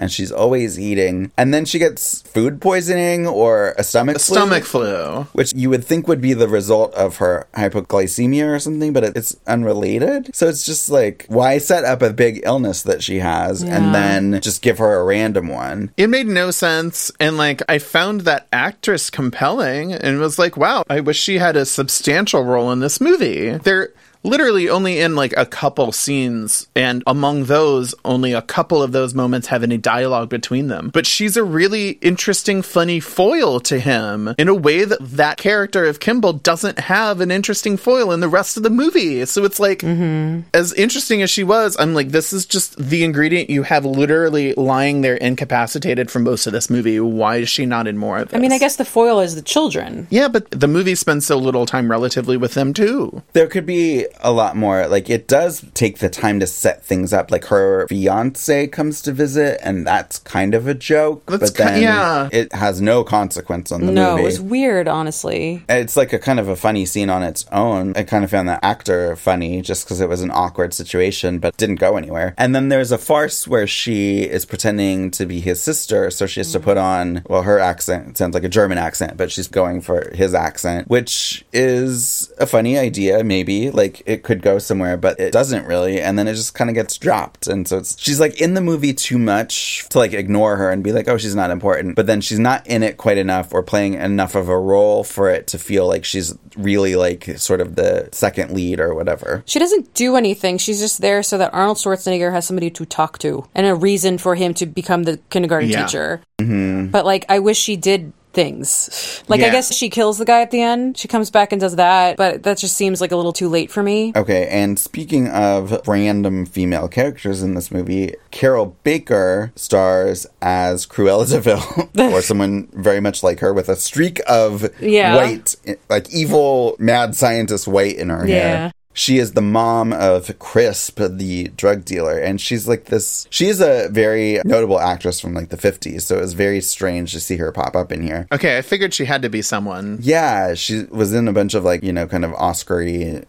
[0.02, 1.32] and she's always eating.
[1.38, 5.28] And then she gets food poisoning or a stomach a flu, stomach flu.
[5.34, 9.38] which you would think would be the result of her hypoglycemia or something, but it's
[9.48, 10.36] unrelated.
[10.36, 13.78] So it's just like, why set up a big illness that she has Yeah.
[13.78, 15.92] and then just give her a random one?
[15.98, 17.12] It made no sense.
[17.20, 21.56] And like, I found that actress compelling and was like, wow, I wish she had
[21.56, 23.52] a substantial role in this movie.
[23.52, 23.90] They're
[24.24, 26.68] literally only in like a couple scenes.
[26.76, 30.90] And among those, only a couple of those moments have any dialogue between them.
[30.94, 35.86] But she's a really interesting, funny foil to him in a way that that character
[35.86, 39.26] of Kimball doesn't have an interesting foil in the rest of the movie.
[39.26, 40.42] So it's like, mm-hmm.
[40.54, 44.54] as interesting as she was, I'm like, this is just the ingredient you have literally
[44.54, 47.00] lying there incapacitated for most of this movie.
[47.00, 48.38] Why is she not in more of this?
[48.38, 50.08] I mean, I guess the foil is the children.
[50.10, 53.24] Yeah, but the movie spends so little time relatively with them too.
[53.34, 54.88] There could be a lot more.
[54.88, 57.32] Like, it does take the time to set things up.
[57.32, 61.26] Like, her fiance comes to visit, and that's kind of a joke.
[61.28, 62.30] That's but ki- then yeah.
[62.32, 64.24] it has no consequence on the No, movie.
[64.24, 65.64] it was weird, honestly.
[65.70, 67.94] It's like a kind of a funny scene on its own.
[67.96, 71.58] I kind of found the actor funny just because it was an awkward situation, but
[71.58, 72.34] didn't go anywhere.
[72.38, 76.40] And then there's a farce where she is pretending to be his sister, so she
[76.40, 79.82] has to put on, well, her accent sounds like a German accent, but she's going
[79.82, 83.70] for his accent, which is a funny idea, maybe.
[83.72, 86.02] Like it could go somewhere, but it doesn't really.
[86.02, 87.48] And then it just kind of gets dropped.
[87.48, 90.84] And so it's, she's like in the movie too much to like ignore her and
[90.84, 91.96] be like, oh, she's not important.
[91.96, 95.30] But then she's not in it quite enough or playing enough of a role for
[95.30, 99.44] it to feel like she's really like sort of the second lead or whatever.
[99.46, 100.58] She doesn't do anything.
[100.58, 104.18] She's just there so that Arnold Schwarzenegger has somebody to talk to and a reason
[104.18, 105.86] for him to become the kindergarten Yeah.
[105.86, 106.22] teacher.
[106.40, 106.88] Mm-hmm.
[106.88, 109.24] But like, I wish she did things.
[109.28, 110.98] Like, I guess she kills the guy at the end.
[110.98, 113.72] She comes back and does that, but that just seems like a little too late
[113.72, 114.14] for me.
[114.16, 121.30] Okay, and speaking of random female characters in this movie, Carroll Baker stars as Cruella
[121.30, 121.62] de Vil,
[122.14, 125.16] or someone very much like her with a streak of Yeah.
[125.16, 125.56] white,
[125.90, 128.36] like evil mad scientist white in her Yeah.
[128.36, 128.72] hair.
[128.94, 133.28] She is the mom of Crisp, the drug dealer, and she's like this.
[133.30, 137.14] She is a very notable actress from like the 50s, so it was very strange
[137.14, 138.28] to see her pop up in here.
[138.32, 140.00] Okay, I figured she had to be someone.
[140.02, 143.24] Yeah, she was in a bunch of like, you know, kind of Oscar y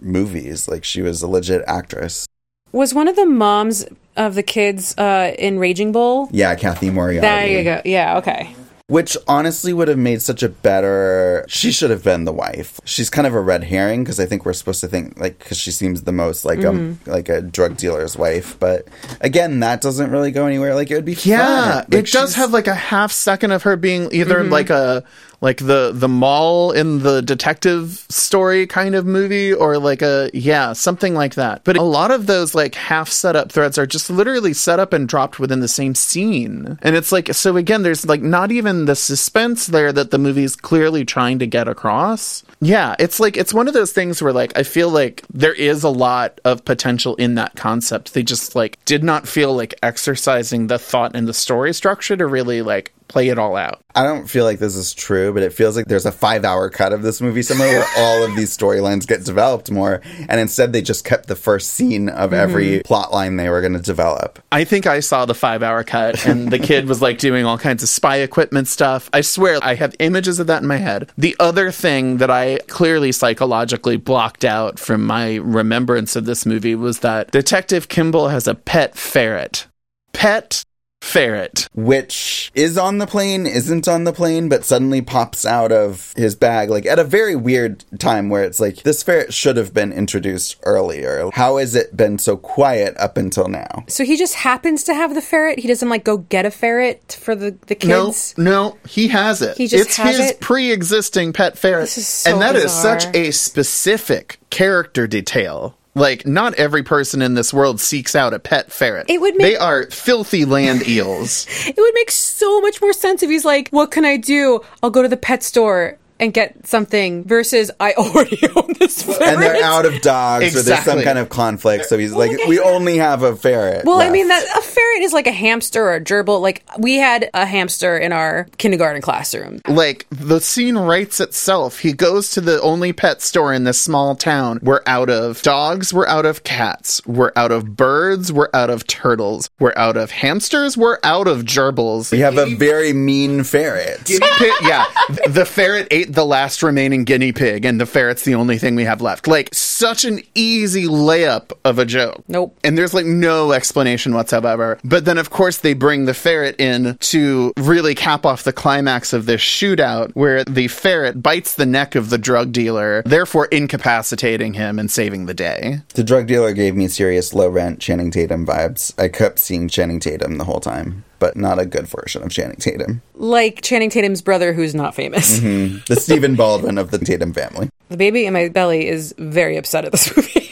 [0.00, 0.68] movies.
[0.68, 2.26] Like she was a legit actress.
[2.72, 3.86] Was one of the moms
[4.16, 6.28] of the kids uh, in Raging Bull?
[6.32, 7.26] Yeah, Cathy Moriarty.
[7.26, 7.82] There you go.
[7.84, 8.54] Yeah, okay.
[8.88, 11.44] Which honestly would have made such a better.
[11.48, 12.80] She should have been the wife.
[12.84, 15.58] She's kind of a red herring because I think we're supposed to think like because
[15.58, 18.56] she seems the most like um like a drug dealer's wife.
[18.60, 18.86] But
[19.20, 20.76] again, that doesn't really go anywhere.
[20.76, 21.86] Like it would be Yeah, fun.
[21.90, 25.02] Like, it does have like a half second of her being either like a
[25.40, 30.72] like the the mall in the detective story kind of movie or like a yeah
[30.72, 31.64] something like that.
[31.64, 34.92] But a lot of those like half set up threads are just literally set up
[34.92, 36.78] and dropped within the same scene.
[36.82, 40.56] And it's like so again there's like not even the suspense there that the movie's
[40.56, 42.42] clearly trying to get across.
[42.60, 45.82] Yeah it's like it's one of those things where like i feel like there is
[45.82, 48.14] a lot of potential in that concept.
[48.14, 52.26] They just like did not feel like exercising the thought and the story structure to
[52.26, 55.54] really like play it all out I don't feel like this is true, but it
[55.54, 58.54] feels like there's a five hour cut of this movie somewhere where all of these
[58.54, 60.02] storylines get developed more.
[60.28, 62.34] And instead, they just kept the first scene of mm-hmm.
[62.34, 64.38] every plot line they were going to develop.
[64.52, 67.56] I think I saw the five hour cut, and the kid was like doing all
[67.56, 69.08] kinds of spy equipment stuff.
[69.14, 71.10] I swear I have images of that in my head.
[71.16, 76.74] The other thing that I clearly psychologically blocked out from my remembrance of this movie
[76.74, 79.68] was that Detective Kimball has a pet ferret.
[80.12, 80.64] Pet
[81.06, 81.68] ferret.
[81.74, 86.34] which is on the plane, isn't on the plane, but suddenly pops out of his
[86.34, 89.92] bag, like at a very weird time where it's like, this ferret should have been
[89.92, 91.28] introduced earlier.
[91.32, 93.84] How has it been so quiet up until now?
[93.88, 95.58] So he just happens to have the ferret.
[95.58, 98.34] He doesn't like go get a ferret for the the No, kids.
[98.36, 99.56] no, he has it.
[99.56, 100.40] He just it's has his it?
[100.40, 103.00] pre-existing pet ferret, This is so and that is bizarre.
[103.00, 105.75] such a specific character detail.
[105.96, 109.06] Like, not every person in this world seeks out a pet ferret.
[109.08, 111.46] It would make- They are filthy land eels.
[111.66, 114.60] It would make so much more sense if he's like, "What can I do?
[114.82, 119.22] I'll go to the pet store." And get something versus I already own this ferret.
[119.22, 121.86] And they're out of dogs, or there's some kind of conflict.
[121.86, 123.84] So he's oh like, we only have a ferret.
[123.84, 126.40] Well, I mean that a ferret is like a hamster or a gerbil.
[126.40, 129.60] Like we had a hamster in our kindergarten classroom.
[129.68, 131.80] like, the scene writes itself.
[131.80, 134.58] He goes to the only pet store in this small town.
[134.62, 138.86] We're out of dogs, we're out of cats, we're out of birds, we're out of
[138.86, 142.10] turtles, we're out of hamsters, we're out of gerbils.
[142.12, 144.04] we have a very mean ferret.
[144.04, 144.26] Guinea
[144.62, 144.86] yeah.
[145.28, 148.84] The ferret ate the last remaining guinea pig, and the ferret's the only thing we
[148.84, 149.26] have left.
[149.26, 152.22] Like, such an easy layup of a joke.
[152.28, 152.58] Nope.
[152.64, 154.78] And there's like no explanation whatsoever.
[154.84, 159.12] But then, of course, they bring the ferret in to really cap off the climax
[159.12, 164.54] of this shootout where the ferret bites the neck of the drug dealer, therefore incapacitating
[164.54, 165.80] him and saving the day.
[165.94, 168.92] The drug dealer gave me serious low rent Channing Tatum vibes.
[168.98, 172.56] I kept seeing Channing Tatum the whole time, but not a good version of Channing
[172.56, 173.02] Tatum.
[173.14, 175.40] Like Channing Tatum's brother, who's not famous.
[175.40, 175.78] Mm-hmm.
[175.86, 177.68] The Stephen Baldwin of the Tatum family.
[177.88, 180.45] The baby in my belly is very upset at this movie.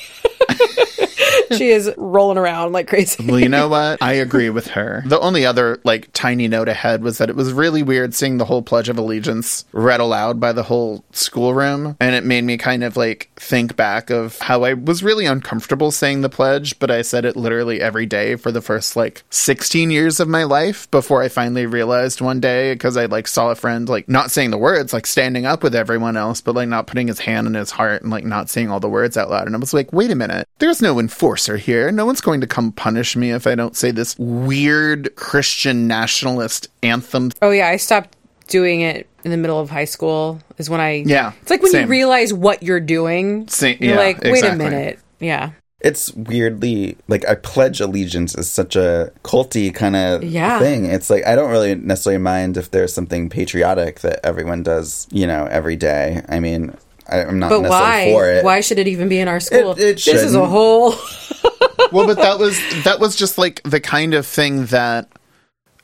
[1.57, 3.25] she is rolling around like crazy.
[3.27, 3.99] Well, you know what?
[4.03, 5.03] I agree with her.
[5.07, 8.45] The only other like tiny note ahead was that it was really weird seeing the
[8.45, 12.85] whole Pledge of Allegiance read aloud by the whole schoolroom, and it made me kind
[12.85, 17.03] of like think back of how I was really uncomfortable saying the pledge, but I
[17.03, 21.23] said it literally every day for the first like 16 years of my life before
[21.23, 24.59] I finally realized one day because I like saw a friend like not saying the
[24.59, 27.71] words, like standing up with everyone else, but like not putting his hand in his
[27.71, 29.47] heart and like not saying all the words out loud.
[29.47, 30.99] And I was like, wait a minute, there's no
[31.35, 31.91] enforcer here.
[31.91, 36.69] No one's going to come punish me if I don't say this weird Christian nationalist
[36.83, 37.33] anthem.
[37.43, 38.17] Oh yeah, I stopped
[38.47, 40.41] doing it in the middle of high school.
[40.59, 43.49] Is when I Yeah, It's like when you realize what you're doing.
[43.49, 44.67] Same- you're yeah, like, wait exactly.
[44.67, 44.99] a minute.
[45.19, 45.51] Yeah.
[45.81, 50.59] It's weirdly like I pledge allegiance is such a culty kind of Yeah.
[50.61, 50.87] thing.
[50.87, 55.27] It's like I don't really necessarily mind if there's something patriotic that everyone does, you
[55.27, 56.23] know, every day.
[56.29, 56.75] I mean,
[57.09, 58.13] I, I'm not But necessarily why?
[58.13, 58.45] for it.
[58.45, 59.73] Why should it even be in our school?
[59.73, 60.91] It- it this is a whole.
[61.93, 65.11] well, but that was that was just like the kind of thing that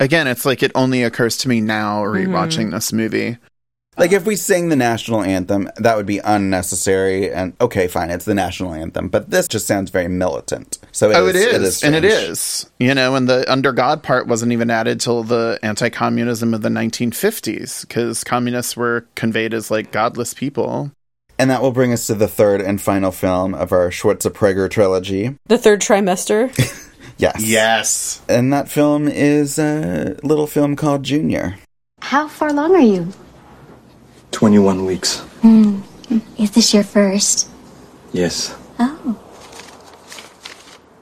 [0.01, 2.71] again, it's like it only occurs to me now rewatching mm-hmm.
[2.71, 3.39] this movie.
[3.97, 7.31] Like if we sing the national anthem, that would be unnecessary.
[7.31, 10.79] And okay, fine, it's the national anthem, but this just sounds very militant.
[10.91, 12.71] So it oh, is, it is, and it is.
[12.79, 16.71] You know, and the under God part wasn't even added till the anti-communism of the
[16.71, 20.93] 1950s because communists were conveyed as like godless people.
[21.41, 25.39] And that will bring us to the third and final film of our Schwarzenegger trilogy.
[25.47, 26.53] the third trimester.
[27.17, 27.45] Yes.
[27.45, 28.23] Yes.
[28.31, 31.57] And that film is a little film called Junior.
[32.01, 33.13] How far along are you?
[34.31, 35.23] 21 weeks.
[35.43, 35.83] Mm.
[36.39, 37.47] Is this your first?
[38.13, 38.57] Yes.
[38.79, 39.21] Oh.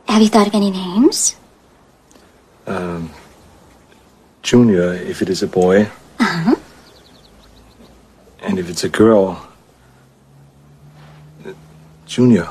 [0.09, 1.37] Have you thought of any names?
[2.67, 3.11] Um,
[4.43, 5.89] Junior, if it is a boy.
[6.19, 6.57] Uh-huh.
[8.41, 9.48] And if it's a girl.
[12.09, 12.49] Junior.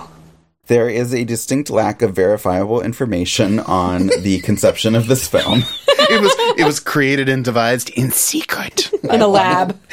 [0.68, 5.64] There is a distinct lack of verifiable information on the conception of this film.
[5.88, 9.80] it was it was created and devised in secret in a lab.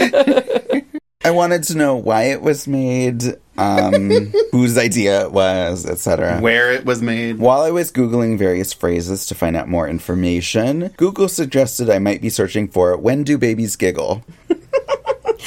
[1.26, 3.22] I wanted to know why it was made,
[3.56, 4.10] um,
[4.52, 6.38] whose idea it was, etc.
[6.40, 7.38] Where it was made.
[7.38, 12.20] While I was Googling various phrases to find out more information, Google suggested I might
[12.20, 14.22] be searching for When Do Babies Giggle?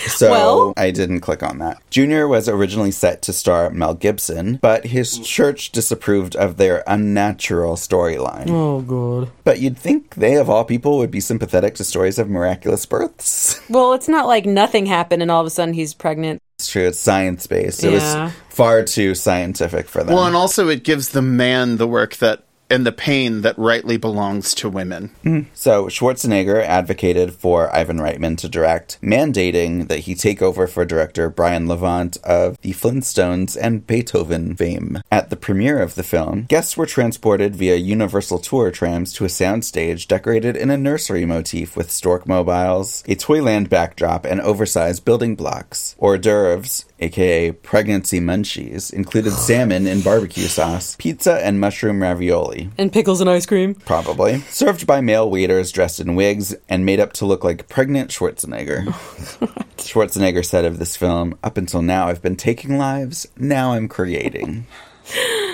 [0.07, 1.77] So Well- I didn't click on that.
[1.89, 7.75] Junior was originally set to star Mel Gibson, but his church disapproved of their unnatural
[7.75, 8.49] storyline.
[8.49, 9.31] Oh god.
[9.43, 13.59] But you'd think they, of all people, would be sympathetic to stories of miraculous births.
[13.69, 16.41] Well, it's not like nothing happened and all of a sudden he's pregnant.
[16.57, 17.83] It's true, it's science based.
[17.83, 18.23] It Yeah.
[18.25, 20.15] was far too scientific for them.
[20.15, 23.97] Well, and also it gives the man the work that and the pain that rightly
[23.97, 25.11] belongs to women.
[25.23, 25.45] Mm.
[25.53, 31.29] So Schwarzenegger advocated for Ivan Reitman to direct, mandating that he take over for director
[31.29, 35.01] Brian Levant of the Flintstones and Beethoven fame.
[35.11, 39.29] At the premiere of the film, guests were transported via Universal Tour trams to a
[39.29, 45.35] soundstage decorated in a nursery motif with stork mobiles, a Toyland backdrop, and oversized building
[45.35, 45.95] blocks.
[45.99, 52.69] Hors d'oeuvres, aka pregnancy munchies, included salmon in barbecue sauce, pizza, and mushroom ravioli.
[52.77, 53.75] And pickles and ice cream.
[53.75, 54.39] Probably.
[54.41, 58.85] Served by male waiters dressed in wigs and made up to look like pregnant Schwarzenegger.
[59.77, 64.65] Schwarzenegger said of this film, Up until now, I've been taking lives, now I'm creating.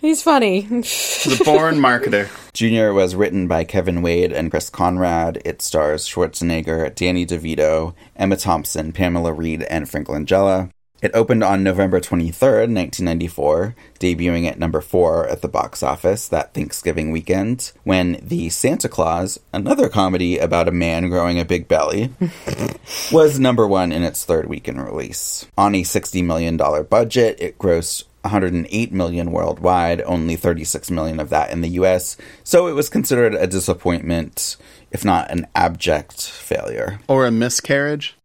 [0.00, 0.62] He's funny.
[0.62, 2.28] The born marketer.
[2.54, 5.42] Junior was written by Kevin Wade and Chris Conrad.
[5.44, 10.70] It stars Schwarzenegger, Danny DeVito, Emma Thompson, Pamela Reed, and Frank Langella.
[11.02, 16.52] It opened on November 23rd, 1994, debuting at number 4 at the box office that
[16.52, 22.12] Thanksgiving weekend, when The Santa Clause, another comedy about a man growing a big belly,
[23.12, 25.46] was number 1 in its third weekend release.
[25.56, 31.50] On a $60 million budget, it grossed 108 million worldwide, only 36 million of that
[31.50, 34.56] in the US, so it was considered a disappointment,
[34.90, 37.00] if not an abject failure.
[37.08, 38.16] Or a miscarriage?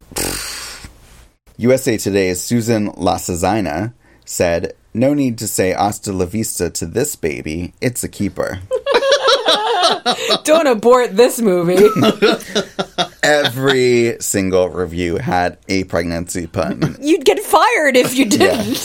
[1.58, 3.94] USA Today's Susan Wloszczyna
[4.24, 8.60] said, No need to say hasta la vista to this baby, it's a keeper.
[10.44, 11.76] Don't abort this movie.
[13.22, 16.96] Every single review had a pregnancy pun.
[17.00, 18.84] You'd get fired if you didn't.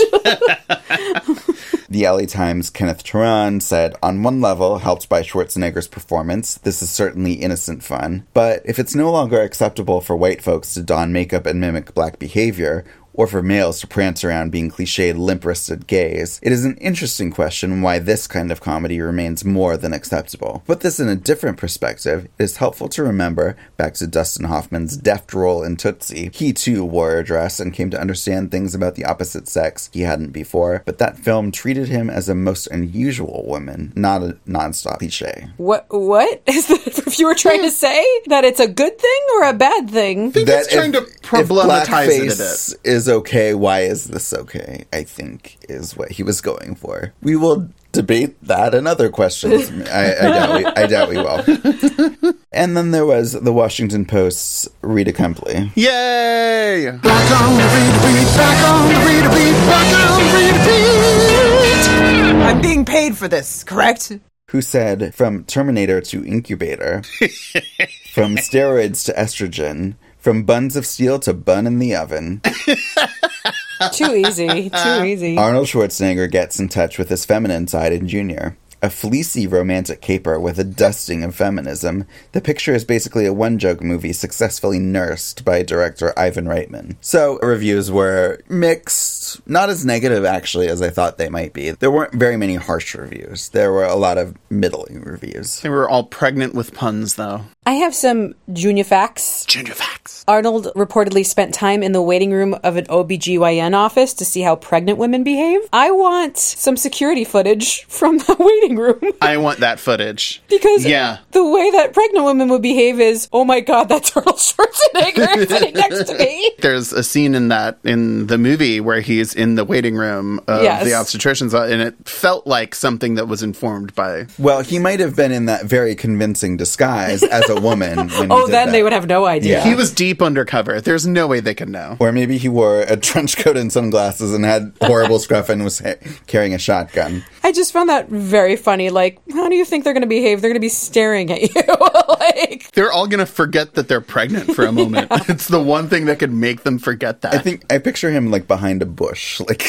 [1.92, 6.90] The LA Times' Kenneth Turan said, On one level, helped by Schwarzenegger's performance, this is
[6.90, 8.26] certainly innocent fun.
[8.34, 12.18] But if it's no longer acceptable for white folks to don makeup and mimic black
[12.18, 16.78] behavior, or for males to prance around being cliched limp wristed gays, it is an
[16.78, 20.64] interesting question why this kind of comedy remains more than acceptable.
[20.66, 24.98] Put this in a different perspective, it is helpful to remember, back to Dustin Hoffman's
[24.98, 28.96] deft role in Tootsie, he too wore a dress and came to understand things about
[28.96, 33.44] the opposite sex he hadn't before, but that film treated him as a most unusual
[33.48, 35.50] woman, not a non-stop cliche.
[35.58, 35.86] what?
[35.90, 37.74] What is the reviewer trying to hmm.
[37.74, 38.06] say?
[38.28, 40.28] That it's a good thing or a bad thing?
[40.28, 44.86] I think it's trying to problematize it a blackface is okay, why is this okay?
[44.92, 47.14] I think is what he was going for.
[47.22, 49.70] We will debate that and other questions.
[49.90, 52.34] I, I doubt we, I doubt we will.
[52.52, 55.72] and then there was the Washington Post's Rita Kempley.
[55.76, 56.92] Yay!
[57.04, 62.42] Back on the repeat, back on the repeat, back on the repeat.
[62.46, 64.12] I'm being paid for this, correct?
[64.52, 67.04] who said from Terminator to incubator,
[68.14, 72.42] from steroids to estrogen, from buns of steel to bun in the oven.
[73.94, 74.70] Too easy.
[74.70, 75.38] Too easy.
[75.38, 78.56] Arnold Schwarzenegger gets in touch with his feminine side in Junior.
[78.84, 83.60] A fleecy romantic caper with a dusting of feminism, the picture is basically a one
[83.60, 86.96] joke movie successfully nursed by director Ivan Reitman.
[87.00, 91.70] So, reviews were mixed, not as negative actually as I thought they might be.
[91.70, 95.62] There weren't very many harsh reviews, there were a lot of middling reviews.
[95.62, 97.42] They were all pregnant with puns, though.
[97.64, 99.46] I have some junior facts.
[99.46, 100.26] Junior facts.
[100.28, 104.56] Arnold reportedly spent time in the waiting room of an OBGYN office to see how
[104.56, 105.60] pregnant women behave.
[105.72, 109.00] I want some security footage from the waiting room.
[109.22, 110.42] I want that footage.
[110.50, 111.20] Because Yeah.
[111.34, 115.76] the way that pregnant women would behave is, oh my god, that's Arnold Schwarzenegger sitting
[115.76, 116.54] next to me.
[116.62, 120.64] There's a scene in that in the movie where he's in the waiting room of
[120.64, 120.84] Yes.
[120.84, 124.26] the obstetricians, and it felt like something that was informed by.
[124.40, 127.98] Well, he might have been in that very convincing disguise as a woman.
[127.98, 128.72] When he Oh, did then that.
[128.72, 129.60] they would have no idea.
[129.60, 129.64] Yeah.
[129.64, 130.82] He was deep undercover.
[130.82, 131.98] There's no way they could know.
[132.00, 135.80] Or maybe he wore a trench coat and sunglasses and had horrible scruff and was
[135.80, 135.96] ha-
[136.28, 137.24] carrying a shotgun.
[137.44, 138.90] I just found that very funny.
[138.90, 140.42] Like, how do you think they're going to behave?
[140.42, 141.50] They're going to be staring at you.
[142.20, 145.08] like, They're all gonna forget that they're pregnant for a moment.
[145.28, 147.34] It's the one thing that could make them forget that.
[147.34, 149.60] I think I picture him like behind a bush, like.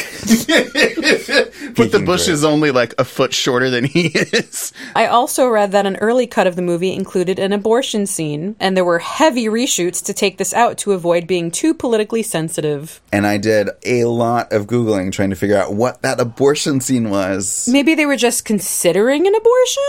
[1.76, 4.72] but the bush is only like a foot shorter than he is.
[4.95, 8.77] I also read that an early cut of the movie included an abortion scene, and
[8.77, 13.01] there were heavy reshoots to take this out to avoid being too politically sensitive.
[13.11, 17.09] And I did a lot of googling trying to figure out what that abortion scene
[17.09, 17.68] was.
[17.70, 19.83] Maybe they were just considering an abortion?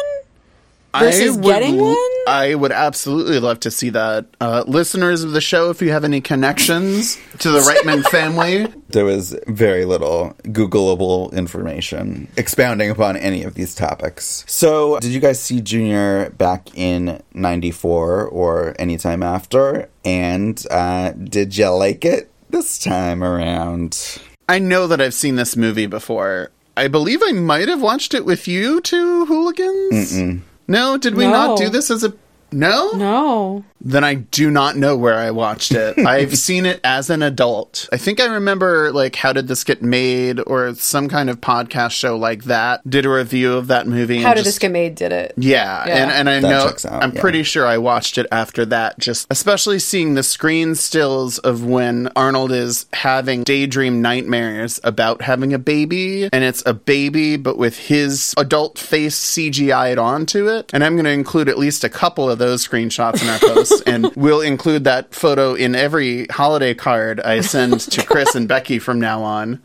[1.00, 1.96] Versus would getting one?
[2.28, 4.26] I would absolutely love to see that.
[4.40, 9.04] Uh, listeners of the show, if you have any connections to the Reitman family, There
[9.06, 14.44] was very little Googleable information expounding upon any of these topics.
[14.48, 19.90] So, did you guys see Junior back in 94 or anytime after?
[20.06, 24.20] And uh, did you like it this time around?
[24.48, 26.52] I know that I've seen this movie before.
[26.76, 30.14] I believe I might have watched it with you two hooligans.
[30.14, 30.42] Mm-mm.
[30.68, 31.32] No, did we No.
[31.32, 32.14] not do this as a
[32.54, 32.92] no?
[32.94, 33.64] No.
[33.86, 35.98] Then I do not know where I watched it.
[36.08, 37.90] I've seen it as an adult.
[37.92, 41.92] I think I remember like how did this get made or some kind of podcast
[41.92, 44.18] show like that did a review of that movie.
[44.18, 44.96] and How did just- this get made?
[44.96, 45.34] Did it?
[45.36, 45.96] Yeah, Yeah.
[46.04, 47.20] and and I That know out, I'm yeah.
[47.22, 49.00] pretty sure I watched it after that.
[49.00, 55.54] Just especially seeing the screen stills of when Arnold is having daydream nightmares about having
[55.54, 60.70] a baby, and it's a baby but with his adult face CGI'd onto it.
[60.74, 63.84] And I'm going to include at least a couple of those screenshots in our post,
[63.88, 68.80] and we'll include that photo in every holiday card I send to Chris and Becky
[68.80, 69.62] from now on.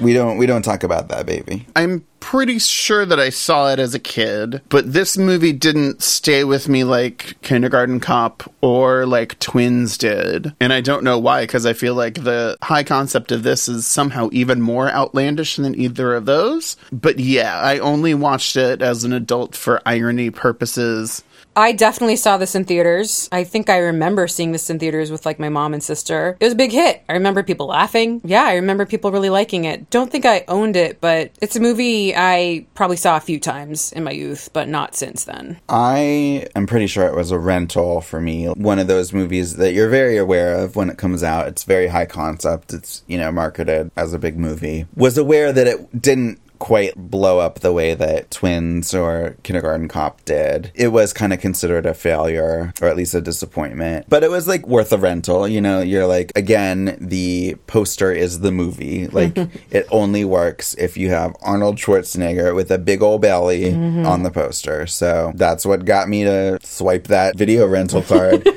[0.00, 1.66] We don't we don't talk about that baby.
[1.76, 6.44] I'm pretty sure that I saw it as a kid, but this movie didn't stay
[6.44, 10.54] with me like Kindergarten Cop or like Twins did.
[10.60, 13.86] And I don't know why, because I feel like the high concept of this is
[13.86, 16.76] somehow even more outlandish than either of those.
[16.90, 21.22] But yeah, I only watched it as an adult for irony purposes.
[21.54, 23.28] I definitely saw this in theaters.
[23.30, 26.36] I think I remember seeing this in theaters with like my mom and sister.
[26.40, 27.02] It was a big hit.
[27.08, 28.20] I remember people laughing.
[28.24, 29.90] Yeah, I remember people really liking it.
[29.90, 33.92] Don't think I owned it, but it's a movie I probably saw a few times
[33.92, 35.60] in my youth, but not since then.
[35.68, 38.46] I am pretty sure it was a rental for me.
[38.46, 41.48] One of those movies that you're very aware of when it comes out.
[41.48, 42.72] It's very high concept.
[42.72, 44.86] It's, you know, marketed as a big movie.
[44.96, 50.24] Was aware that it didn't quite blow up the way that Twins or Kindergarten Cop
[50.24, 50.70] did.
[50.76, 54.46] It was kind of considered a failure or at least a disappointment, but it was
[54.46, 55.48] like worth a rental.
[55.48, 59.08] You know, you're like, again, the poster is the movie.
[59.12, 59.36] Like,
[59.70, 64.06] it only works if you have Arnold Schwarzenegger with a big old belly Mhm.
[64.06, 64.86] on the poster.
[64.86, 68.48] So that's what got me to swipe that video rental card.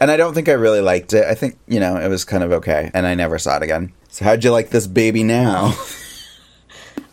[0.00, 1.24] and I don't think I really liked it.
[1.24, 2.90] I think, you know, it was kind of okay.
[2.92, 3.92] And I never saw it again.
[4.10, 5.74] So, how'd you like this baby now?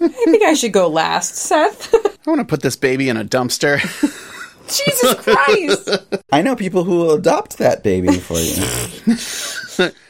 [0.01, 1.93] I think I should go last, Seth.
[1.93, 3.79] I want to put this baby in a dumpster.
[4.67, 6.23] Jesus Christ.
[6.31, 9.91] I know people who will adopt that baby for you.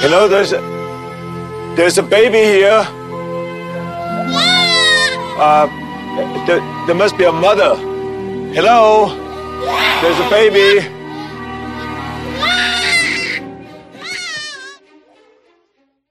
[0.00, 0.60] Hello, there's a,
[1.76, 2.86] there's a baby here.
[5.36, 5.66] Uh,
[6.46, 7.74] there, there must be a mother.
[8.54, 9.08] Hello,
[10.00, 10.88] there's a baby.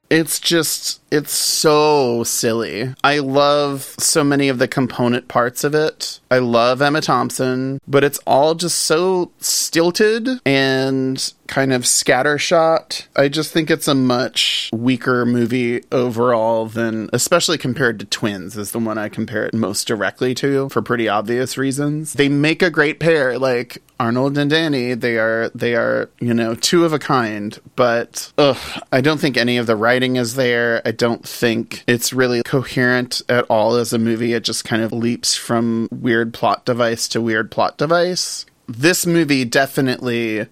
[0.10, 2.91] It's just, it's so silly.
[3.03, 6.20] I love so many of the component parts of it.
[6.32, 13.05] I love Emma Thompson, but it's all just so stilted and kind of scattershot.
[13.16, 18.72] I just think it's a much weaker movie overall than, especially compared to Twins, is
[18.72, 22.14] the one I compare it most directly to for pretty obvious reasons.
[22.14, 24.95] They make a great pair, like Arnold and Danny.
[24.95, 28.57] They are, they are, you know, two of a kind, but ugh,
[28.91, 30.82] I don't think any of the writing is there.
[30.84, 34.32] I don't think it's really coherent at all as a movie.
[34.32, 38.45] It just kind of leaps from weird plot device to weird plot device.
[38.70, 40.47] This movie definitely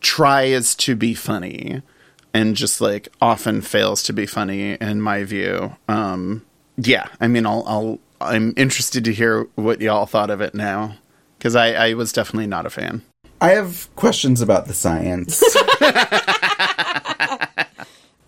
[0.00, 1.82] tries to be funny
[2.34, 5.76] and just like often fails to be funny in my view.
[5.86, 6.44] Um
[6.76, 10.96] yeah, I mean I'll I'll I'm interested to hear what y'all thought of it now
[11.38, 13.02] cuz I I was definitely not a fan.
[13.40, 15.44] I have questions about the science.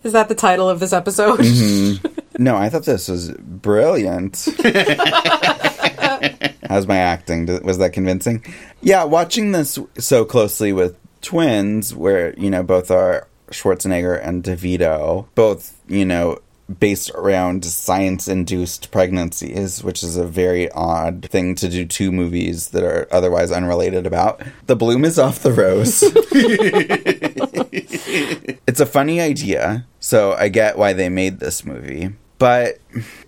[0.03, 1.39] Is that the title of this episode?
[1.39, 2.17] Mhm.
[2.39, 4.47] No, I thought this was brilliant.
[6.69, 7.47] How's my acting?
[7.63, 8.43] Was that convincing?
[8.81, 15.25] Yeah, watching this so closely with twins, where, you know, both are Schwarzenegger and DeVito,
[15.35, 16.37] both, you know,
[16.79, 22.69] based around science induced pregnancies, which is a very odd thing to do two movies
[22.69, 24.39] that are otherwise unrelated about.
[24.67, 26.03] The bloom is off the rose.
[28.67, 32.15] it's a funny idea, so I get why they made this movie.
[32.37, 32.79] But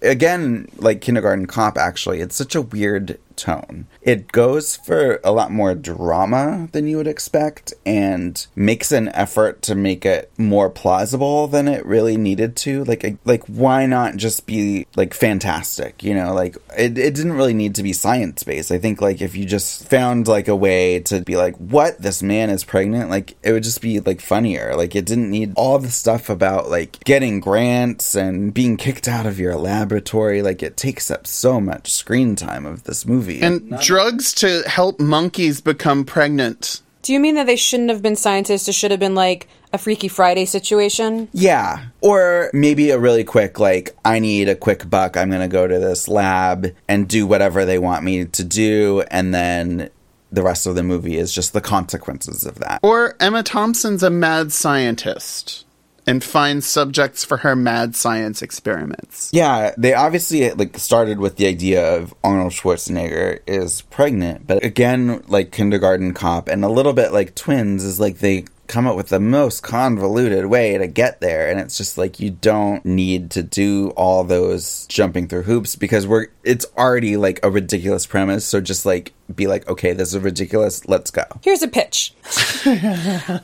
[0.01, 3.88] again, like Kindergarten Cop, actually, it's such a weird tone.
[4.01, 9.62] It goes for a lot more drama than you would expect and makes an effort
[9.64, 12.84] to make it more plausible than it really needed to.
[12.84, 16.03] Like, like why not just be like fantastic?
[16.03, 18.72] You know, like it, it didn't really need to be science based.
[18.72, 22.22] I think like if you just found like a way to be like, what this
[22.22, 24.76] man is pregnant, like it would just be like funnier.
[24.76, 29.26] Like it didn't need all the stuff about like getting grants and being kicked out
[29.26, 30.41] of your laboratory.
[30.41, 33.41] Like it takes up so much screen time of this movie.
[33.41, 36.82] And drugs to help monkeys become pregnant.
[37.02, 38.68] Do you mean that they shouldn't have been scientists?
[38.68, 41.30] It should have been like a Freaky Friday situation?
[41.34, 41.86] Yeah.
[42.02, 45.18] Or maybe a really quick, like, I need a quick buck.
[45.18, 49.04] I'm going to go to this lab and do whatever they want me to do.
[49.10, 49.89] And then
[50.32, 52.80] the rest of the movie is just the consequences of that.
[52.84, 55.66] Or Emma Thompson's a mad scientist
[56.12, 59.30] and find subjects for her mad science experiments.
[59.32, 65.24] Yeah, they obviously like started with the idea of Arnold Schwarzenegger is pregnant, but again,
[65.30, 69.07] like Kindergarten Cop and a little bit like Twins is like they come up with
[69.07, 73.43] the most convoluted way to get there and it's just like you don't need to
[73.43, 78.62] do all those jumping through hoops because we're it's already like a ridiculous premise so
[78.62, 80.88] just like be like, okay, this is ridiculous.
[80.88, 81.23] Let's go.
[81.43, 82.13] Here's a pitch.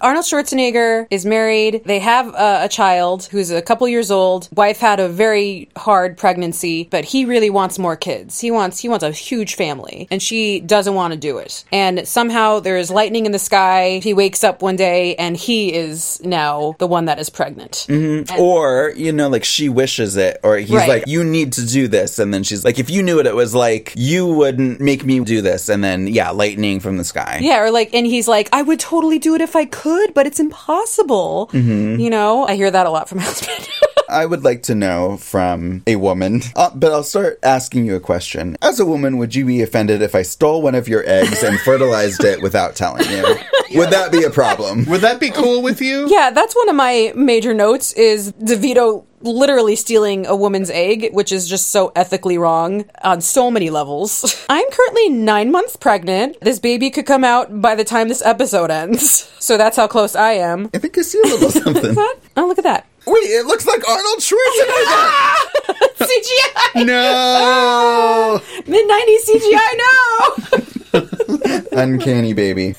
[0.01, 1.81] Arnold Schwarzenegger is married.
[1.85, 4.49] They have a, a child who's a couple years old.
[4.55, 8.39] Wife had a very hard pregnancy, but he really wants more kids.
[8.39, 11.63] He wants he wants a huge family, and she doesn't want to do it.
[11.71, 13.99] And somehow there is lightning in the sky.
[14.03, 17.85] He wakes up one day, and he is now the one that is pregnant.
[17.89, 18.37] Mhm.
[18.39, 20.89] Or, you know, like she wishes it, or he's Right.
[20.89, 22.19] like, you need to do this.
[22.19, 25.19] And then she's like, if you knew what it was like, you wouldn't make me
[25.21, 25.69] do this.
[25.69, 27.39] And then, yeah, lightning from the sky.
[27.41, 30.25] Yeah, or like, and he's like, I would totally do it if I could, but
[30.27, 31.49] it's impossible.
[31.53, 31.99] Mhm.
[31.99, 33.67] You know, I hear that a lot from my husband.
[34.09, 37.99] I would like to know from a woman, uh, but I'll start asking you a
[37.99, 38.55] question.
[38.61, 41.59] As a woman, would you be offended if I stole one of your eggs and
[41.65, 43.35] fertilized it without telling you?
[43.75, 44.85] Would that be a problem?
[44.85, 46.07] Would that be cool with you?
[46.09, 51.31] Yeah, that's one of my major notes is DeVito literally stealing a woman's egg, which
[51.31, 54.45] is just so ethically wrong on so many levels.
[54.49, 56.39] I'm currently nine months pregnant.
[56.41, 59.31] This baby could come out by the time this episode ends.
[59.39, 60.69] So that's how close I am.
[60.73, 61.95] I think I see a little something.
[62.35, 62.85] Oh, look at that.
[63.05, 65.37] Wait, it looks like Arnold Schwarzenegger!
[66.05, 66.85] CGI!
[66.85, 67.13] No!
[67.15, 69.71] Ah, mid 90s CGI,
[71.71, 71.81] no!
[71.83, 72.75] Uncanny baby.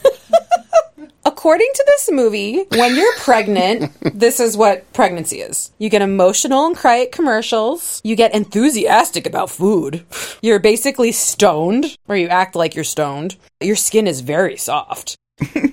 [1.28, 5.70] According to this movie, when you're pregnant, this is what pregnancy is.
[5.76, 8.00] You get emotional and cry at commercials.
[8.02, 10.06] You get enthusiastic about food.
[10.40, 13.36] You're basically stoned, or you act like you're stoned.
[13.60, 15.18] Your skin is very soft.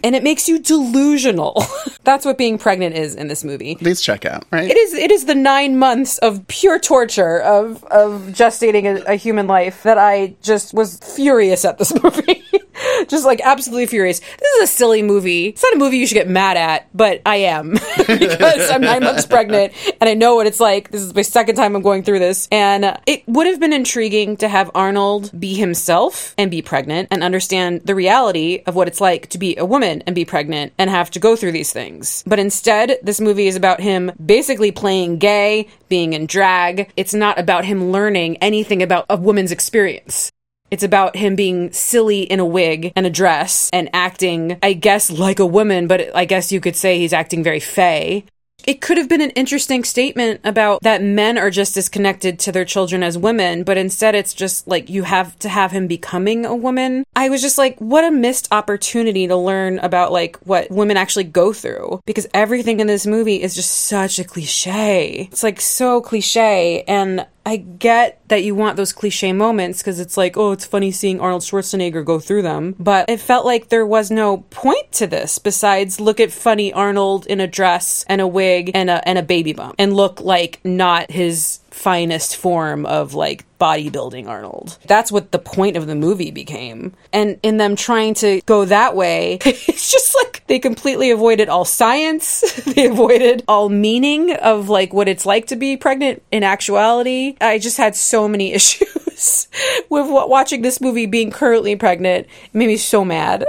[0.03, 1.63] And it makes you delusional.
[2.03, 3.75] That's what being pregnant is in this movie.
[3.75, 4.69] Please check out, right?
[4.69, 9.15] It is it is the nine months of pure torture of of gestating a, a
[9.15, 12.43] human life that I just was furious at this movie.
[13.07, 14.19] just like absolutely furious.
[14.19, 15.47] This is a silly movie.
[15.47, 19.03] It's not a movie you should get mad at, but I am because I'm nine
[19.03, 20.91] months pregnant and I know what it's like.
[20.91, 23.73] This is my second time I'm going through this, and uh, it would have been
[23.73, 28.87] intriguing to have Arnold be himself and be pregnant and understand the reality of what
[28.87, 31.73] it's like to be a woman and be pregnant and have to go through these
[31.73, 32.23] things.
[32.25, 36.91] But instead, this movie is about him basically playing gay, being in drag.
[36.95, 40.31] It's not about him learning anything about a woman's experience.
[40.71, 45.11] It's about him being silly in a wig and a dress and acting, I guess,
[45.11, 48.25] like a woman, but I guess you could say he's acting very fey.
[48.65, 52.51] It could have been an interesting statement about that men are just as connected to
[52.51, 56.45] their children as women, but instead it's just like you have to have him becoming
[56.45, 57.05] a woman.
[57.15, 61.25] I was just like, what a missed opportunity to learn about like what women actually
[61.25, 65.27] go through because everything in this movie is just such a cliche.
[65.31, 70.17] It's like so cliche and I get that you want those cliche moments because it's
[70.17, 72.75] like, oh, it's funny seeing Arnold Schwarzenegger go through them.
[72.79, 77.27] But it felt like there was no point to this besides look at funny Arnold
[77.27, 80.59] in a dress and a wig and a, and a baby bump and look like
[80.63, 84.77] not his finest form of like bodybuilding Arnold.
[84.87, 86.93] That's what the point of the movie became.
[87.11, 91.65] And in them trying to go that way, it's just like they completely avoided all
[91.65, 92.41] science.
[92.75, 97.35] they avoided all meaning of like what it's like to be pregnant in actuality.
[97.41, 99.47] I just had so many issues
[99.89, 102.27] with wa- watching this movie being currently pregnant.
[102.45, 103.45] It made me so mad.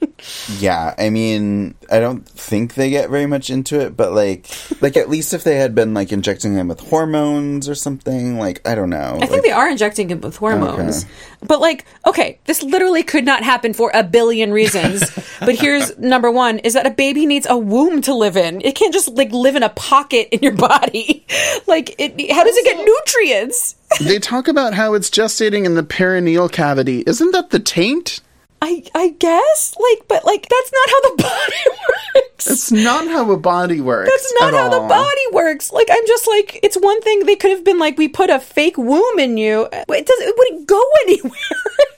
[0.58, 4.46] Yeah, I mean, I don't think they get very much into it, but like,
[4.82, 8.66] like at least if they had been like injecting him with hormones or something, like
[8.68, 9.18] I don't know.
[9.22, 11.04] I think they are injecting him with hormones.
[11.04, 11.12] Okay.
[11.46, 15.10] But like, okay, this literally could not happen for a billion reasons.
[15.40, 18.60] but here's number one is that a baby needs a womb to live in.
[18.60, 21.26] It can't just like live in a pocket in your body.
[21.66, 23.76] like it how does it get nutrients?
[24.00, 27.04] they talk about how it's gestating in the perineal cavity.
[27.06, 28.20] Isn't that the taint?
[28.62, 32.46] I I guess like but like that's not how the body works.
[32.46, 34.10] It's not how a body works.
[34.10, 35.72] That's not at how the body works.
[35.72, 38.38] Like I'm just like it's one thing they could have been like we put a
[38.40, 39.66] fake womb in you.
[39.72, 41.32] It doesn't it wouldn't go anywhere.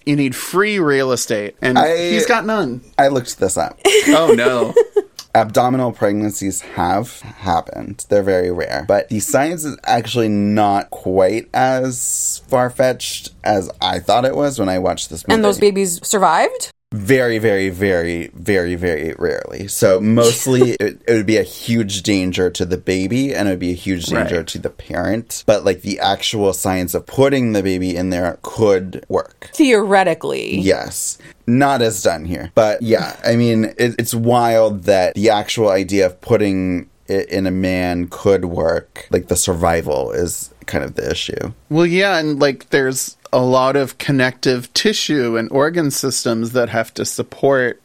[0.05, 2.81] You need free real estate, and I- he's got none.
[2.99, 3.79] I looked this up.
[4.09, 4.75] Oh no.
[5.35, 8.05] Abdominal pregnancies have happened.
[8.09, 8.85] They're very rare.
[8.87, 14.59] But the science is actually not quite as far fetched as I thought it was
[14.59, 15.35] when I watched this movie.
[15.35, 16.72] and those babies survived?
[16.93, 19.67] Very, very, very, very, very rarely.
[19.69, 23.59] So mostly it, it would be a huge danger to the baby and it would
[23.59, 24.47] be a huge danger Right.
[24.49, 25.43] to the parent.
[25.47, 29.51] But like the actual science of putting the baby in there could work.
[29.55, 30.59] Theoretically.
[30.59, 31.19] Yes.
[31.47, 32.53] Not as done here.
[32.55, 37.47] But yeah, I mean, it, it's wild that the actual idea of putting it in
[37.47, 39.09] a man could work.
[39.11, 41.53] Like the survival is kind of the issue.
[41.69, 46.93] Well, yeah, and like there's a lot of connective tissue and organ systems that have
[46.95, 47.83] to support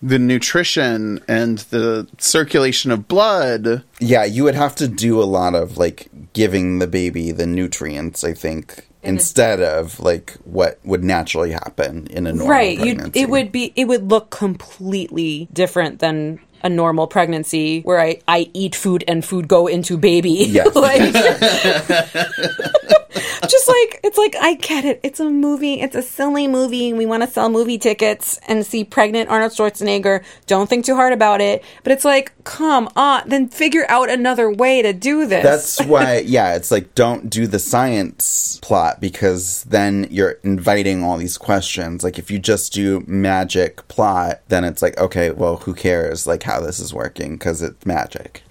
[0.00, 3.82] the nutrition and the circulation of blood.
[3.98, 8.22] Yeah, you would have to do a lot of like giving the baby the nutrients,
[8.22, 13.20] I think, instead of like what would naturally happen in a normal right you pregnancy.
[13.20, 18.50] it would be it would look completely different than a normal pregnancy where I, I
[18.54, 20.46] eat food and food go into baby.
[20.58, 20.74] Yes.
[20.74, 21.12] like
[23.48, 25.00] just like it's like I get it.
[25.02, 25.80] It's a movie.
[25.80, 26.92] It's a silly movie.
[26.92, 30.22] We want to sell movie tickets and see pregnant Arnold Schwarzenegger.
[30.46, 31.64] Don't think too hard about it.
[31.82, 35.42] But it's like, come on, then figure out another way to do this.
[35.42, 41.16] That's why, yeah, it's like don't do the science plot because then you're inviting all
[41.16, 42.04] these questions.
[42.04, 46.42] Like if you just do magic plot, then it's like, okay, well, who cares like
[46.42, 48.42] how this is working because it's magic.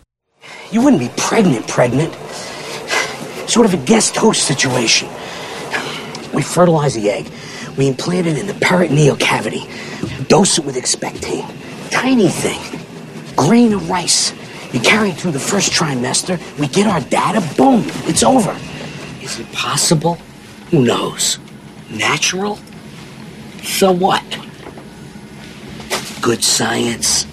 [0.71, 2.13] You wouldn't be pregnant, pregnant.
[3.49, 5.09] Sort of a guest host situation.
[6.33, 7.31] We fertilize the egg.
[7.77, 9.67] We implant it in the peritoneal cavity.
[10.27, 11.49] Dose it with expectane.
[11.89, 12.59] Tiny thing.
[13.35, 14.33] Grain of rice.
[14.73, 16.37] You carry it through the first trimester.
[16.59, 17.41] We get our data.
[17.55, 17.83] Boom.
[18.05, 18.55] It's over.
[19.21, 20.15] Is it possible?
[20.71, 21.39] Who knows?
[21.89, 22.59] Natural?
[23.63, 24.23] So what?
[26.21, 27.25] Good science?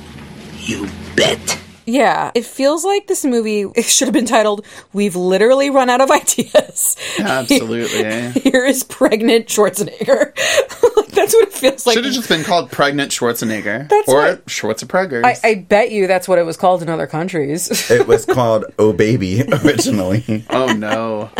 [0.64, 1.60] You bet.
[1.86, 4.64] Yeah, it feels like this movie should have been titled
[4.94, 8.04] "We've literally run out of ideas." Absolutely.
[8.04, 8.30] Eh?
[8.30, 10.32] Here is pregnant Schwarzenegger.
[10.96, 11.94] Like, That's what it feels like.
[11.94, 13.88] Should have just been called Pregnant Schwarzenegger.
[13.88, 15.24] That's or what- Schwarzenegger.
[15.24, 17.88] I, I bet you that's what it was called in other countries.
[17.90, 20.44] It was called Oh Baby originally.
[20.50, 21.30] oh no.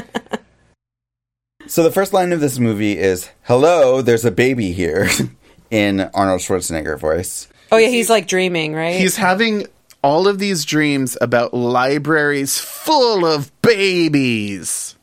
[1.66, 5.09] So the first line of this movie is Hello, there's a baby here
[5.70, 7.48] in Arnold Schwarzenegger voice.
[7.74, 8.96] Oh yeah, he's like dreaming, right?
[8.96, 9.66] He's having
[10.02, 14.96] all of these dreams about libraries full of babies.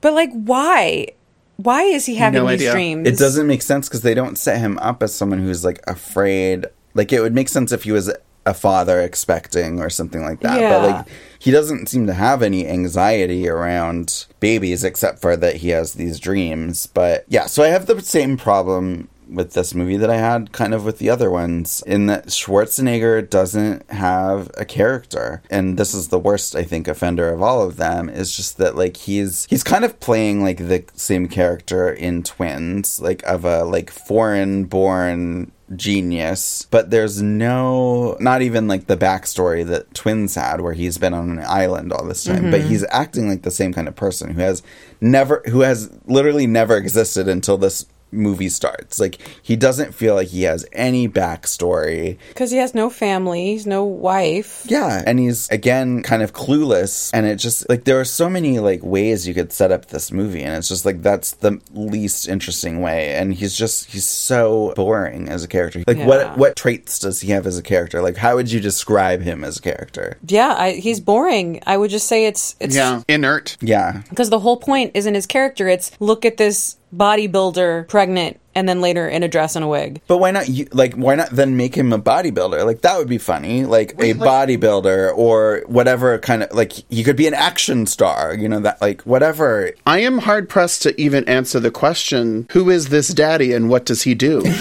[0.00, 1.08] but like, why?
[1.56, 2.72] Why is he having No these idea.
[2.72, 3.06] dreams?
[3.08, 6.66] It doesn't make sense because they don't set him up as someone who's like afraid.
[6.94, 8.12] Like it would make sense if he was
[8.44, 10.58] a father expecting or something like that.
[10.60, 10.78] Yeah.
[10.80, 11.06] But like
[11.38, 16.18] he doesn't seem to have any anxiety around babies except for that he has these
[16.18, 16.86] dreams.
[16.86, 20.74] But yeah, so I have the same problem with this movie that I had kind
[20.74, 25.42] of with the other ones in that Schwarzenegger doesn't have a character.
[25.50, 28.76] And this is the worst I think offender of all of them is just that
[28.76, 33.64] like he's he's kind of playing like the same character in Twins, like of a
[33.64, 40.60] like foreign born genius, but there's no, not even like the backstory that Twins had,
[40.60, 42.50] where he's been on an island all this time.
[42.50, 42.66] But Mhm.
[42.68, 44.62] he's acting like the same kind of person who has
[45.00, 49.00] never, who has literally never existed until this movie starts.
[49.00, 52.18] Like he doesn't feel like he has any backstory.
[52.28, 54.64] because he has no family, he's no wife.
[54.68, 58.58] Yeah, and he's again kind of clueless, and it just like there are so many
[58.58, 62.28] like ways you could set up this movie, and it's just like that's the least
[62.28, 63.14] interesting way.
[63.14, 65.82] And he's just he's so boring as a character.
[65.86, 66.06] Like Yeah.
[66.06, 68.02] what what traits does he have as a character?
[68.02, 70.18] Like how would you describe him as a character?
[70.26, 71.62] Yeah, I, he's boring.
[71.66, 73.02] I would just say it's it's yeah.
[73.08, 73.56] inert.
[73.60, 75.68] Yeah, because the whole point isn't his character.
[75.68, 80.02] It's look at this bodybuilder pregnant and then later in a dress and a wig.
[80.06, 80.48] But why not?
[80.48, 82.64] You, like, why not then make him a bodybuilder?
[82.64, 83.64] Like that would be funny.
[83.64, 88.34] Like a bodybuilder or whatever kind of like he could be an action star.
[88.34, 89.72] You know that like whatever.
[89.86, 93.84] I am hard pressed to even answer the question who is this daddy and what
[93.86, 94.42] does he do?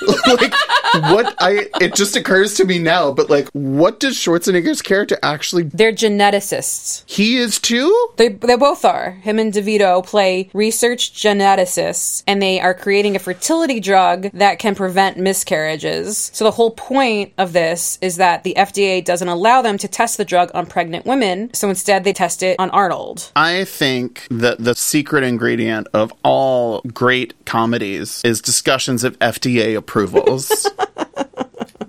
[0.26, 0.54] like
[0.94, 5.64] what I it just occurs to me now, but like what does Schwarzenegger's character actually
[5.64, 7.04] They're geneticists.
[7.10, 8.08] He is too?
[8.16, 9.12] They they both are.
[9.12, 14.74] Him and DeVito play research geneticists and they are creating a fertility drug that can
[14.74, 16.30] prevent miscarriages.
[16.32, 20.16] So the whole point of this is that the FDA doesn't allow them to test
[20.16, 23.32] the drug on pregnant women, so instead they test it on Arnold.
[23.36, 30.68] I think that the secret ingredient of all great comedies is discussions of FDA approvals.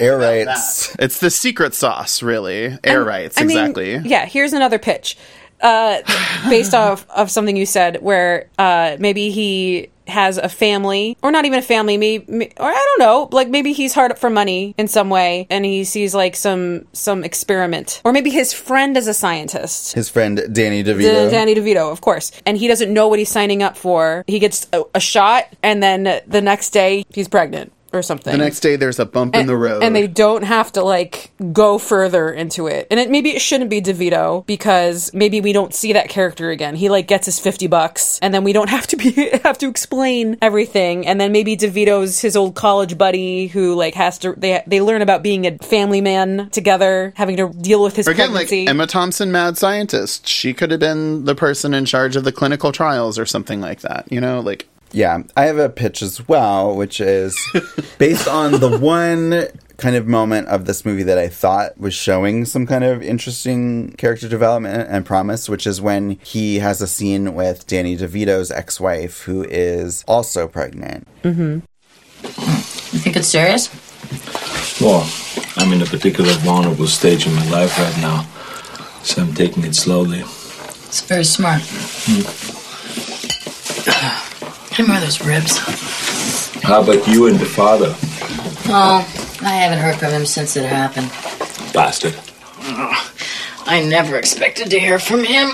[0.01, 0.95] Air rights.
[0.99, 2.77] It's the secret sauce, really.
[2.83, 3.97] Air rights, I mean, exactly.
[3.97, 5.17] yeah, here's another pitch.
[5.61, 6.01] Uh,
[6.49, 11.45] based off of something you said, where uh, maybe he has a family, or not
[11.45, 14.73] even a family, maybe, or I don't know, like maybe he's hard up for money
[14.77, 19.07] in some way, and he sees like some some experiment, or maybe his friend is
[19.07, 19.93] a scientist.
[19.93, 21.29] His friend Danny D- DeVito.
[21.29, 24.23] Danny DeVito, of course, and he doesn't know what he's signing up for.
[24.25, 28.31] He gets a, a shot, and then the next day he's pregnant or something.
[28.31, 29.83] The next day, there's a bump in the road.
[29.83, 32.87] And they don't have to like go further into it.
[32.89, 36.75] And it maybe it shouldn't be DeVito because maybe we don't see that character again.
[36.75, 39.67] He like gets his 50 bucks and then we don't have to be have to
[39.67, 41.05] explain everything.
[41.07, 45.01] And then maybe DeVito's his old college buddy who like has to they they learn
[45.01, 48.61] about being a family man together, having to deal with his Again, pregnancy.
[48.61, 50.27] like Emma Thompson, mad scientist.
[50.27, 53.81] She could have been the person in charge of the clinical trials or something like
[53.81, 54.11] that.
[54.11, 57.37] You know, like Yeah, I have a pitch as well, which is
[57.97, 59.47] based on the one
[59.77, 63.93] kind of moment of this movie that I thought was showing some kind of interesting
[63.93, 69.21] character development and promise, which is when he has a scene with Danny DeVito's ex-wife,
[69.21, 71.07] who is also pregnant.
[71.23, 71.59] Mm-hmm.
[72.23, 73.69] You think it's serious?
[74.79, 75.09] Well,
[75.57, 78.27] I'm in a particular vulnerable stage in my life right now,
[79.03, 80.19] so I'm taking it slowly.
[80.19, 81.61] It's very smart.
[82.05, 82.27] Give
[84.79, 85.57] me those ribs.
[86.63, 87.95] How about you and the father,
[88.73, 88.99] Oh,
[89.41, 91.09] I haven't heard from him since it happened.
[91.73, 92.15] bastard?
[93.65, 95.49] I never expected to hear from him.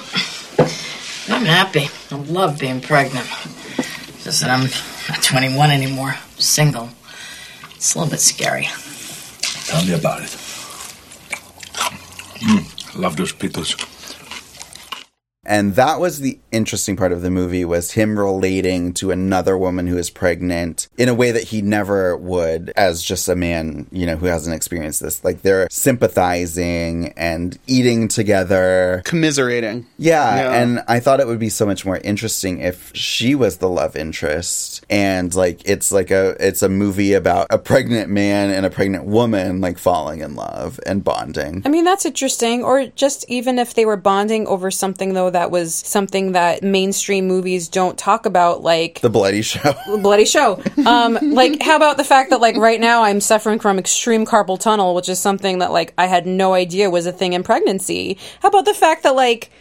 [1.29, 1.89] I'm happy.
[2.11, 3.27] I love being pregnant.
[4.23, 4.69] Just that I'm
[5.09, 6.09] not 21 anymore.
[6.11, 6.89] I'm single.
[7.75, 8.67] It's a little bit scary.
[9.65, 10.29] Tell me about it.
[12.41, 13.75] Mm, I love those pickles.
[15.47, 19.87] And that was the interesting part of the movie was him relating to another woman
[19.87, 24.05] who is pregnant in a way that he never would as just a man, you
[24.05, 25.23] know, who hasn't experienced this.
[25.23, 25.67] Like they're
[26.17, 29.01] sympathizing and eating together.
[29.05, 29.85] Commiserating.
[29.97, 30.61] Yeah, Yeah.
[30.61, 33.95] and I thought it would be so much more interesting if she was the love
[33.95, 38.69] interest and like it's like a it's a movie about a pregnant man and a
[38.69, 41.61] pregnant woman like falling in love and bonding.
[41.65, 42.63] I mean, that's interesting.
[42.63, 47.27] Or just even if they were bonding over something, though, that was something that mainstream
[47.27, 49.75] movies don't talk about, like The bloody show.
[49.87, 50.59] The bloody show.
[50.83, 54.59] Um, like, how about the fact that, like, right now I'm suffering from extreme carpal
[54.59, 58.17] tunnel, which is something that, like, I had no idea was a thing in pregnancy.
[58.41, 59.51] How about the fact that, like,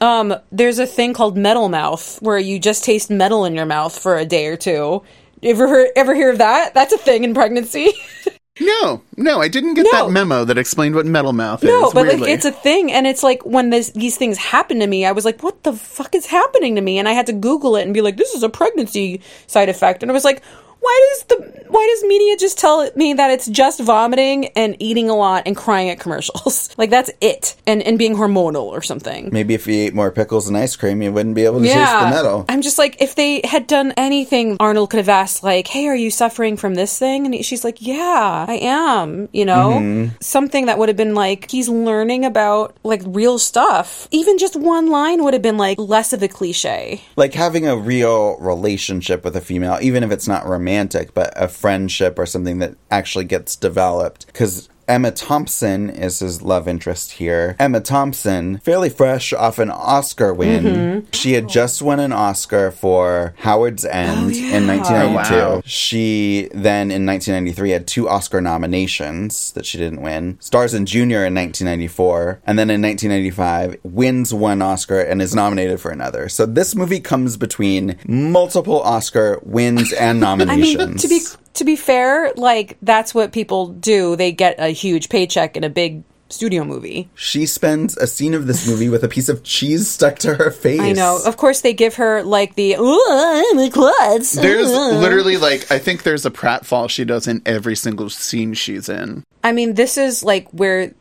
[0.00, 3.98] um, there's a thing called metal mouth where you just taste metal in your mouth
[3.98, 5.02] for a day or two.
[5.42, 6.72] Ever hear, ever hear of that?
[6.72, 7.92] That's a thing in pregnancy.
[8.60, 11.94] No, no, I didn't get that memo that explained what metal mouth No, is.
[11.94, 15.04] but like it's a thing, and it's like when this, these things happen to me,
[15.06, 17.76] I was like, "What the fuck is happening to me?" And I had to Google
[17.76, 20.42] it and be like, "This is a pregnancy side effect," and I was like.
[20.88, 25.10] Why does the why does media just tell me that it's just vomiting and eating
[25.10, 26.70] a lot and crying at commercials?
[26.78, 29.28] like that's it, and and being hormonal or something.
[29.30, 31.92] Maybe if you ate more pickles and ice cream, you wouldn't be able to taste
[32.00, 32.46] the metal.
[32.48, 35.94] I'm just like, if they had done anything, Arnold could have asked, like, hey, are
[35.94, 37.26] you suffering from this thing?
[37.26, 39.72] And she's like, yeah, I am, you know?
[39.78, 40.22] Mhm.
[40.22, 44.08] Something that would have been like, he's learning about, like, real stuff.
[44.10, 47.02] Even just one line would have been, like, less of a cliche.
[47.16, 50.77] Like having a real relationship with a female, even if it's not romantic,
[51.14, 54.26] but a friendship or something that actually gets developed.
[54.26, 57.54] Because Emma Thompson is his love interest here.
[57.58, 60.64] Emma Thompson, fairly fresh off an Oscar win.
[60.64, 61.04] Mhm.
[61.14, 65.34] She had just won an Oscar for Howard's End in 1992.
[65.34, 65.62] Oh, wow.
[65.64, 70.36] She then in 1993 had two Oscar nominations that she didn't win.
[70.40, 75.80] Stars in Junior in 1994, and then in 1995 wins one Oscar and is nominated
[75.80, 76.28] for another.
[76.28, 80.78] So this movie comes between multiple Oscar wins and I nominations.
[80.88, 81.20] mean, to be
[81.58, 84.16] to be fair, like that's what people do.
[84.16, 87.08] They get a huge paycheck in a big studio movie.
[87.14, 90.50] she spends a scene of this movie with a piece of cheese stuck to her
[90.50, 90.78] face.
[90.80, 91.18] I know.
[91.24, 96.02] Of course, they give her like the "Ooh, my klutz." There's literally like I think
[96.02, 99.24] there's a pratfall she does in every single scene she's in.
[99.42, 100.92] I mean, this is like where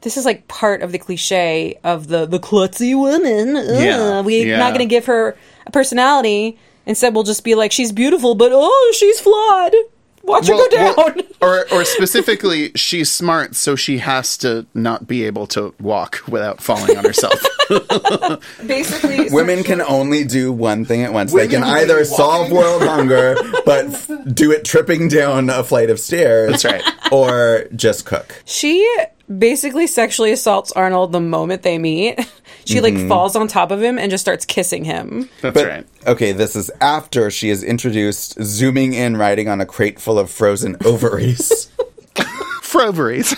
[0.00, 3.56] this is like part of the cliche of the the klutzy woman.
[3.56, 4.58] Ugh, Yeah, we're yeah.
[4.58, 6.58] not going to give her a personality.
[6.86, 9.74] Instead, we'll just be like, she's beautiful, but oh, she's flawed.
[10.22, 10.94] Watch her go down.
[10.96, 16.22] well, or or specifically, she's smart, so she has to not be able to walk
[16.26, 17.38] without falling on herself.
[18.66, 21.30] Basically, Women can only do one thing at once.
[21.32, 23.36] they Women can can either do solve world hunger,
[23.66, 26.62] but f- do it tripping down a flight of stairs.
[26.62, 27.12] That's right.
[27.12, 28.42] Or just cook.
[28.46, 28.78] she
[29.38, 32.18] basically sexually assaults Arnold the moment they meet.
[32.66, 33.08] She like Mhm.
[33.08, 35.28] falls on top of him and just starts kissing him.
[35.42, 35.86] That's But- right.
[36.06, 40.30] Okay, this is after she is introduced zooming in riding on a crate full of
[40.30, 41.68] frozen ovaries.
[42.62, 43.34] Froveries.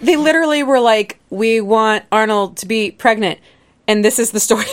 [0.00, 3.38] They literally were like, "We want Arnold to be pregnant,"
[3.88, 4.64] and this is the story.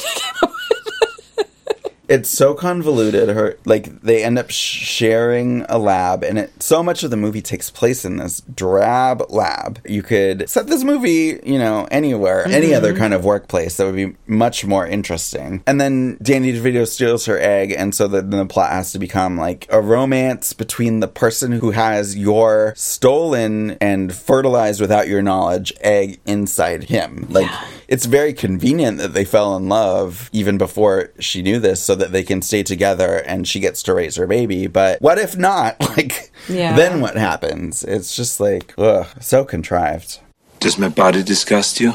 [2.08, 3.30] They came up it's so convoluted.
[3.30, 7.42] Her like they end up sharing a lab, and it so much of the movie
[7.42, 9.80] takes place in this drab lab.
[9.86, 12.78] You could set this movie, you know, anywhere, any Mhm.
[12.78, 15.62] other kind of workplace that would be much more interesting.
[15.68, 19.38] And then Danny DeVito steals her egg, and so then the plot has to become
[19.38, 25.74] like a romance between the person who has your stolen and fertilized without your knowledge
[25.82, 27.28] egg inside him.
[27.30, 27.50] Like
[27.88, 32.12] it's very convenient that they fell in love even before she knew this so that
[32.12, 34.68] they can stay together and she gets to raise her baby.
[34.68, 35.76] But what if not?
[35.98, 36.76] Like Yeah.
[36.76, 37.84] then what happens?
[37.84, 40.20] It's just like ugh, so contrived.
[40.60, 41.92] Does my body disgust you?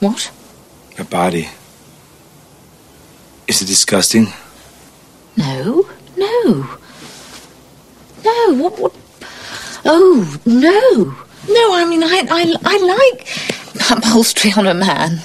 [0.00, 0.30] What?
[0.98, 1.48] My body.
[3.48, 4.26] Is it disgusting?
[5.36, 6.78] No, no,
[8.24, 8.54] no.
[8.62, 8.78] What?
[8.78, 8.94] What?
[9.84, 11.16] Oh, no.
[11.52, 13.26] No, I mean, I, I, I like
[13.90, 15.20] upholstery on a man.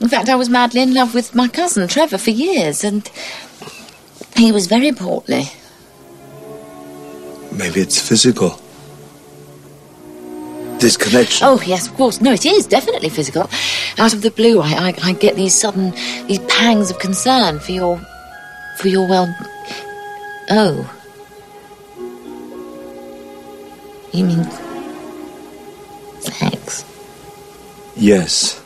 [0.00, 3.08] In fact, I was madly in love with my cousin Trevor for years, and
[4.36, 5.44] he was very portly.
[7.52, 8.58] Maybe it's physical.
[10.80, 11.46] This connection.
[11.46, 12.20] Oh, yes, of course.
[12.20, 13.48] No, it is definitely physical.
[13.98, 15.92] Out of the blue, I, I, I get these sudden,
[16.26, 18.00] these pangs of concern for your,
[18.78, 19.32] for your well.
[20.50, 20.98] Oh.
[24.12, 24.44] You mean
[26.20, 26.84] sex?
[27.96, 28.62] Yes.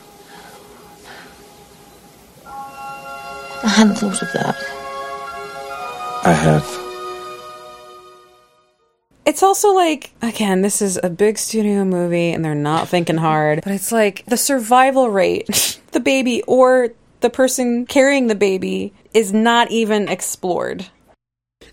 [2.45, 4.55] I hadn't thought of that.
[6.23, 6.87] I have.
[9.25, 13.61] It's also like, again, this is a big studio movie and they're not thinking hard,
[13.63, 16.89] but it's like the survival rate, the baby or
[17.19, 20.87] the person carrying the baby is not even explored.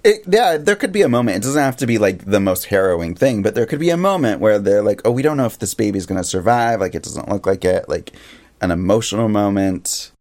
[0.04, 1.38] It, yeah, there could be a moment.
[1.38, 3.96] It doesn't have to be like the most harrowing thing, but there could be a
[3.96, 6.80] moment where they're like, "Oh, we don't know if this baby's going to survive.
[6.80, 8.12] Like, it doesn't look like it." Like,
[8.60, 10.12] an emotional moment.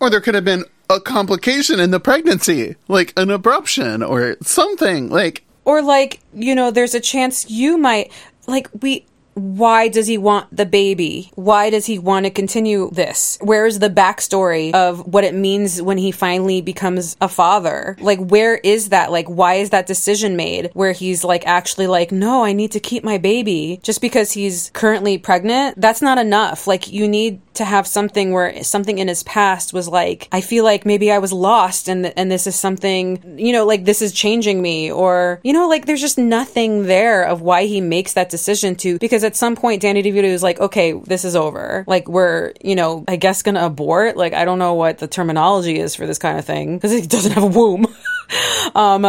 [0.00, 5.10] Or there could have been a complication in the pregnancy, like an abruption or something.
[5.10, 8.12] Like, Or like, you know, there's a chance you might
[8.46, 11.30] like we why does he want the baby?
[11.34, 13.38] Why does he want to continue this?
[13.40, 17.96] Where's the backstory of what it means when he finally becomes a father?
[18.00, 19.10] Like, where is that?
[19.10, 22.80] Like, why is that decision made where he's like actually like, no, I need to
[22.80, 25.80] keep my baby just because he's currently pregnant?
[25.80, 26.66] That's not enough.
[26.66, 30.64] Like, you need to have something where something in his past was like, I feel
[30.64, 34.12] like maybe I was lost and and this is something, you know, like this is
[34.12, 38.30] changing me or you know, like there's just nothing there of why he makes that
[38.30, 41.84] decision to because at some point Danny DeVito is like, okay, this is over.
[41.86, 44.16] Like we're, you know, I guess gonna abort.
[44.16, 47.06] Like I don't know what the terminology is for this kind of thing because he
[47.06, 47.86] doesn't have a womb.
[48.74, 49.04] um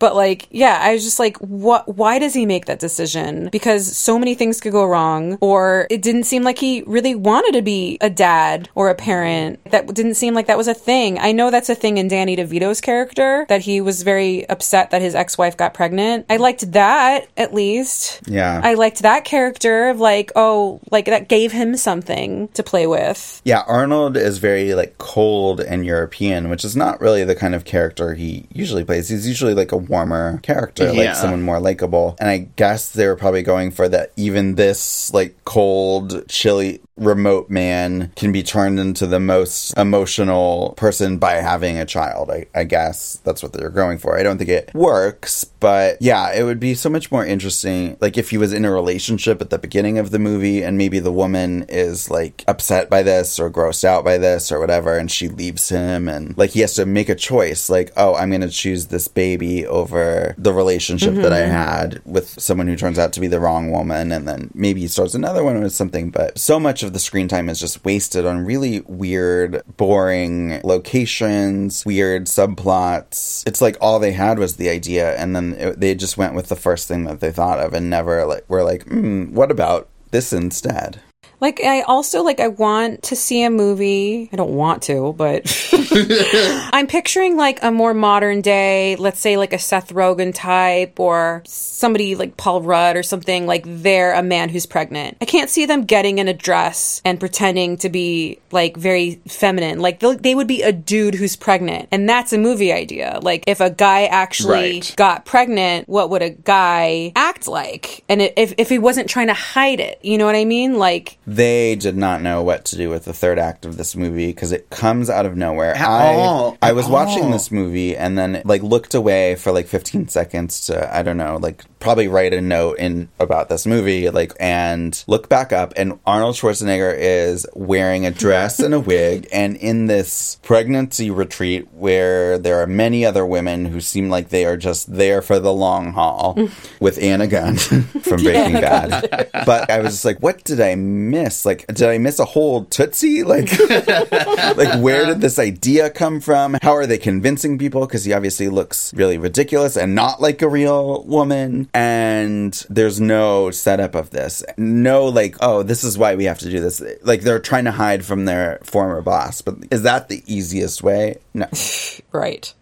[0.00, 3.48] but like yeah i was just like what why does he make that decision?
[3.52, 7.52] Because so many things could go wrong or it didn't seem like he really wanted
[7.52, 9.62] to be a dad or a parent.
[9.70, 11.18] That didn't seem like that was a thing.
[11.18, 15.02] I know that's a thing in danny devito's character that he was very upset that
[15.02, 16.26] his ex-wife got pregnant.
[16.30, 18.22] I liked that at least.
[18.26, 18.60] Yeah.
[18.64, 23.42] i liked that character of like oh like that gave him something to play with.
[23.44, 27.64] Yeah, Arnold is very like cold and European, which is not really the kind of
[27.64, 29.08] character he usually plays.
[29.08, 31.08] He's usually like a warmer character, Yeah.
[31.08, 32.16] like someone more likable.
[32.20, 37.48] And I guess they were probably going for that even this like cold, chilly remote
[37.48, 42.30] man can be turned into the most emotional person by having a child.
[42.30, 44.18] I, I guess that's what they're going for.
[44.18, 47.96] I don't think it works, but yeah, it would be so much more interesting.
[48.02, 50.98] Like if he was in a relationship at the beginning of the movie and maybe
[50.98, 55.10] the woman is like upset by this or grossed out by this or whatever and
[55.10, 58.42] she leaves him and like he has to make a choice like, oh, I'm going
[58.42, 61.48] to choose this baby over the relationship that I Mhm.
[61.50, 64.88] had with someone who turns out to be the wrong woman and then maybe he
[64.88, 68.26] starts another one with something, but so much of the screen time is just wasted
[68.26, 73.42] on really weird, boring locations, weird subplots.
[73.46, 76.48] It's like all they had was the idea, and then it, they just went with
[76.48, 79.88] the first thing that they thought of, and never like were like, hmm, what about
[80.10, 81.00] this instead?
[81.40, 84.28] Like I also like I want to see a movie.
[84.32, 85.44] I don't want to, but
[86.72, 91.42] I'm picturing like a more modern day, let's say like a Seth Rogen type or
[91.46, 95.16] somebody like Paul Rudd or something like they're a man who's pregnant.
[95.20, 99.80] I can't see them getting in a dress and pretending to be like very feminine.
[99.80, 101.88] Like they would be a dude who's pregnant.
[101.90, 103.18] And that's a movie idea.
[103.22, 104.94] Like if a guy actually Right.
[104.96, 108.04] got pregnant, what would a guy act like?
[108.08, 110.78] And if if he wasn't trying to hide it, you know what I mean?
[110.78, 114.26] Like They did not know what to do with the third act of this movie
[114.26, 115.76] because it comes out of nowhere.
[115.76, 116.58] At I all.
[116.60, 120.92] I was watching this movie and then like looked away for like 15 seconds to
[120.92, 125.28] I don't know like probably write a note in about this movie like and look
[125.28, 130.38] back up and Arnold Schwarzenegger is wearing a dress and a wig and in this
[130.42, 135.22] pregnancy retreat where there are many other women who seem like they are just there
[135.22, 136.38] for the long haul
[136.80, 138.60] with Anna Gunn from Breaking.
[138.60, 139.30] Bad.
[139.46, 141.44] But I was just like, what did I miss?
[141.44, 143.22] Like, did I miss a whole Tootsie?
[143.22, 146.58] Like, like where did this idea come from?
[146.62, 147.86] How are they convincing people?
[147.86, 151.69] Because he obviously looks really ridiculous and not like a real woman.
[151.72, 154.42] And there's no setup of this.
[154.56, 156.82] No, like, oh, this is why we have to do this.
[157.02, 159.40] Like, they're trying to hide from their former boss.
[159.40, 161.18] But is that the easiest way?
[161.34, 161.46] No.
[162.12, 162.52] right.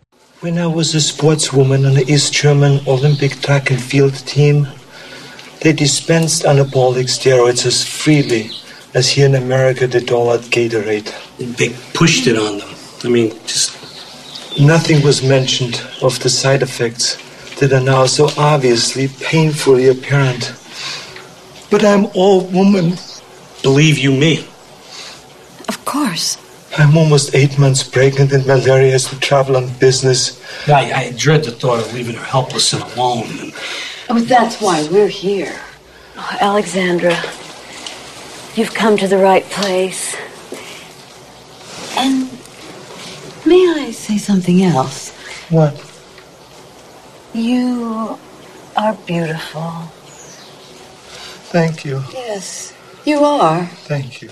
[0.41, 4.69] When I was a sportswoman on the East German Olympic track and field team,
[5.63, 8.51] they dispensed anabolic steroids as freely
[8.95, 11.13] as here in America they dole out Gatorade.
[11.57, 12.69] They pushed it on them.
[13.05, 13.79] I mean, just
[14.61, 17.17] Nothing was mentioned of the side effects
[17.61, 20.55] that are now so obviously painfully apparent.
[21.71, 22.95] But I'm all woman.
[23.63, 24.39] Believe you me.
[25.69, 26.39] Of course.
[26.77, 30.41] I'm almost eight months pregnant, and Valeria has to travel on business.
[30.69, 33.53] I, I dread the thought of leaving her helpless and alone.
[34.09, 35.59] Oh, that's why we're here.
[36.17, 37.15] Oh, Alexandra,
[38.55, 40.17] you've come to the right place.
[41.97, 42.31] And
[43.45, 45.13] may I say something else?
[45.51, 45.88] What?
[47.35, 48.19] You
[48.77, 49.71] are beautiful.
[51.51, 52.03] Thank you.
[52.13, 52.75] Yes,
[53.05, 53.67] you are.
[53.67, 54.31] Thank you.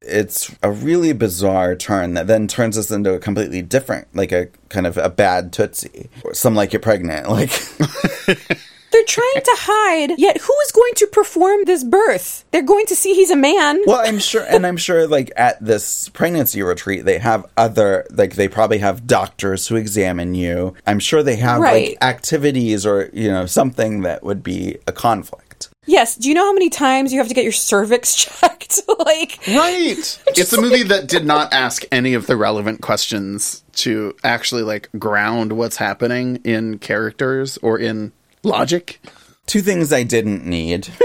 [0.00, 4.48] It's a really bizarre turn that then turns us into a completely different, like a
[4.68, 6.10] kind of a bad Tootsie.
[6.32, 7.28] Some like you're pregnant.
[7.28, 7.50] Like,
[8.92, 12.44] They're trying to hide, yet who is going to perform this birth?
[12.50, 13.80] They're going to see he's a man.
[13.86, 18.34] well, I'm sure, and I'm sure, like at this pregnancy retreat, they have other, like
[18.34, 20.74] they probably have doctors who examine you.
[20.86, 21.90] I'm sure they have Right.
[21.90, 25.68] like activities or you know something that would be a conflict.
[25.86, 26.14] Yes.
[26.16, 28.80] Do you know how many times you have to get your cervix checked?
[29.00, 30.20] like, Right.
[30.28, 34.88] it's a movie that did not ask any of the relevant questions to actually like
[34.98, 38.12] ground what's happening in characters or in
[38.42, 39.00] logic.
[39.46, 40.88] Two things I didn't need.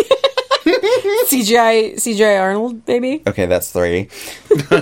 [1.28, 3.22] CGI, CGI Arnold, baby.
[3.28, 4.10] Okay, that's three.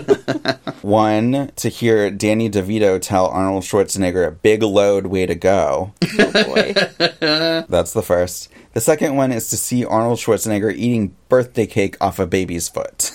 [0.82, 5.94] One, to hear Danny DeVito tell Arnold Schwarzenegger, a big load, way to go.
[6.19, 6.73] Oh boy.
[7.68, 8.49] That's the first.
[8.73, 13.11] The second one is to see Arnold Schwarzenegger eating birthday cake off a baby's foot.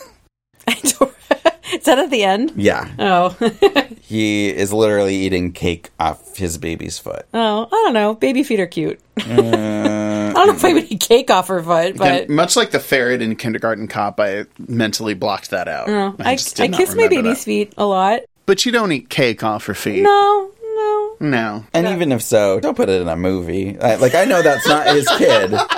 [1.81, 2.53] Is that at the end?
[2.57, 2.89] Yeah.
[2.99, 3.37] Oh.
[4.03, 7.27] He is literally eating cake off his baby's foot.
[7.33, 8.15] oh, I don't know.
[8.15, 8.99] Baby feet are cute.
[9.21, 12.57] Uh, I don't know if I would eat cake off her foot, but Again, much
[12.57, 15.89] like the ferret in Kindergarten Cop, I mentally blocked that out.
[15.89, 17.45] Oh, I, just did I not kiss my remember baby's that.
[17.45, 18.23] feet a lot.
[18.47, 20.03] But you don't eat cake off her feet.
[20.03, 21.17] No, no.
[21.21, 21.65] No.
[21.75, 23.79] And even if so, don't put it in a movie.
[23.79, 25.53] I, like, I know that's not his kid.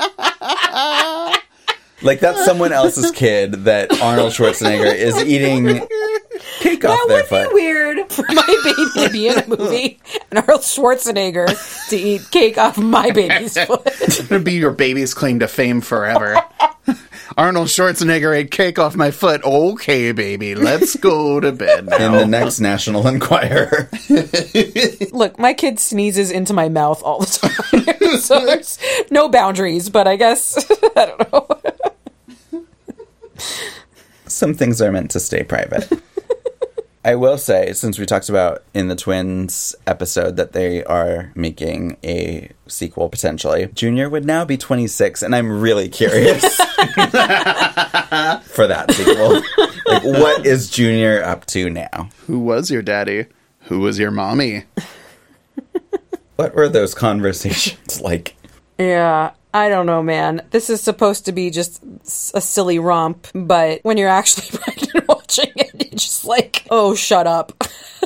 [2.02, 5.86] Like, that's someone else's kid that Arnold Schwarzenegger is eating
[6.60, 7.30] cake off That their foot.
[7.30, 10.00] That would be weird for my baby to be in a movie
[10.30, 13.82] and Arnold Schwarzenegger to eat cake off my baby's foot.
[13.86, 16.40] It's gonna be your baby's claim to fame forever.
[17.36, 19.42] Arnold Schwarzenegger ate cake off my foot.
[19.44, 21.96] Okay, baby, let's go to bed now.
[22.06, 23.88] In the next National Enquirer.
[25.12, 28.78] Look, my kid sneezes into my mouth all the time, so there's
[29.10, 29.88] no boundaries.
[29.88, 30.62] But I guess
[30.96, 31.48] I don't know.
[34.26, 35.90] Some things are meant to stay private.
[37.04, 41.96] I will say, since we talked about in the Twins episode that they are making
[42.04, 46.56] a sequel potentially, Junior would now be 26, and I'm really curious for
[48.68, 49.42] that sequel.
[49.86, 52.08] Like, what is Junior up to now?
[52.28, 53.26] Who was your daddy?
[53.62, 54.62] Who was your mommy?
[56.36, 58.36] What were those conversations like?
[58.78, 60.42] Yeah, I don't know, man.
[60.50, 61.82] This is supposed to be just
[62.34, 64.58] a silly romp, but when you're actually
[65.08, 67.52] watching it, you're just like, oh, shut up.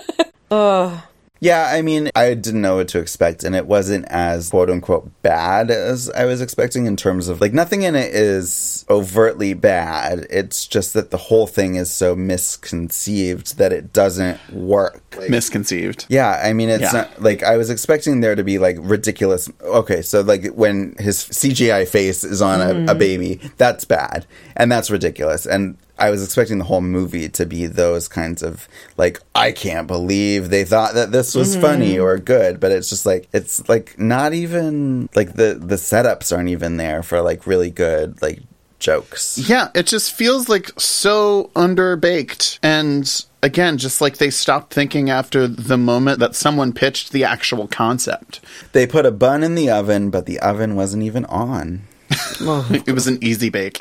[0.50, 1.00] Ugh.
[1.38, 5.10] Yeah, I mean, I didn't know what to expect, and it wasn't as quote unquote
[5.22, 10.26] bad as I was expecting in terms of like nothing in it is overtly bad.
[10.30, 15.02] It's just that the whole thing is so misconceived that it doesn't work.
[15.28, 16.06] Misconceived.
[16.08, 16.92] Yeah, I mean, it's Yeah.
[16.92, 19.50] not like I was expecting there to be like ridiculous.
[19.62, 22.98] Okay, so like when his CGI face is on a, a Mm.
[22.98, 24.26] baby, that's bad
[24.56, 25.46] and that's ridiculous.
[25.46, 29.86] And I was expecting the whole movie to be those kinds of like, I can't
[29.86, 31.60] believe they thought that this was Mhm.
[31.60, 36.36] funny or good, but it's just like it's like not even like the the setups
[36.36, 38.40] aren't even there for like really good like
[38.78, 39.38] jokes.
[39.38, 42.58] Yeah, it just feels like so underbaked.
[42.62, 47.68] And again, just like they stopped thinking after the moment that someone pitched the actual
[47.68, 48.40] concept.
[48.72, 51.82] They put a bun in the oven, but the oven wasn't even on.
[52.40, 53.80] it was an easy bake.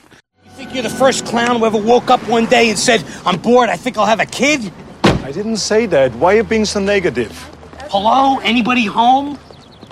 [0.65, 3.69] Think you're the first clown who ever woke up one day and said, I'm bored,
[3.69, 4.73] I think I'll have a kid?
[5.03, 6.11] I didn't say that.
[6.15, 7.31] Why are you being so negative?
[7.91, 8.39] Hello?
[8.39, 9.37] Anybody home?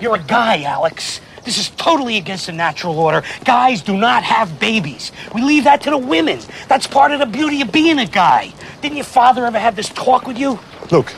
[0.00, 1.20] You're a guy, Alex.
[1.44, 3.22] This is totally against the natural order.
[3.44, 5.12] Guys do not have babies.
[5.32, 6.40] We leave that to the women.
[6.66, 8.52] That's part of the beauty of being a guy.
[8.82, 10.58] Didn't your father ever have this talk with you?
[10.90, 11.14] Look,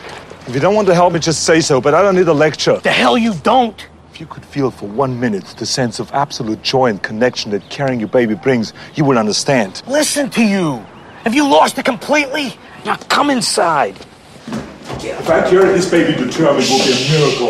[0.47, 2.35] if you don't want to help me, just say so, but I don't need a
[2.35, 2.77] lecture.
[2.77, 3.87] The hell you don't.
[4.17, 7.69] If you could feel for one minute the sense of absolute joy and connection that
[7.69, 9.83] carrying your baby brings, you would understand.
[9.87, 10.79] Listen to you.
[11.25, 12.55] Have you lost it completely?
[12.87, 13.95] Now come inside.
[15.01, 17.49] If I carry this baby to term, it would be a miracle.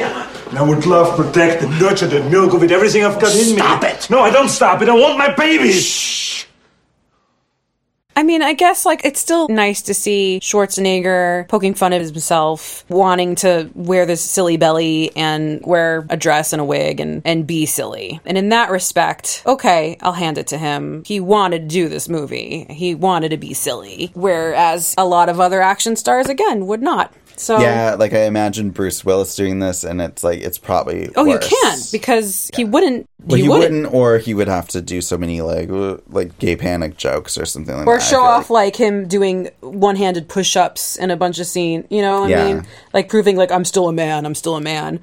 [0.48, 3.58] And I would love, protect, and nurture that miracle with everything I've got in me.
[3.58, 4.10] Stop it!
[4.10, 4.88] No, I don't stop it.
[4.88, 5.70] I want my baby.
[8.16, 12.84] I mean, I guess like it's still nice to see Schwarzenegger poking fun at himself,
[12.88, 17.46] wanting to wear this silly belly and wear a dress and a wig and, and
[17.46, 18.18] be silly.
[18.24, 21.04] And in that respect, okay, I'll hand it to him.
[21.04, 22.66] He wanted to do this movie.
[22.70, 24.10] He wanted to be silly.
[24.14, 27.12] Whereas a lot of other action stars, again, would not.
[27.38, 31.26] So Yeah, like I imagine Bruce Willis doing this, and it's like it's probably Oh,
[31.26, 31.50] worse.
[31.50, 33.06] you can't because he wouldn't.
[33.24, 33.72] Well, he, he, wouldn't.
[33.72, 35.68] wouldn't, or he would have to do so many like
[36.08, 38.02] like gay panic jokes or something like or that.
[38.02, 41.86] I show off like, him doing one-handed push-ups in a bunch of scene.
[41.90, 42.44] You know what Yeah.
[42.44, 42.66] I mean?
[42.92, 44.24] Like proving like I'm still a man.
[44.26, 45.00] I'm still a man.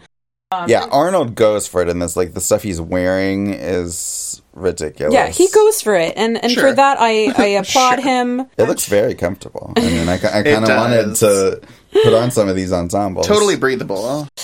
[0.51, 2.15] like- yeah, Arnold goes for it in this.
[2.15, 5.13] Like the stuff he's wearing is ridiculous.
[5.13, 6.69] Yeah, he goes for it, and and Sure.
[6.69, 8.41] for that I I applaud him.
[8.57, 9.73] It looks very comfortable.
[9.75, 11.61] I mean, I, I kind of wanted to
[11.93, 13.27] put on some of these ensembles.
[13.27, 14.27] Totally breathable.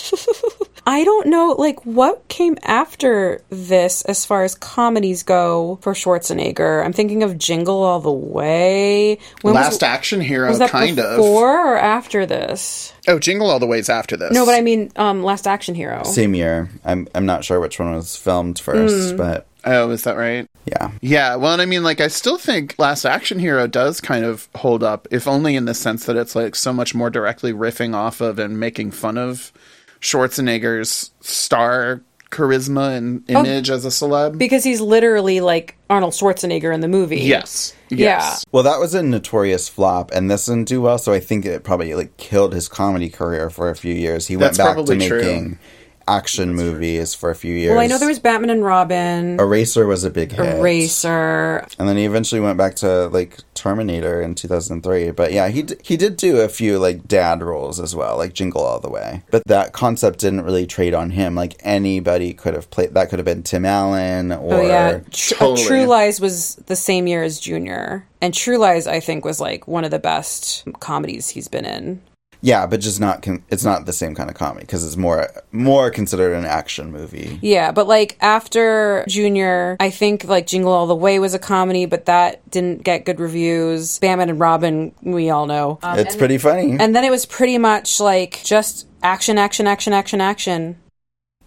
[0.87, 6.83] I don't know, like what came after this as far as comedies go for Schwarzenegger.
[6.83, 9.19] I'm thinking of Jingle All the Way.
[9.43, 11.17] When was- Last Action Hero, was that kind of.
[11.17, 12.91] before or after this?
[13.07, 14.33] Oh, Jingle All the Way's after this.
[14.33, 16.01] No, but I mean, um, Last Action Hero.
[16.05, 16.69] Same year.
[16.83, 19.17] I'm I'm not sure which one was filmed first, Mm.
[19.17, 20.47] but Oh, is that right?
[20.65, 20.91] yeah.
[21.01, 24.47] Yeah, well, and I mean, like, I still think Last Action Hero does kind of
[24.55, 27.93] hold up, if only in the sense that it's like so much more directly riffing
[27.95, 29.51] off of and making fun of
[30.01, 33.39] Schwarzenegger's star charisma and Oh.
[33.43, 34.37] image as a celeb.
[34.37, 37.21] Because he's literally like Arnold Schwarzenegger in the movie.
[37.21, 37.73] Yes.
[37.89, 38.35] Yeah.
[38.51, 40.99] Well, that was a notorious flop, and this didn't do well.
[40.99, 44.27] So I think it probably like killed his comedy career for a few years.
[44.27, 45.57] He That's went back to making true.
[46.09, 47.71] Action movies for a few years.
[47.71, 50.57] Well, I know there was Batman and Robin, Eraser was a big hit.
[50.57, 51.65] Eraser.
[51.77, 55.11] And then he eventually went back to like Terminator in 2003.
[55.11, 58.33] But yeah, he d- he did do a few like dad roles as well, like
[58.33, 59.21] Jingle All the Way.
[59.31, 61.35] But that concept didn't really trade on him.
[61.35, 65.43] Like anybody could have played that could have been Tim Allen or oh yeah, Tr-
[65.43, 69.39] uh, True Lies was the same year as Junior, and True Lies I think was
[69.39, 72.01] like one of the best comedies he's been in.
[72.41, 75.29] Yeah, but just not con- it's not the same kind of comedy because it's more
[75.51, 77.37] more considered an action movie.
[77.41, 81.85] Yeah, but like after Junior, I think like Jingle All the Way was a comedy,
[81.85, 83.99] but that didn't get good reviews.
[83.99, 85.79] Batman and Robin, we all know.
[85.83, 86.77] Um, it's pretty funny.
[86.79, 90.77] And then it was pretty much like just action, action, action, action, action.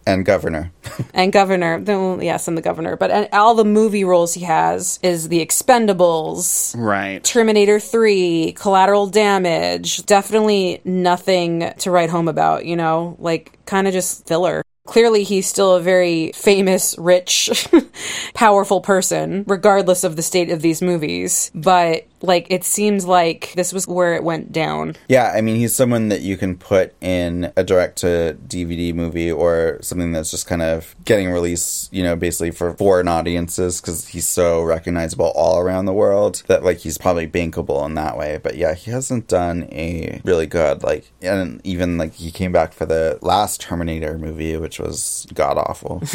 [0.06, 0.72] And Governor.
[1.14, 5.28] And Governor, well, yes, and the Governor, but all the movie roles he has is
[5.28, 7.22] The Expendables, Right.
[7.22, 10.04] Terminator 3, Collateral Damage.
[10.06, 13.16] Definitely nothing to write home about, you know?
[13.18, 14.62] Like, kind of just filler.
[14.86, 17.68] Clearly, he's still a very famous, rich,
[18.34, 21.50] powerful person, regardless of the state of these movies.
[21.54, 24.96] But, like, it seems like this was where it went down.
[25.08, 29.30] Yeah, I mean, he's someone that you can put in a direct to DVD movie
[29.30, 34.08] or something that's just kind of getting released, you know, basically for foreign audiences because
[34.08, 38.38] he's so recognizable all around the world that, like, he's probably bankable in that way.
[38.42, 42.72] But yeah, he hasn't done a really good, like, and even, like, he came back
[42.72, 46.02] for the last Terminator movie, which was god awful.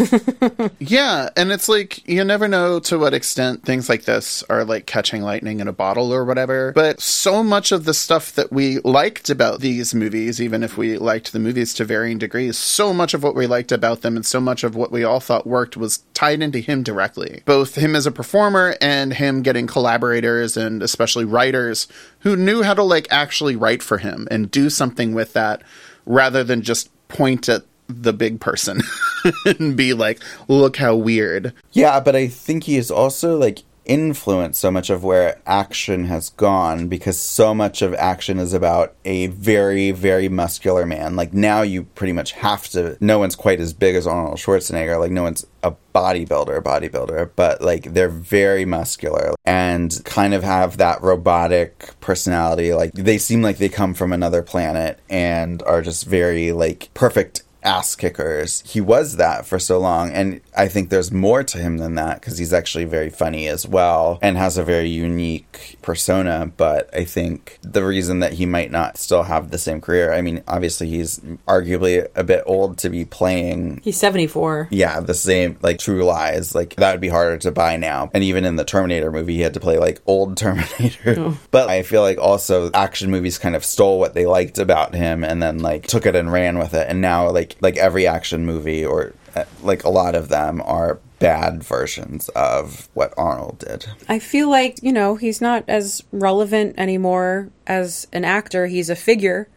[0.80, 4.86] Yeah, and it's like you never know to what extent things like this are like
[4.86, 6.72] catching lightning in a bottle or whatever.
[6.74, 10.98] But so much of the stuff that we liked about these movies, even if we
[10.98, 14.26] liked the movies to varying degrees, so much of what we liked about them and
[14.26, 17.42] so much of what we all thought worked was tied into him directly.
[17.46, 21.88] Both him as a performer and him getting collaborators and especially writers
[22.20, 25.64] who knew how to like actually write for him and do something with that
[26.06, 28.82] rather than just point at the big person
[29.46, 31.54] and be like, look how weird.
[31.72, 36.30] Yeah, but I think he is also like influenced so much of where action has
[36.32, 41.16] gone because so much of action is about a very, very muscular man.
[41.16, 45.00] Like now you pretty much have to no one's quite as big as Arnold Schwarzenegger.
[45.00, 50.78] Like no one's a bodybuilder, bodybuilder, but like they're very muscular and kind of have
[50.78, 52.74] that robotic personality.
[52.74, 57.44] Like they seem like they come from another planet and are just very like perfect
[57.68, 58.64] ass kickers.
[58.66, 62.22] He was that for so long, and I think there's more to him than that
[62.22, 66.52] because he's actually very funny as well and has a very unique persona.
[66.56, 70.22] But I think the reason that he might not still have the same career, I
[70.22, 73.82] mean, obviously he's arguably a bit old to be playing.
[73.84, 74.70] He's 74.
[74.72, 76.56] Yeah, the same like True Lies.
[76.56, 78.10] Like that would be harder to buy now.
[78.14, 81.16] And even in the Terminator movie, he had to play like old Terminator.
[81.18, 81.38] Oh.
[81.52, 85.24] But I feel like also action movies kind of stole what they liked about him
[85.24, 86.88] and then like took it and ran with it.
[86.90, 91.00] And now like like every action movie or uh, like a lot of them are
[91.20, 93.88] bad versions of what Arnold did.
[94.08, 98.68] I feel like, you know, he's not as relevant anymore as an actor.
[98.68, 99.48] He's a figure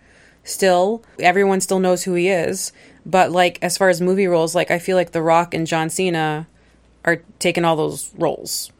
[0.44, 1.02] still.
[1.18, 2.72] Everyone still knows who he is.
[3.06, 5.88] But, like, as far as movie roles, like, I feel like The Rock and John
[5.90, 6.46] Cena
[7.04, 8.70] are taking all those roles.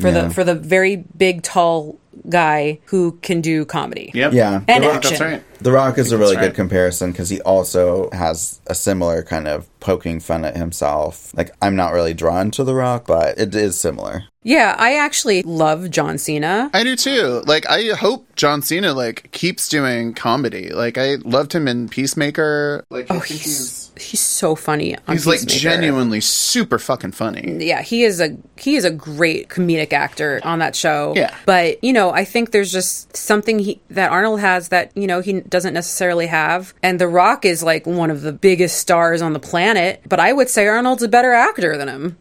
[0.00, 0.28] for Yeah.
[0.28, 1.98] the for the very big tall
[2.28, 4.12] guy who can do comedy.
[4.14, 4.60] Yeah.
[4.68, 5.44] And The Rock- action.
[5.60, 6.46] The Rock is a really right.
[6.46, 11.34] good comparison because he also has a similar kind of poking fun at himself.
[11.36, 14.24] Like, I'm not really drawn to The Rock, but it is similar.
[14.44, 16.70] Yeah, I actually love John Cena.
[16.72, 17.42] I do too.
[17.46, 20.70] Like I hope John Cena like keeps doing comedy.
[20.70, 22.84] Like I loved him in Peacemaker.
[22.88, 24.96] Like Oh, think he's he's so funny.
[25.08, 27.64] He's like genuinely super fucking funny.
[27.66, 31.34] yeah he is a he is a great comedic actor on that show Yeah.
[31.46, 35.20] but you know i think there's just something he, that arnold has that you know
[35.20, 39.32] he doesn't necessarily have and the rock is like one of the biggest stars on
[39.32, 42.16] the planet but i would say arnold's a better actor than him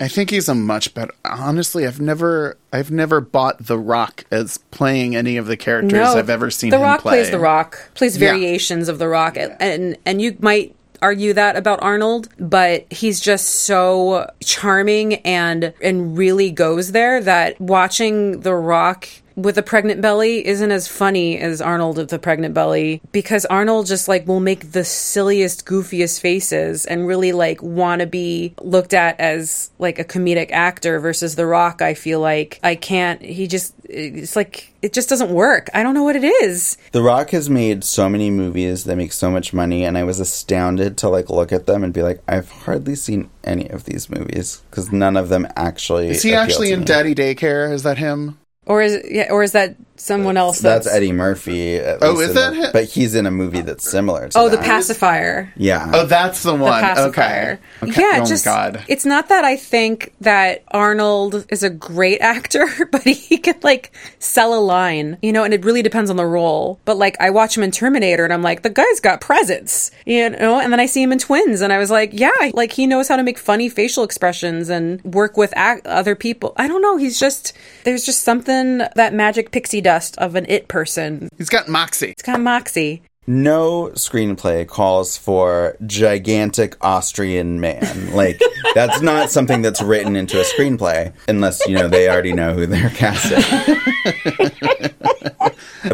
[0.00, 1.12] I think he's a much better.
[1.24, 6.30] Honestly, I've never, I've never bought The Rock as playing any of the characters I've
[6.30, 6.70] ever seen.
[6.70, 7.16] the him rock play.
[7.16, 8.30] plays the rock plays Yeah.
[8.32, 13.46] variations of the rock and and you might argue that about Arnold but he's just
[13.62, 20.46] so charming and and really goes there that watching the rock with a pregnant belly
[20.46, 24.72] isn't as funny as Arnold with a pregnant belly because Arnold just like will make
[24.72, 30.04] the silliest goofiest faces and really like want to be looked at as like a
[30.04, 34.92] comedic actor versus the rock I feel like I can't he just it's like it
[34.92, 38.30] just doesn't work I don't know what it is The Rock has made so many
[38.30, 41.84] movies that make so much money, and I was astounded to like look at them
[41.84, 46.08] and be like, I've hardly seen any of these movies because none of them actually.
[46.08, 46.86] Is he actually to in me.
[46.86, 47.72] Daddy Daycare?
[47.72, 48.38] Is that him?
[48.70, 50.58] Or is yeah, or is that someone else?
[50.60, 51.76] That's Eddie Murphy.
[51.76, 52.70] at Oh, is in that the- him?
[52.72, 54.58] But he's in a movie that's similar to Oh, the that.
[54.58, 55.52] Oh the Pacifier.
[55.56, 55.90] Yeah.
[55.92, 56.60] Oh, that's the one.
[56.60, 56.80] The one.
[56.82, 57.60] pacifier.
[57.82, 57.90] Okay.
[57.92, 58.00] okay.
[58.02, 58.84] Yeah, oh just my god.
[58.88, 63.92] it's not that I think that Arnold is a great actor, but he can like
[64.18, 66.80] sell a line, you know, and it really depends on the role.
[66.84, 70.30] But like I watch him in Terminator and I'm like, the guy's got presence, you
[70.30, 72.86] know, and then I see him in Twins and I was like, yeah, like he
[72.86, 76.52] knows how to make funny facial expressions and work with ac- other people.
[76.56, 77.52] I don't know, he's just
[77.84, 81.28] there's just something that magic pixie dust of an it person.
[81.36, 82.10] He's got moxie.
[82.10, 83.02] It's got moxie.
[83.26, 88.14] No screenplay calls for gigantic Austrian man.
[88.14, 88.40] Like
[88.76, 92.66] that's not something that's written into a screenplay unless you know they already know who
[92.66, 93.42] they're casting.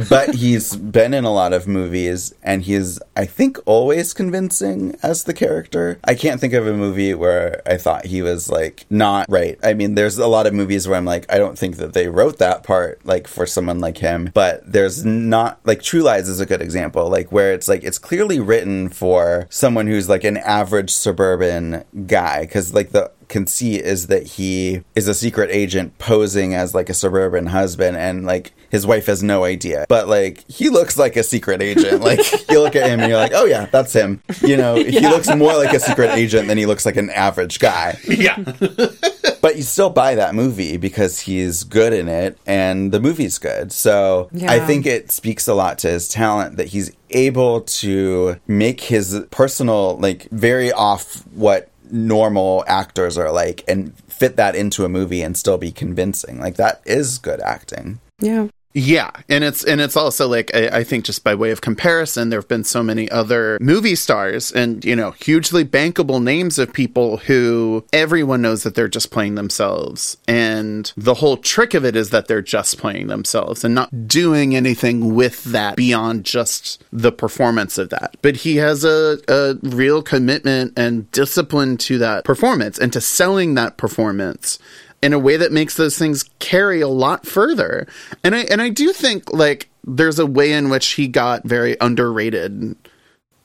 [0.08, 5.24] but he's been in a lot of movies and he's I think always convincing as
[5.24, 5.98] the character.
[6.04, 9.58] I can't think of a movie where I thought he was like not right.
[9.62, 12.08] I mean there's a lot of movies where I'm like I don't think that they
[12.08, 16.40] wrote that part like for someone like him, but there's not like True Lies is
[16.40, 20.36] a good example like where it's like it's clearly written for someone who's like an
[20.38, 26.54] average suburban guy cuz like the conceit is that he is a secret agent posing
[26.54, 30.68] as like a suburban husband and like his wife has no idea but like he
[30.68, 32.20] looks like a secret agent like
[32.50, 35.28] you look at him and you're like oh yeah that's him you know he looks
[35.34, 38.36] more like a secret agent than he looks like an average guy Yeah.
[39.42, 43.70] but you still buy that movie because he's good in it and the movie's good.
[43.72, 44.50] So Yeah.
[44.52, 49.20] I think it speaks a lot to his talent that he's able to make his
[49.30, 55.22] personal, like, very off what normal actors are like and fit that into a movie
[55.22, 56.40] and still be convincing.
[56.40, 58.00] Like, that is good acting.
[58.20, 58.48] Yeah.
[58.78, 62.28] Yeah, and it's and it's also like I, I think just by way of comparison,
[62.28, 66.74] there have been so many other movie stars and you know hugely bankable names of
[66.74, 71.96] people who everyone knows that they're just playing themselves, and the whole trick of it
[71.96, 77.12] is that they're just playing themselves and not doing anything with that beyond just the
[77.12, 78.18] performance of that.
[78.20, 83.54] But he has a, a real commitment and discipline to that performance and to selling
[83.54, 84.58] that performance
[85.02, 87.86] in a way that makes those things carry a lot further.
[88.24, 91.76] And I and I do think like there's a way in which he got very
[91.80, 92.76] underrated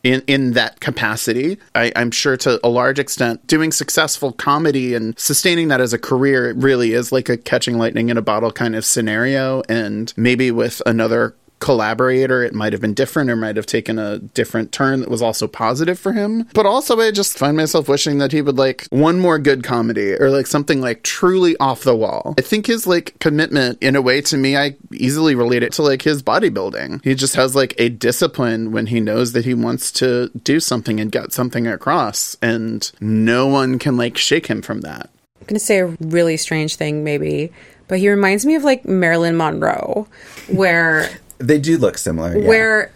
[0.04, 1.58] in in that capacity.
[1.76, 6.00] I, I'm sure to a large extent doing successful comedy and sustaining that as a
[6.00, 9.62] career really is like a catching lightning in a bottle kind of scenario.
[9.70, 14.20] And maybe with another collaborator it might have been different or might have taken a
[14.20, 16.46] different turn that was also positive for him.
[16.54, 20.14] But also i just find myself wishing that he would like one more good comedy
[20.14, 22.36] or like something like truly off the wall.
[22.38, 25.84] I think his like commitment in a way to me i easily relate it to
[25.84, 27.04] like his bodybuilding.
[27.04, 31.00] He just has like a discipline when he knows that he wants to do something
[31.00, 35.10] and get something across and no one can like shake him from that.
[35.40, 37.52] I'm going to say a really strange thing, maybe,
[37.88, 40.08] but he reminds me of like Marilyn Monroe,
[40.48, 41.10] where
[41.42, 42.38] They do look similar.
[42.38, 42.48] yeah.
[42.48, 42.92] where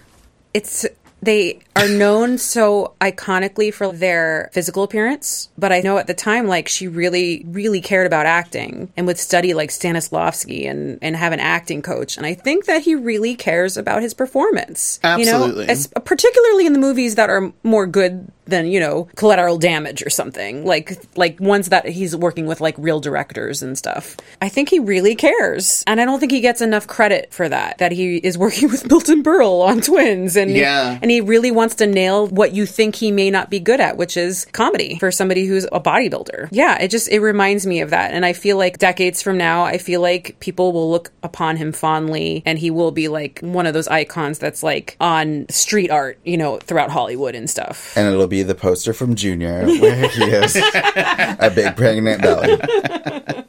[0.54, 0.86] it's
[1.26, 6.48] they are known so iconically for their physical appearance, but I know at the time,
[6.48, 11.34] like, she really, really cared about acting and would study like Stanislavski and, and have
[11.34, 12.18] an acting coach.
[12.18, 15.00] And I think that he really cares about his performance.
[15.04, 15.62] Absolutely.
[15.64, 19.58] You know, as, particularly in the movies that are more good than, you know, collateral
[19.58, 20.66] damage or something.
[20.66, 24.16] Like, like ones that he's working with like real directors and stuff.
[24.40, 25.84] I think he really cares.
[25.88, 28.88] And I don't think he gets enough credit for that, that he is working with
[28.88, 30.36] Milton Berle on Twins.
[30.36, 31.00] And, Yeah.
[31.02, 33.98] and he really wants to nail what you think he may not be good at,
[33.98, 36.50] which is comedy for somebody who's a bodybuilder.
[36.52, 38.12] Yeah, it just it reminds me of that.
[38.12, 41.72] And I feel like decades from now, I feel like people will look upon him
[41.72, 46.20] fondly and he will be like one of those icons that's like on street art,
[46.24, 47.96] you know, throughout Hollywood and stuff.
[47.98, 52.58] And it'll be the poster from Junior where he has a big pregnant belly.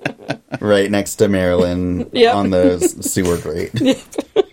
[0.61, 2.35] Right next to Marilyn Yep.
[2.35, 3.73] on the sewer grate.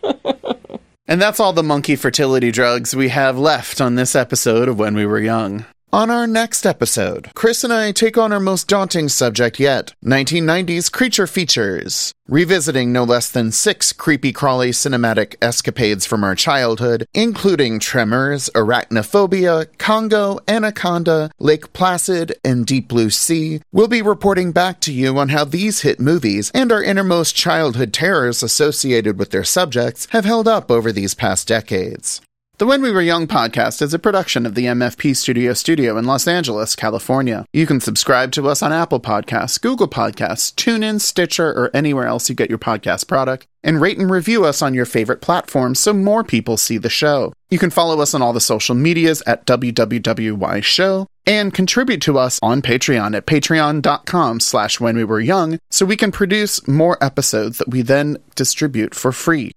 [1.05, 4.95] And that's all the monkey fertility drugs we have left on this episode of When
[4.95, 5.65] We Were Young.
[5.93, 10.91] On our next episode, Chris and I take on our most daunting subject yet 1990s
[10.91, 12.15] creature features.
[12.27, 19.67] Revisiting no less than six creepy crawly cinematic escapades from our childhood, including Tremors, Arachnophobia,
[19.77, 25.29] Congo, Anaconda, Lake Placid, and Deep Blue Sea, we'll be reporting back to you on
[25.29, 30.47] how these hit movies and our innermost childhood terrors associated with their subjects have held
[30.47, 32.19] up over these past decades.
[32.63, 36.05] The When We Were Young podcast is a production of the MFP Studio Studio in
[36.05, 37.45] Los Angeles, California.
[37.51, 42.29] You can subscribe to us on Apple Podcasts, Google Podcasts, TuneIn, Stitcher, or anywhere else
[42.29, 45.91] you get your podcast product, and rate and review us on your favorite platform so
[45.91, 47.33] more people see the show.
[47.49, 52.17] You can follow us on all the social medias at WWWY Show and contribute to
[52.17, 56.97] us on Patreon at patreon.com slash when we were young so we can produce more
[57.03, 59.51] episodes that we then distribute for free.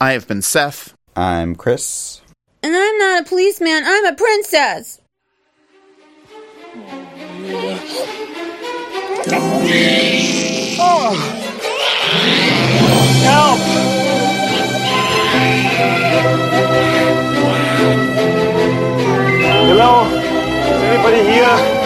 [0.00, 0.92] I have been Seth.
[1.14, 2.20] I'm Chris.
[2.60, 5.00] And I'm not a policeman, I'm a princess!
[10.80, 11.14] Oh.
[13.22, 13.60] Help!
[19.68, 19.92] Hello?
[20.66, 21.77] Is anybody here?